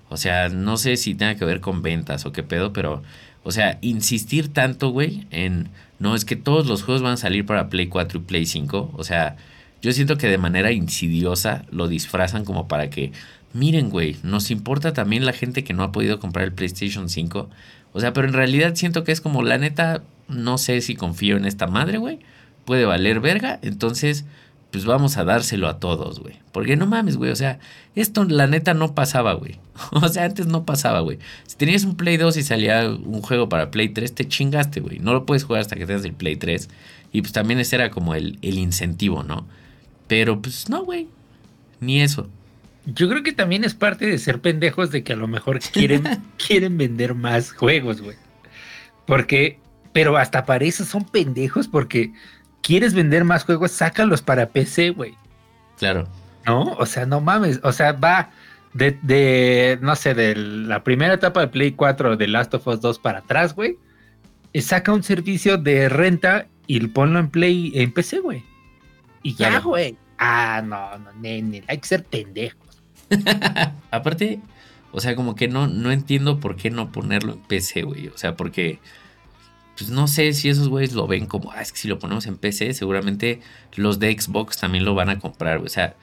O 0.10 0.18
sea, 0.18 0.50
no 0.50 0.78
sé 0.78 0.98
si 0.98 1.16
tenga 1.16 1.36
que 1.36 1.46
ver 1.46 1.62
con 1.62 1.82
ventas 1.82 2.26
o 2.26 2.32
qué 2.32 2.44
pedo, 2.44 2.74
pero, 2.74 3.02
o 3.44 3.52
sea, 3.52 3.80
insistir 3.82 4.54
tanto, 4.54 4.90
güey, 4.90 5.28
en 5.32 5.70
no, 6.00 6.16
es 6.16 6.26
que 6.26 6.36
todos 6.36 6.68
los 6.68 6.84
juegos 6.84 7.02
van 7.02 7.14
a 7.14 7.18
salir 7.18 7.46
para 7.46 7.70
Play 7.70 7.88
4 7.88 8.20
y 8.20 8.24
Play 8.24 8.46
5. 8.46 8.92
O 8.96 9.04
sea, 9.04 9.38
yo 9.82 9.92
siento 9.94 10.18
que 10.18 10.28
de 10.28 10.38
manera 10.38 10.72
insidiosa 10.72 11.66
lo 11.72 11.88
disfrazan 11.88 12.44
como 12.46 12.68
para 12.68 12.90
que, 12.90 13.12
miren, 13.54 13.90
güey, 13.90 14.18
nos 14.24 14.52
importa 14.52 14.94
también 14.94 15.26
la 15.26 15.34
gente 15.34 15.64
que 15.64 15.74
no 15.74 15.84
ha 15.84 15.92
podido 15.92 16.20
comprar 16.20 16.46
el 16.46 16.54
PlayStation 16.54 17.10
5. 17.10 17.50
O 17.94 18.00
sea, 18.00 18.14
pero 18.14 18.28
en 18.28 18.34
realidad 18.34 18.76
siento 18.76 19.04
que 19.04 19.12
es 19.14 19.22
como, 19.22 19.42
la 19.44 19.58
neta, 19.58 20.04
no 20.28 20.58
sé 20.58 20.82
si 20.82 20.96
confío 20.96 21.38
en 21.38 21.46
esta 21.46 21.68
madre, 21.68 21.98
güey. 21.98 22.20
Puede 22.66 22.86
valer 22.86 23.20
verga. 23.20 23.60
Entonces, 23.62 24.26
pues 24.72 24.86
vamos 24.86 25.18
a 25.18 25.24
dárselo 25.24 25.68
a 25.68 25.80
todos, 25.80 26.20
güey. 26.20 26.36
Porque 26.52 26.76
no 26.76 26.86
mames, 26.86 27.18
güey. 27.18 27.32
O 27.32 27.36
sea, 27.36 27.60
esto 27.96 28.24
la 28.26 28.48
neta 28.48 28.74
no 28.74 28.96
pasaba, 28.96 29.34
güey. 29.34 29.60
O 29.92 30.08
sea, 30.08 30.26
antes 30.26 30.48
no 30.48 30.66
pasaba, 30.66 31.02
güey. 31.02 31.20
Si 31.46 31.56
tenías 31.58 31.84
un 31.84 31.96
Play 31.96 32.18
2 32.18 32.38
y 32.38 32.44
salía 32.44 32.90
un 32.90 33.22
juego 33.22 33.50
para 33.50 33.72
Play 33.72 33.90
3, 33.90 34.14
te 34.14 34.28
chingaste, 34.28 34.80
güey. 34.80 35.00
No 35.00 35.14
lo 35.14 35.26
puedes 35.26 35.44
jugar 35.44 35.62
hasta 35.62 35.76
que 35.76 35.86
tengas 35.86 36.06
el 36.06 36.14
Play 36.14 36.36
3. 36.36 36.70
Y 37.12 37.22
pues 37.22 37.34
también 37.34 37.60
ese 37.60 37.76
era 37.76 37.92
como 37.92 38.16
el, 38.16 38.40
el 38.42 38.58
incentivo, 38.58 39.24
¿no? 39.24 39.48
Pero 40.08 40.42
pues 40.42 40.70
no, 40.70 40.84
güey. 40.84 41.08
Ni 41.80 42.02
eso. 42.02 42.30
Yo 42.86 43.10
creo 43.10 43.24
que 43.24 43.34
también 43.34 43.64
es 43.64 43.74
parte 43.74 44.06
de 44.06 44.18
ser 44.18 44.42
pendejos 44.42 44.92
de 44.92 45.04
que 45.04 45.14
a 45.14 45.16
lo 45.16 45.28
mejor 45.28 45.60
quieren, 45.60 46.04
quieren 46.48 46.78
vender 46.78 47.16
más 47.16 47.52
juegos, 47.52 48.02
güey. 48.02 48.16
Porque, 49.08 49.60
pero 49.96 50.18
hasta 50.18 50.44
para 50.44 50.66
eso 50.66 50.84
son 50.84 51.06
pendejos 51.06 51.70
porque 51.70 52.12
quieres 52.62 52.94
vender 52.94 53.24
más 53.24 53.46
juegos, 53.46 53.72
sácalos 53.72 54.22
para 54.22 54.50
PC, 54.50 54.90
güey. 54.90 55.16
Claro. 55.78 56.06
¿No? 56.46 56.74
O 56.74 56.86
sea, 56.86 57.06
no 57.06 57.22
mames. 57.22 57.62
O 57.64 57.72
sea, 57.72 57.94
va 57.94 58.30
de, 58.74 59.80
no 59.82 59.96
sé, 59.96 60.14
de 60.14 60.36
la 60.36 60.84
primera 60.84 61.14
etapa 61.14 61.40
de 61.40 61.48
Play 61.48 61.72
4 61.72 62.18
de 62.18 62.28
Last 62.28 62.54
of 62.56 62.68
Us 62.68 62.82
2 62.82 63.00
para 63.00 63.20
atrás, 63.20 63.56
güey. 63.56 63.78
Saca 64.60 64.92
un 64.92 65.02
servicio 65.02 65.58
de 65.58 65.88
renta 65.88 66.48
y 66.68 66.86
ponlo 66.88 67.18
en 67.20 67.30
Play, 67.30 67.72
en 67.76 67.94
PC, 67.94 68.20
güey. 68.20 68.44
Y 69.24 69.36
ya, 69.36 69.62
güey. 69.62 69.96
Ah, 70.18 70.62
no, 70.62 70.98
no, 70.98 71.14
nene, 71.14 71.64
hay 71.70 71.78
que 71.78 71.88
ser 71.88 72.04
pendejos. 72.04 72.84
Aparte, 73.92 74.42
O 74.92 75.00
sea, 75.00 75.16
como 75.16 75.36
que 75.36 75.48
no, 75.48 75.68
no 75.68 75.94
entiendo 75.94 76.42
por 76.42 76.58
qué 76.58 76.70
no 76.70 76.92
ponerlo 76.92 77.32
en 77.32 77.40
PC, 77.40 77.84
güey. 77.84 78.10
O 78.10 78.18
sea, 78.18 78.36
porque 78.36 78.82
pues 79.78 79.90
no 79.90 80.08
sé 80.08 80.34
si 80.34 80.50
esos 80.50 80.70
güeyes 80.70 80.94
lo 80.94 81.08
ven 81.08 81.26
como, 81.26 81.52
ah, 81.52 81.62
es 81.62 81.72
que 81.72 81.80
si 81.80 81.88
lo 81.88 82.00
ponemos 82.00 82.26
en 82.28 82.38
PC, 82.38 82.74
seguramente 82.74 83.42
los 83.76 84.00
de 84.00 84.18
Xbox 84.18 84.58
también 84.58 84.86
lo 84.86 84.96
van 84.96 85.10
a 85.10 85.20
comprar, 85.20 85.58
güey. 85.58 85.68
O 85.68 85.70
sea, 85.70 85.96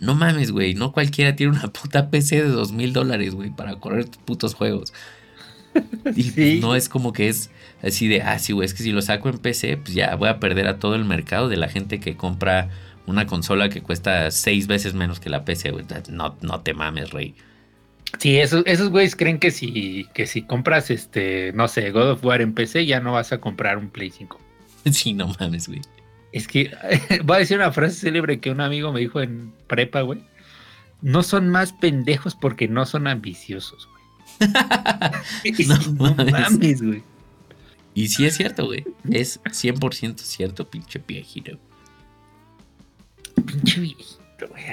no 0.00 0.14
mames, 0.14 0.50
güey, 0.50 0.74
no 0.74 0.92
cualquiera 0.92 1.36
tiene 1.36 1.52
una 1.52 1.68
puta 1.72 2.10
PC 2.10 2.42
de 2.42 2.48
dos 2.48 2.72
mil 2.72 2.92
dólares, 2.92 3.34
güey, 3.34 3.50
para 3.50 3.76
correr 3.76 4.06
putos 4.24 4.54
juegos. 4.54 4.92
Y 6.16 6.58
no 6.60 6.74
es 6.74 6.88
como 6.88 7.12
que 7.12 7.28
es 7.28 7.50
así 7.80 8.08
de, 8.08 8.22
ah, 8.22 8.40
sí, 8.40 8.52
güey, 8.52 8.66
es 8.66 8.74
que 8.74 8.82
si 8.82 8.90
lo 8.90 9.02
saco 9.02 9.28
en 9.28 9.38
PC, 9.38 9.76
pues 9.76 9.94
ya 9.94 10.16
voy 10.16 10.28
a 10.28 10.40
perder 10.40 10.66
a 10.66 10.80
todo 10.80 10.96
el 10.96 11.04
mercado 11.04 11.48
de 11.48 11.56
la 11.56 11.68
gente 11.68 12.00
que 12.00 12.16
compra 12.16 12.70
una 13.06 13.26
consola 13.26 13.68
que 13.68 13.80
cuesta 13.80 14.32
seis 14.32 14.66
veces 14.66 14.94
menos 14.94 15.20
que 15.20 15.30
la 15.30 15.44
PC, 15.44 15.70
güey. 15.70 15.84
No, 16.10 16.36
no 16.40 16.60
te 16.60 16.74
mames, 16.74 17.10
rey. 17.10 17.36
Sí, 18.18 18.38
esos, 18.38 18.62
esos 18.66 18.90
güeyes 18.90 19.16
creen 19.16 19.38
que 19.38 19.50
si, 19.50 20.06
que 20.14 20.26
si 20.26 20.42
compras, 20.42 20.90
este, 20.90 21.52
no 21.54 21.68
sé, 21.68 21.90
God 21.90 22.12
of 22.12 22.24
War 22.24 22.40
en 22.42 22.54
PC, 22.54 22.86
ya 22.86 23.00
no 23.00 23.12
vas 23.12 23.32
a 23.32 23.38
comprar 23.38 23.78
un 23.78 23.88
Play 23.88 24.10
5. 24.10 24.38
Sí, 24.92 25.12
no 25.12 25.30
mames, 25.38 25.68
güey. 25.68 25.82
Es 26.32 26.48
que 26.48 26.70
voy 27.24 27.36
a 27.36 27.38
decir 27.40 27.58
una 27.58 27.72
frase 27.72 27.96
célebre 27.96 28.40
que 28.40 28.50
un 28.50 28.60
amigo 28.60 28.92
me 28.92 29.00
dijo 29.00 29.20
en 29.20 29.52
prepa, 29.66 30.00
güey. 30.02 30.20
No 31.02 31.22
son 31.22 31.48
más 31.48 31.72
pendejos 31.72 32.34
porque 32.34 32.68
no 32.68 32.86
son 32.86 33.06
ambiciosos, 33.06 33.88
güey. 34.38 34.52
no, 35.98 36.14
mames, 36.14 36.82
güey. 36.82 37.02
Y 37.94 38.08
sí 38.08 38.24
es 38.24 38.36
cierto, 38.36 38.66
güey. 38.66 38.84
Es 39.10 39.42
100% 39.42 40.18
cierto, 40.18 40.68
pinche 40.68 41.02
viejito. 41.06 41.58
Pinche 43.44 43.80
viejito, 43.80 44.48
güey. 44.48 44.64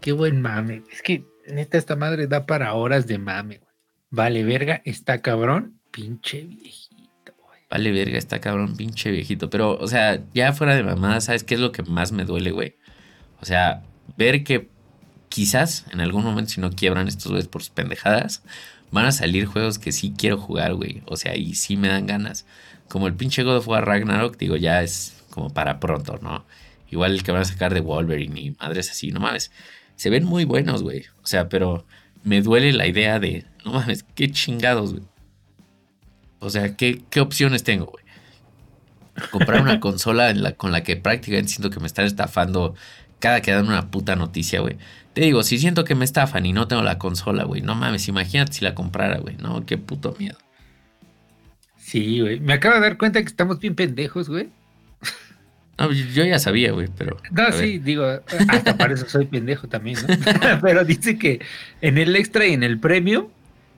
Qué 0.00 0.12
buen 0.12 0.40
mame. 0.40 0.82
Es 0.90 1.02
que 1.02 1.24
neta, 1.52 1.78
esta 1.78 1.96
madre 1.96 2.26
da 2.26 2.46
para 2.46 2.74
horas 2.74 3.06
de 3.06 3.18
mame, 3.18 3.58
güey. 3.58 3.72
Vale, 4.10 4.44
verga, 4.44 4.82
está 4.84 5.22
cabrón, 5.22 5.78
pinche 5.90 6.42
viejito, 6.42 7.32
güey. 7.38 7.60
Vale, 7.70 7.92
verga, 7.92 8.18
está 8.18 8.40
cabrón, 8.40 8.76
pinche 8.76 9.10
viejito. 9.10 9.48
Pero, 9.48 9.78
o 9.78 9.86
sea, 9.86 10.22
ya 10.34 10.52
fuera 10.52 10.74
de 10.74 10.82
mamada, 10.82 11.20
¿sabes 11.20 11.44
qué 11.44 11.54
es 11.54 11.60
lo 11.60 11.72
que 11.72 11.82
más 11.82 12.12
me 12.12 12.24
duele, 12.24 12.50
güey? 12.50 12.76
O 13.40 13.46
sea, 13.46 13.82
ver 14.16 14.44
que 14.44 14.68
quizás 15.28 15.86
en 15.92 16.00
algún 16.00 16.24
momento, 16.24 16.50
si 16.50 16.60
no 16.60 16.70
quiebran 16.70 17.08
estos 17.08 17.32
güeyes 17.32 17.48
por 17.48 17.62
sus 17.62 17.70
pendejadas, 17.70 18.42
van 18.90 19.06
a 19.06 19.12
salir 19.12 19.46
juegos 19.46 19.78
que 19.78 19.92
sí 19.92 20.12
quiero 20.16 20.36
jugar, 20.36 20.74
güey. 20.74 21.02
O 21.06 21.16
sea, 21.16 21.36
y 21.36 21.54
sí 21.54 21.76
me 21.76 21.88
dan 21.88 22.06
ganas. 22.06 22.44
Como 22.88 23.06
el 23.06 23.14
pinche 23.14 23.42
God 23.42 23.56
of 23.56 23.68
War 23.68 23.86
Ragnarok, 23.86 24.36
digo, 24.36 24.56
ya 24.56 24.82
es 24.82 25.24
como 25.30 25.48
para 25.48 25.80
pronto, 25.80 26.18
¿no? 26.20 26.44
Igual 26.90 27.12
el 27.12 27.22
que 27.22 27.32
van 27.32 27.40
a 27.40 27.46
sacar 27.46 27.72
de 27.72 27.80
Wolverine 27.80 28.38
y 28.38 28.50
madres 28.50 28.90
así, 28.90 29.10
no 29.10 29.20
mames 29.20 29.50
se 30.02 30.10
ven 30.10 30.24
muy 30.24 30.44
buenos, 30.44 30.82
güey. 30.82 31.04
O 31.22 31.26
sea, 31.28 31.48
pero 31.48 31.86
me 32.24 32.42
duele 32.42 32.72
la 32.72 32.88
idea 32.88 33.20
de, 33.20 33.46
no 33.64 33.70
mames, 33.70 34.02
qué 34.16 34.32
chingados, 34.32 34.94
güey. 34.94 35.04
O 36.40 36.50
sea, 36.50 36.76
¿qué, 36.76 37.04
qué 37.08 37.20
opciones 37.20 37.62
tengo, 37.62 37.86
güey? 37.86 38.04
Comprar 39.30 39.62
una 39.62 39.78
consola 39.80 40.34
con 40.56 40.72
la 40.72 40.82
que 40.82 40.96
prácticamente 40.96 41.50
siento 41.52 41.70
que 41.70 41.78
me 41.78 41.86
están 41.86 42.04
estafando 42.04 42.74
cada 43.20 43.42
que 43.42 43.52
dan 43.52 43.68
una 43.68 43.92
puta 43.92 44.16
noticia, 44.16 44.58
güey. 44.58 44.76
Te 45.12 45.20
digo, 45.20 45.44
si 45.44 45.56
siento 45.58 45.84
que 45.84 45.94
me 45.94 46.04
estafan 46.04 46.46
y 46.46 46.52
no 46.52 46.66
tengo 46.66 46.82
la 46.82 46.98
consola, 46.98 47.44
güey, 47.44 47.62
no 47.62 47.76
mames, 47.76 48.08
imagínate 48.08 48.54
si 48.54 48.64
la 48.64 48.74
comprara, 48.74 49.18
güey. 49.18 49.36
No, 49.36 49.64
qué 49.66 49.78
puto 49.78 50.16
miedo. 50.18 50.38
Sí, 51.76 52.18
güey. 52.20 52.40
Me 52.40 52.54
acabo 52.54 52.74
de 52.74 52.80
dar 52.80 52.98
cuenta 52.98 53.20
que 53.20 53.28
estamos 53.28 53.60
bien 53.60 53.76
pendejos, 53.76 54.28
güey. 54.28 54.48
Pues, 55.86 56.14
yo 56.14 56.24
ya 56.24 56.38
sabía, 56.38 56.72
güey, 56.72 56.88
pero. 56.96 57.16
No, 57.30 57.52
sí, 57.52 57.78
digo, 57.78 58.04
hasta 58.48 58.76
para 58.78 58.94
eso 58.94 59.08
soy 59.08 59.26
pendejo 59.26 59.68
también, 59.68 59.98
¿no? 60.06 60.14
pero 60.62 60.84
dice 60.84 61.18
que 61.18 61.40
en 61.80 61.98
el 61.98 62.14
extra 62.16 62.46
y 62.46 62.52
en 62.52 62.62
el 62.62 62.78
premium, 62.78 63.28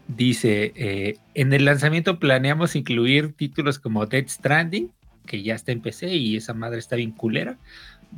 dice: 0.09 0.72
eh, 0.76 1.18
en 1.34 1.52
el 1.52 1.64
lanzamiento 1.64 2.18
planeamos 2.18 2.76
incluir 2.76 3.32
títulos 3.34 3.78
como 3.78 4.07
Dead 4.07 4.26
Stranding, 4.28 4.90
que 5.26 5.42
ya 5.42 5.55
está 5.55 5.72
en 5.72 5.80
PC 5.80 6.14
y 6.14 6.36
esa 6.36 6.55
madre 6.55 6.78
está 6.78 6.96
bien 6.96 7.12
culera. 7.12 7.57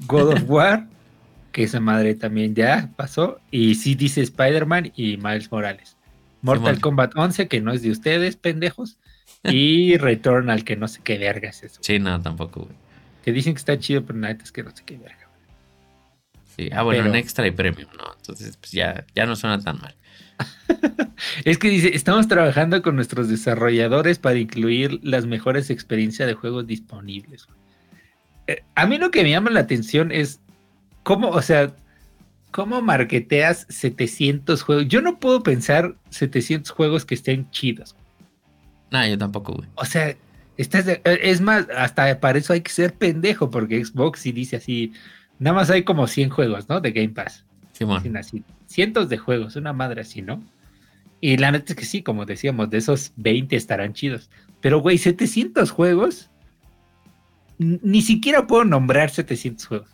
God 0.07 0.35
of 0.35 0.43
War, 0.47 0.87
que 1.53 1.65
esa 1.65 1.81
madre 1.81 2.15
también 2.15 2.55
ya 2.55 2.91
pasó. 2.97 3.41
Y 3.51 3.77
sí 3.77 3.95
dice 3.95 4.21
Spider-Man 4.23 4.93
y 4.97 5.17
Miles 5.17 5.51
Morales. 5.51 5.97
Mortal 6.43 6.81
Kombat 6.81 7.17
11, 7.17 7.49
que 7.49 7.61
no 7.61 7.73
es 7.73 7.83
de 7.83 7.91
ustedes, 7.91 8.37
pendejos. 8.37 8.99
Y 9.45 9.97
Returnal, 9.97 10.65
que 10.65 10.77
no 10.77 10.89
sé 10.89 11.01
qué 11.03 11.19
verga 11.19 11.51
es 11.51 11.63
eso. 11.63 11.81
Sí, 11.83 11.99
no, 11.99 12.21
tampoco, 12.21 12.63
güey. 12.63 12.86
Que 13.27 13.33
dicen 13.33 13.55
que 13.55 13.59
está 13.59 13.77
chido, 13.77 14.05
pero 14.05 14.21
nada 14.21 14.39
es 14.41 14.53
que 14.53 14.63
no 14.63 14.71
sé 14.71 14.85
qué 14.87 14.97
verga. 14.97 15.29
Sí, 16.57 16.71
ah, 16.73 16.85
bueno, 16.85 17.07
en 17.07 17.17
extra 17.17 17.45
y 17.45 17.51
premium, 17.51 17.91
¿no? 17.99 18.05
Entonces, 18.17 18.57
pues 18.57 18.71
ya, 18.71 19.05
ya 19.17 19.27
no 19.27 19.35
suena 19.35 19.59
tan 19.59 19.81
mal. 19.81 19.97
es 21.45 21.59
que 21.59 21.69
dice, 21.69 21.91
estamos 21.93 22.29
trabajando 22.29 22.81
con 22.83 22.95
nuestros 22.95 23.29
desarrolladores 23.29 24.21
para 24.21 24.39
incluir 24.39 25.01
las 25.03 25.27
mejores 25.27 25.71
experiencias 25.71 26.29
de 26.29 26.35
juegos 26.35 26.69
disponibles. 26.69 27.49
Eh, 28.47 28.63
a 28.77 28.87
mí 28.87 28.97
lo 28.97 29.11
que 29.11 29.25
me 29.25 29.31
llama 29.31 29.51
la 29.51 29.59
atención 29.59 30.13
es 30.13 30.41
cómo, 31.03 31.31
o 31.31 31.43
sea, 31.43 31.75
cómo 32.53 32.81
marketeas 32.81 33.67
700 33.69 34.63
juegos. 34.63 34.87
Yo 34.87 35.03
no 35.03 35.19
puedo 35.19 35.43
pensar 35.43 35.97
700 36.11 36.71
juegos 36.71 37.05
que 37.05 37.17
estén 37.17 37.51
chidos. 37.51 37.97
No, 38.93 39.05
yo 39.05 39.19
tampoco, 39.19 39.53
güey. 39.55 39.69
O 39.75 39.85
sea, 39.85 40.17
eh, 40.59 41.01
es 41.05 41.41
más, 41.41 41.67
hasta 41.77 42.19
para 42.21 42.39
eso 42.39 42.53
hay 42.53 42.61
que 42.61 42.73
ser 42.73 42.95
pendejo, 42.95 43.51
porque 43.51 43.85
Xbox 43.85 44.21
sí 44.21 44.33
dice 44.33 44.57
así, 44.57 44.93
nada 45.39 45.55
más 45.57 45.71
hay 45.71 45.85
como 45.85 46.07
100 46.07 46.31
juegos, 46.31 46.69
¿no? 46.69 46.81
De 46.81 46.93
Game 46.93 47.11
Pass. 47.11 47.45
Sí, 47.73 47.85
así, 48.19 48.43
cientos 48.67 49.09
de 49.09 49.19
juegos, 49.19 49.57
una 49.57 49.73
madre 49.73 50.01
así, 50.01 50.23
¿no? 50.23 50.43
Y 51.21 51.37
la 51.37 51.51
neta 51.51 51.73
es 51.73 51.77
que 51.77 51.85
sí, 51.85 52.03
como 52.03 52.25
decíamos, 52.25 52.71
de 52.71 52.79
esos 52.79 53.13
20 53.17 53.55
estarán 53.57 53.93
chidos. 53.93 54.31
Pero, 54.61 54.81
güey, 54.81 54.99
700 54.99 55.71
juegos, 55.71 56.31
ni 57.59 58.03
siquiera 58.03 58.47
puedo 58.47 58.65
nombrar 58.65 59.11
700 59.11 59.67
juegos. 59.67 59.91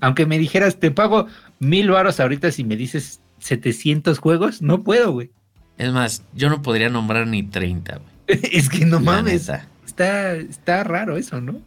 Aunque 0.00 0.26
me 0.26 0.38
dijeras, 0.38 0.78
te 0.78 0.90
pago 0.90 1.26
mil 1.58 1.90
varos 1.90 2.20
ahorita 2.20 2.52
si 2.52 2.64
me 2.64 2.76
dices 2.76 3.20
700 3.38 4.18
juegos, 4.18 4.62
no 4.62 4.82
puedo, 4.82 5.12
güey. 5.12 5.30
Es 5.78 5.92
más, 5.92 6.22
yo 6.34 6.48
no 6.48 6.62
podría 6.62 6.88
nombrar 6.88 7.26
ni 7.26 7.42
30, 7.42 7.98
güey. 7.98 8.40
es 8.52 8.68
que 8.68 8.84
no 8.84 9.00
mames 9.00 9.50
está, 9.96 10.34
está 10.34 10.84
raro 10.84 11.16
eso, 11.16 11.40
¿no? 11.40 11.60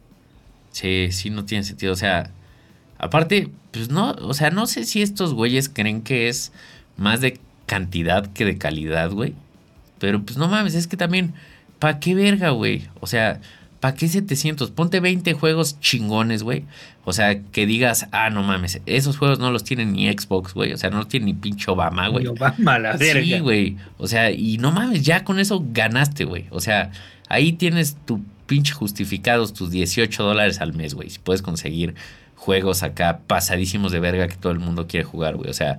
Sí, 0.70 1.08
sí, 1.10 1.30
no 1.30 1.44
tiene 1.44 1.64
sentido. 1.64 1.92
O 1.92 1.96
sea, 1.96 2.30
aparte, 2.98 3.50
pues 3.72 3.90
no, 3.90 4.12
o 4.12 4.34
sea, 4.34 4.50
no 4.50 4.66
sé 4.66 4.84
si 4.84 5.02
estos 5.02 5.34
güeyes 5.34 5.68
creen 5.68 6.02
que 6.02 6.28
es 6.28 6.52
más 6.96 7.20
de 7.20 7.40
cantidad 7.66 8.32
que 8.32 8.44
de 8.44 8.56
calidad, 8.56 9.10
güey. 9.10 9.34
Pero 9.98 10.22
pues 10.22 10.38
no 10.38 10.48
mames, 10.48 10.74
es 10.74 10.86
que 10.86 10.96
también, 10.96 11.34
¿pa' 11.78 11.98
qué 11.98 12.14
verga, 12.14 12.50
güey? 12.50 12.88
O 13.00 13.06
sea, 13.06 13.40
¿pa' 13.80 13.94
qué 13.94 14.08
700? 14.08 14.70
Ponte 14.70 15.00
20 15.00 15.32
juegos 15.32 15.80
chingones, 15.80 16.42
güey. 16.42 16.64
O 17.04 17.12
sea, 17.12 17.40
que 17.42 17.66
digas, 17.66 18.06
ah, 18.12 18.30
no 18.30 18.42
mames, 18.42 18.80
esos 18.86 19.16
juegos 19.16 19.38
no 19.38 19.50
los 19.50 19.64
tiene 19.64 19.86
ni 19.86 20.10
Xbox, 20.12 20.54
güey. 20.54 20.72
O 20.72 20.76
sea, 20.76 20.90
no 20.90 20.98
los 20.98 21.08
tiene 21.08 21.26
ni 21.26 21.34
pinche 21.34 21.70
Obama, 21.70 22.08
güey. 22.08 22.26
Obama, 22.26 22.78
la 22.78 22.96
verga. 22.96 23.22
Sí, 23.22 23.40
güey. 23.40 23.76
O 23.98 24.06
sea, 24.06 24.30
y 24.30 24.58
no 24.58 24.70
mames, 24.70 25.02
ya 25.02 25.24
con 25.24 25.38
eso 25.38 25.64
ganaste, 25.72 26.24
güey. 26.24 26.46
O 26.50 26.60
sea, 26.60 26.92
Ahí 27.30 27.52
tienes 27.52 27.96
tu 28.06 28.20
pinche 28.46 28.74
justificados, 28.74 29.54
tus 29.54 29.70
18 29.70 30.24
dólares 30.24 30.60
al 30.60 30.74
mes, 30.74 30.94
güey. 30.94 31.08
Si 31.10 31.20
puedes 31.20 31.42
conseguir 31.42 31.94
juegos 32.34 32.82
acá 32.82 33.20
pasadísimos 33.28 33.92
de 33.92 34.00
verga 34.00 34.26
que 34.26 34.34
todo 34.34 34.50
el 34.52 34.58
mundo 34.58 34.88
quiere 34.88 35.04
jugar, 35.04 35.36
güey. 35.36 35.48
O 35.48 35.54
sea, 35.54 35.78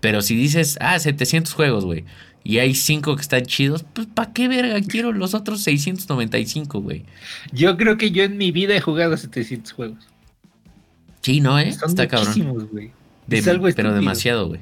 pero 0.00 0.20
si 0.20 0.36
dices, 0.36 0.76
ah, 0.82 0.98
700 0.98 1.54
juegos, 1.54 1.86
güey, 1.86 2.04
y 2.44 2.58
hay 2.58 2.74
5 2.74 3.14
que 3.16 3.22
están 3.22 3.46
chidos, 3.46 3.84
pues 3.92 4.06
¿para 4.06 4.32
qué 4.32 4.48
verga 4.48 4.80
quiero 4.80 5.12
los 5.12 5.34
otros 5.34 5.62
695, 5.62 6.80
güey? 6.80 7.04
Yo 7.52 7.76
creo 7.76 7.96
que 7.96 8.10
yo 8.10 8.24
en 8.24 8.36
mi 8.36 8.50
vida 8.50 8.74
he 8.74 8.80
jugado 8.80 9.16
700 9.16 9.72
juegos. 9.72 10.08
Sí, 11.20 11.40
no, 11.40 11.58
¿eh? 11.58 11.68
Está 11.68 12.08
cabrón. 12.08 12.68
Güey. 12.72 12.92
pero 13.74 13.94
demasiado, 13.94 14.48
güey. 14.48 14.60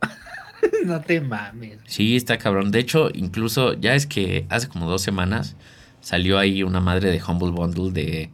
no 0.84 1.00
te 1.00 1.20
mames. 1.20 1.78
Sí, 1.86 2.16
está 2.16 2.36
cabrón. 2.38 2.72
De 2.72 2.80
hecho, 2.80 3.10
incluso 3.14 3.74
ya 3.74 3.94
es 3.94 4.06
que 4.06 4.44
hace 4.48 4.68
como 4.68 4.90
dos 4.90 5.02
semanas 5.02 5.54
salió 6.00 6.38
ahí 6.38 6.64
una 6.64 6.80
madre 6.80 7.10
de 7.10 7.22
Humble 7.22 7.50
Bundle 7.50 7.92
de... 7.92 8.30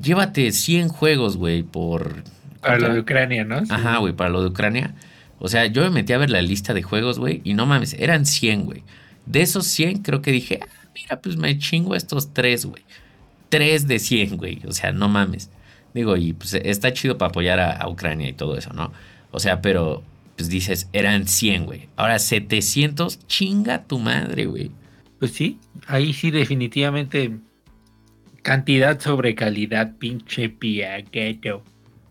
Llévate 0.00 0.52
100 0.52 0.88
juegos, 0.88 1.36
güey, 1.36 1.64
por... 1.64 2.22
Para 2.60 2.78
lo 2.78 2.94
de 2.94 3.00
Ucrania, 3.00 3.44
¿no? 3.44 3.62
Ajá, 3.68 3.98
güey, 3.98 4.12
para 4.12 4.30
lo 4.30 4.42
de 4.42 4.48
Ucrania. 4.48 4.94
O 5.38 5.48
sea, 5.48 5.66
yo 5.66 5.82
me 5.82 5.90
metí 5.90 6.12
a 6.12 6.18
ver 6.18 6.30
la 6.30 6.42
lista 6.42 6.74
de 6.74 6.82
juegos, 6.82 7.18
güey, 7.18 7.40
y 7.44 7.54
no 7.54 7.66
mames, 7.66 7.94
eran 7.94 8.26
100, 8.26 8.64
güey. 8.64 8.82
De 9.26 9.42
esos 9.42 9.66
100 9.66 10.02
creo 10.02 10.22
que 10.22 10.32
dije, 10.32 10.60
ah, 10.62 10.88
mira, 10.94 11.20
pues 11.20 11.36
me 11.36 11.58
chingo 11.58 11.94
estos 11.94 12.32
3, 12.32 12.66
güey. 12.66 12.82
3 13.48 13.86
de 13.86 13.98
100, 13.98 14.36
güey. 14.36 14.60
O 14.66 14.72
sea, 14.72 14.92
no 14.92 15.08
mames. 15.08 15.50
Digo, 15.92 16.16
y 16.16 16.32
pues 16.32 16.54
está 16.54 16.92
chido 16.92 17.18
para 17.18 17.30
apoyar 17.30 17.60
a 17.60 17.88
Ucrania 17.88 18.28
y 18.28 18.32
todo 18.32 18.56
eso, 18.58 18.72
¿no? 18.72 18.92
O 19.30 19.38
sea, 19.38 19.60
pero 19.60 20.02
pues 20.36 20.48
dices, 20.48 20.88
eran 20.92 21.28
100, 21.28 21.66
güey. 21.66 21.88
Ahora 21.96 22.18
700, 22.18 23.26
chinga 23.26 23.84
tu 23.84 23.98
madre, 23.98 24.46
güey. 24.46 24.70
Pues 25.18 25.32
sí, 25.32 25.58
ahí 25.86 26.12
sí 26.12 26.30
definitivamente 26.30 27.38
cantidad 28.42 29.00
sobre 29.00 29.34
calidad, 29.34 29.96
pinche 29.96 30.48
piagueto. 30.48 31.62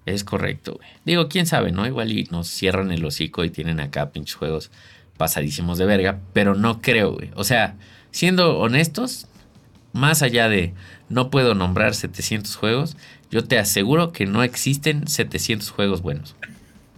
Es 0.06 0.24
correcto, 0.24 0.74
güey. 0.74 0.88
Digo, 1.06 1.30
quién 1.30 1.46
sabe, 1.46 1.72
¿no? 1.72 1.88
Igual 1.88 2.12
y 2.12 2.26
nos 2.26 2.48
cierran 2.48 2.92
el 2.92 3.06
hocico 3.06 3.44
y 3.44 3.50
tienen 3.50 3.80
acá 3.80 4.12
pinches 4.12 4.36
juegos 4.36 4.72
pasadísimos 5.18 5.78
de 5.78 5.86
verga, 5.86 6.20
pero 6.34 6.56
no 6.56 6.82
creo, 6.82 7.14
güey. 7.14 7.30
O 7.36 7.44
sea, 7.44 7.76
siendo 8.12 8.60
honestos, 8.60 9.28
más 9.94 10.22
allá 10.22 10.50
de 10.50 10.74
no 11.10 11.30
puedo 11.30 11.56
nombrar 11.56 11.96
700 11.96 12.56
juegos, 12.56 12.98
yo 13.32 13.46
te 13.46 13.58
aseguro 13.58 14.12
que 14.12 14.26
no 14.26 14.44
existen 14.44 15.08
700 15.08 15.70
juegos 15.70 16.02
buenos. 16.02 16.36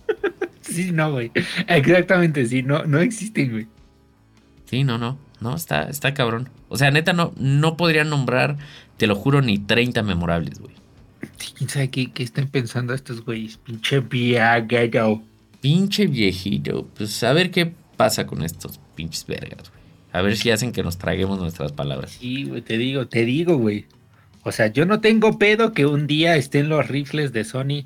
Sí, 0.61 0.91
no, 0.91 1.11
güey. 1.11 1.31
Exactamente, 1.67 2.43
sí, 2.47 2.63
no, 2.63 2.85
no 2.85 2.99
existen, 2.99 3.51
güey. 3.51 3.67
Sí, 4.65 4.83
no, 4.83 4.97
no, 4.97 5.19
no, 5.39 5.55
está, 5.55 5.83
está 5.83 6.15
cabrón. 6.15 6.49
O 6.69 6.77
sea, 6.77 6.89
neta, 6.89 7.13
no, 7.13 7.33
no 7.37 7.77
podría 7.77 8.03
nombrar, 8.03 8.57
te 8.97 9.05
lo 9.05 9.15
juro, 9.15 9.43
ni 9.43 9.59
30 9.59 10.01
memorables, 10.01 10.59
güey. 10.59 10.73
¿Quién 11.57 11.69
sabe 11.69 11.89
qué, 11.89 12.11
qué 12.11 12.23
están 12.23 12.47
pensando 12.47 12.93
estos 12.93 13.23
güeyes? 13.23 13.57
Pinche 13.57 13.99
viejito. 13.99 15.23
Pinche 15.61 16.07
viejito. 16.07 16.87
Pues 16.95 17.23
a 17.23 17.33
ver 17.33 17.51
qué 17.51 17.73
pasa 17.97 18.25
con 18.25 18.43
estos 18.43 18.79
pinches 18.95 19.25
vergas, 19.25 19.69
güey. 19.69 19.83
A 20.11 20.21
ver 20.21 20.37
si 20.37 20.49
hacen 20.49 20.71
que 20.71 20.83
nos 20.83 20.97
traguemos 20.97 21.39
nuestras 21.39 21.73
palabras. 21.73 22.11
Sí, 22.11 22.45
güey, 22.45 22.61
te 22.61 22.77
digo, 22.77 23.07
te 23.07 23.25
digo, 23.25 23.57
güey. 23.57 23.85
O 24.43 24.51
sea, 24.51 24.67
yo 24.67 24.85
no 24.85 25.01
tengo 25.01 25.37
pedo 25.37 25.73
que 25.73 25.85
un 25.85 26.07
día 26.07 26.35
estén 26.35 26.69
los 26.69 26.87
rifles 26.87 27.33
de 27.33 27.43
Sony 27.43 27.85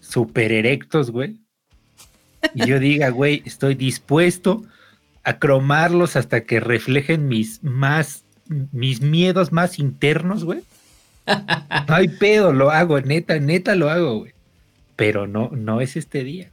super 0.00 0.52
erectos, 0.52 1.10
güey. 1.10 1.38
Y 2.54 2.66
yo 2.66 2.78
diga, 2.80 3.08
güey, 3.10 3.42
estoy 3.46 3.74
dispuesto 3.74 4.62
a 5.24 5.38
cromarlos 5.38 6.16
hasta 6.16 6.44
que 6.44 6.60
reflejen 6.60 7.28
mis 7.28 7.62
más, 7.64 8.24
mis 8.72 9.00
miedos 9.00 9.52
más 9.52 9.78
internos, 9.78 10.44
güey. 10.44 10.60
No 11.88 11.94
hay 11.94 12.08
pedo, 12.08 12.52
lo 12.52 12.70
hago, 12.70 13.00
neta, 13.00 13.38
neta 13.38 13.74
lo 13.74 13.90
hago, 13.90 14.20
güey. 14.20 14.32
Pero 14.96 15.26
no, 15.26 15.50
no 15.52 15.80
es 15.80 15.96
este 15.96 16.24
día. 16.24 16.50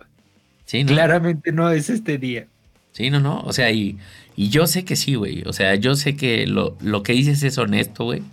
Sí, 0.65 0.83
¿no? 0.83 0.93
Claramente 0.93 1.51
no 1.51 1.69
es 1.69 1.89
este 1.89 2.17
día. 2.17 2.47
Sí, 2.91 3.09
no, 3.09 3.19
no. 3.19 3.41
O 3.41 3.53
sea, 3.53 3.71
y, 3.71 3.97
y 4.35 4.49
yo 4.49 4.67
sé 4.67 4.85
que 4.85 4.95
sí, 4.95 5.15
güey. 5.15 5.43
O 5.45 5.53
sea, 5.53 5.75
yo 5.75 5.95
sé 5.95 6.15
que 6.15 6.47
lo, 6.47 6.77
lo 6.81 7.03
que 7.03 7.13
dices 7.13 7.43
es 7.43 7.57
honesto, 7.57 8.05
güey. 8.05 8.23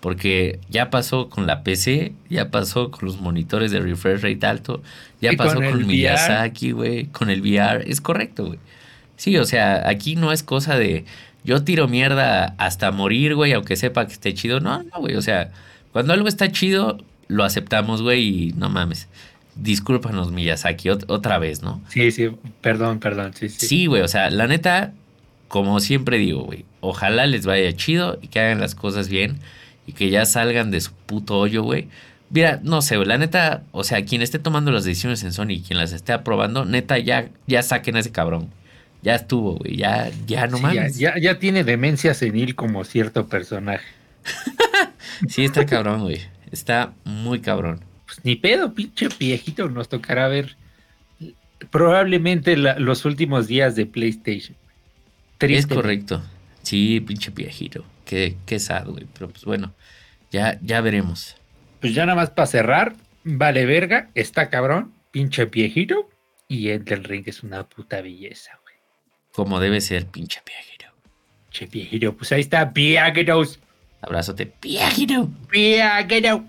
Porque 0.00 0.60
ya 0.68 0.90
pasó 0.90 1.28
con 1.28 1.46
la 1.46 1.62
PC, 1.62 2.12
ya 2.28 2.50
pasó 2.50 2.90
con 2.90 3.06
los 3.06 3.20
monitores 3.20 3.72
de 3.72 3.80
refresh 3.80 4.20
rate 4.20 4.46
alto, 4.46 4.82
ya 5.20 5.32
Y 5.32 5.36
pasó 5.36 5.56
con 5.56 5.64
con, 5.64 5.80
el 5.80 5.86
Miyazaki, 5.86 6.70
güey, 6.72 7.06
con 7.06 7.28
el 7.28 7.40
VR. 7.40 7.90
Es 7.90 8.00
correcto, 8.00 8.46
güey. 8.46 8.58
Sí, 9.16 9.36
o 9.38 9.44
sea, 9.44 9.88
aquí 9.88 10.14
no 10.14 10.32
es 10.32 10.42
cosa 10.42 10.78
de 10.78 11.04
yo 11.44 11.62
tiro 11.62 11.88
mierda 11.88 12.54
hasta 12.58 12.90
morir, 12.90 13.34
güey, 13.34 13.52
aunque 13.52 13.76
sepa 13.76 14.06
que 14.06 14.12
esté 14.12 14.34
chido. 14.34 14.60
No, 14.60 14.82
no, 14.82 14.98
güey. 14.98 15.14
O 15.14 15.22
sea, 15.22 15.50
cuando 15.96 16.12
algo 16.12 16.28
está 16.28 16.52
chido, 16.52 16.98
lo 17.28 17.42
aceptamos, 17.42 18.02
güey, 18.02 18.48
y 18.48 18.52
no 18.52 18.68
mames. 18.68 19.08
Discúlpanos, 19.54 20.30
Miyazaki, 20.30 20.90
ot- 20.90 21.04
otra 21.08 21.38
vez, 21.38 21.62
¿no? 21.62 21.80
Sí, 21.88 22.10
sí, 22.10 22.28
perdón, 22.60 22.98
perdón. 23.00 23.32
Sí, 23.34 23.48
sí. 23.48 23.66
Sí, 23.66 23.86
güey, 23.86 24.02
o 24.02 24.08
sea, 24.08 24.28
la 24.28 24.46
neta, 24.46 24.92
como 25.48 25.80
siempre 25.80 26.18
digo, 26.18 26.42
güey, 26.44 26.66
ojalá 26.82 27.26
les 27.26 27.46
vaya 27.46 27.72
chido 27.74 28.18
y 28.20 28.28
que 28.28 28.40
hagan 28.40 28.60
las 28.60 28.74
cosas 28.74 29.08
bien 29.08 29.38
y 29.86 29.92
que 29.92 30.10
ya 30.10 30.26
salgan 30.26 30.70
de 30.70 30.82
su 30.82 30.92
puto 30.92 31.38
hoyo, 31.38 31.62
güey. 31.62 31.88
Mira, 32.28 32.60
no 32.62 32.82
sé, 32.82 32.96
güey, 32.96 33.08
la 33.08 33.16
neta, 33.16 33.62
o 33.72 33.82
sea, 33.84 34.04
quien 34.04 34.20
esté 34.20 34.38
tomando 34.38 34.70
las 34.72 34.84
decisiones 34.84 35.22
en 35.24 35.32
Sony 35.32 35.52
y 35.52 35.62
quien 35.62 35.78
las 35.78 35.92
esté 35.94 36.12
aprobando, 36.12 36.66
neta, 36.66 36.98
ya, 36.98 37.30
ya 37.46 37.62
saquen 37.62 37.96
a 37.96 38.00
ese 38.00 38.12
cabrón. 38.12 38.50
Ya 39.02 39.14
estuvo, 39.14 39.54
güey, 39.56 39.76
ya, 39.76 40.10
ya 40.26 40.46
no 40.48 40.56
Sí, 40.58 40.62
ya, 40.62 40.68
mames. 40.68 40.98
ya, 40.98 41.14
ya 41.18 41.38
tiene 41.38 41.64
demencia 41.64 42.12
senil 42.12 42.54
como 42.56 42.84
cierto 42.84 43.26
personaje. 43.28 43.86
Sí, 45.28 45.44
está 45.44 45.66
cabrón, 45.66 46.02
güey. 46.02 46.20
Está 46.50 46.92
muy 47.04 47.40
cabrón. 47.40 47.80
Pues 48.06 48.24
ni 48.24 48.36
pedo, 48.36 48.72
pinche 48.74 49.08
viejito, 49.18 49.68
nos 49.68 49.88
tocará 49.88 50.28
ver 50.28 50.56
probablemente 51.70 52.56
la- 52.56 52.78
los 52.78 53.04
últimos 53.04 53.46
días 53.46 53.74
de 53.76 53.86
PlayStation. 53.86 54.56
Es 55.40 55.66
correcto. 55.66 56.22
Sí, 56.62 57.00
pinche 57.00 57.30
viejito. 57.30 57.84
Qué, 58.04 58.36
qué 58.46 58.58
sad, 58.58 58.86
güey. 58.86 59.06
Pero 59.12 59.28
pues 59.28 59.44
bueno, 59.44 59.74
ya, 60.30 60.58
ya 60.62 60.80
veremos. 60.80 61.36
Pues 61.80 61.94
ya 61.94 62.06
nada 62.06 62.16
más 62.16 62.30
para 62.30 62.46
cerrar, 62.46 62.94
vale 63.24 63.66
verga, 63.66 64.10
está 64.14 64.48
cabrón, 64.48 64.92
pinche 65.10 65.44
viejito, 65.46 66.08
y 66.48 66.68
Elden 66.68 67.04
Ring 67.04 67.24
es 67.26 67.42
una 67.42 67.64
puta 67.68 68.00
belleza, 68.00 68.52
güey. 68.62 68.74
Como 69.32 69.60
debe 69.60 69.80
ser, 69.80 70.06
pinche 70.06 70.40
viejito. 70.46 70.86
Pinche 71.50 71.66
viejito, 71.66 72.16
pues 72.16 72.32
ahí 72.32 72.40
está, 72.40 72.64
viejitos, 72.66 73.60
Abrazote, 74.02 74.52
viejito. 74.62 75.28
viejito. 75.50 76.44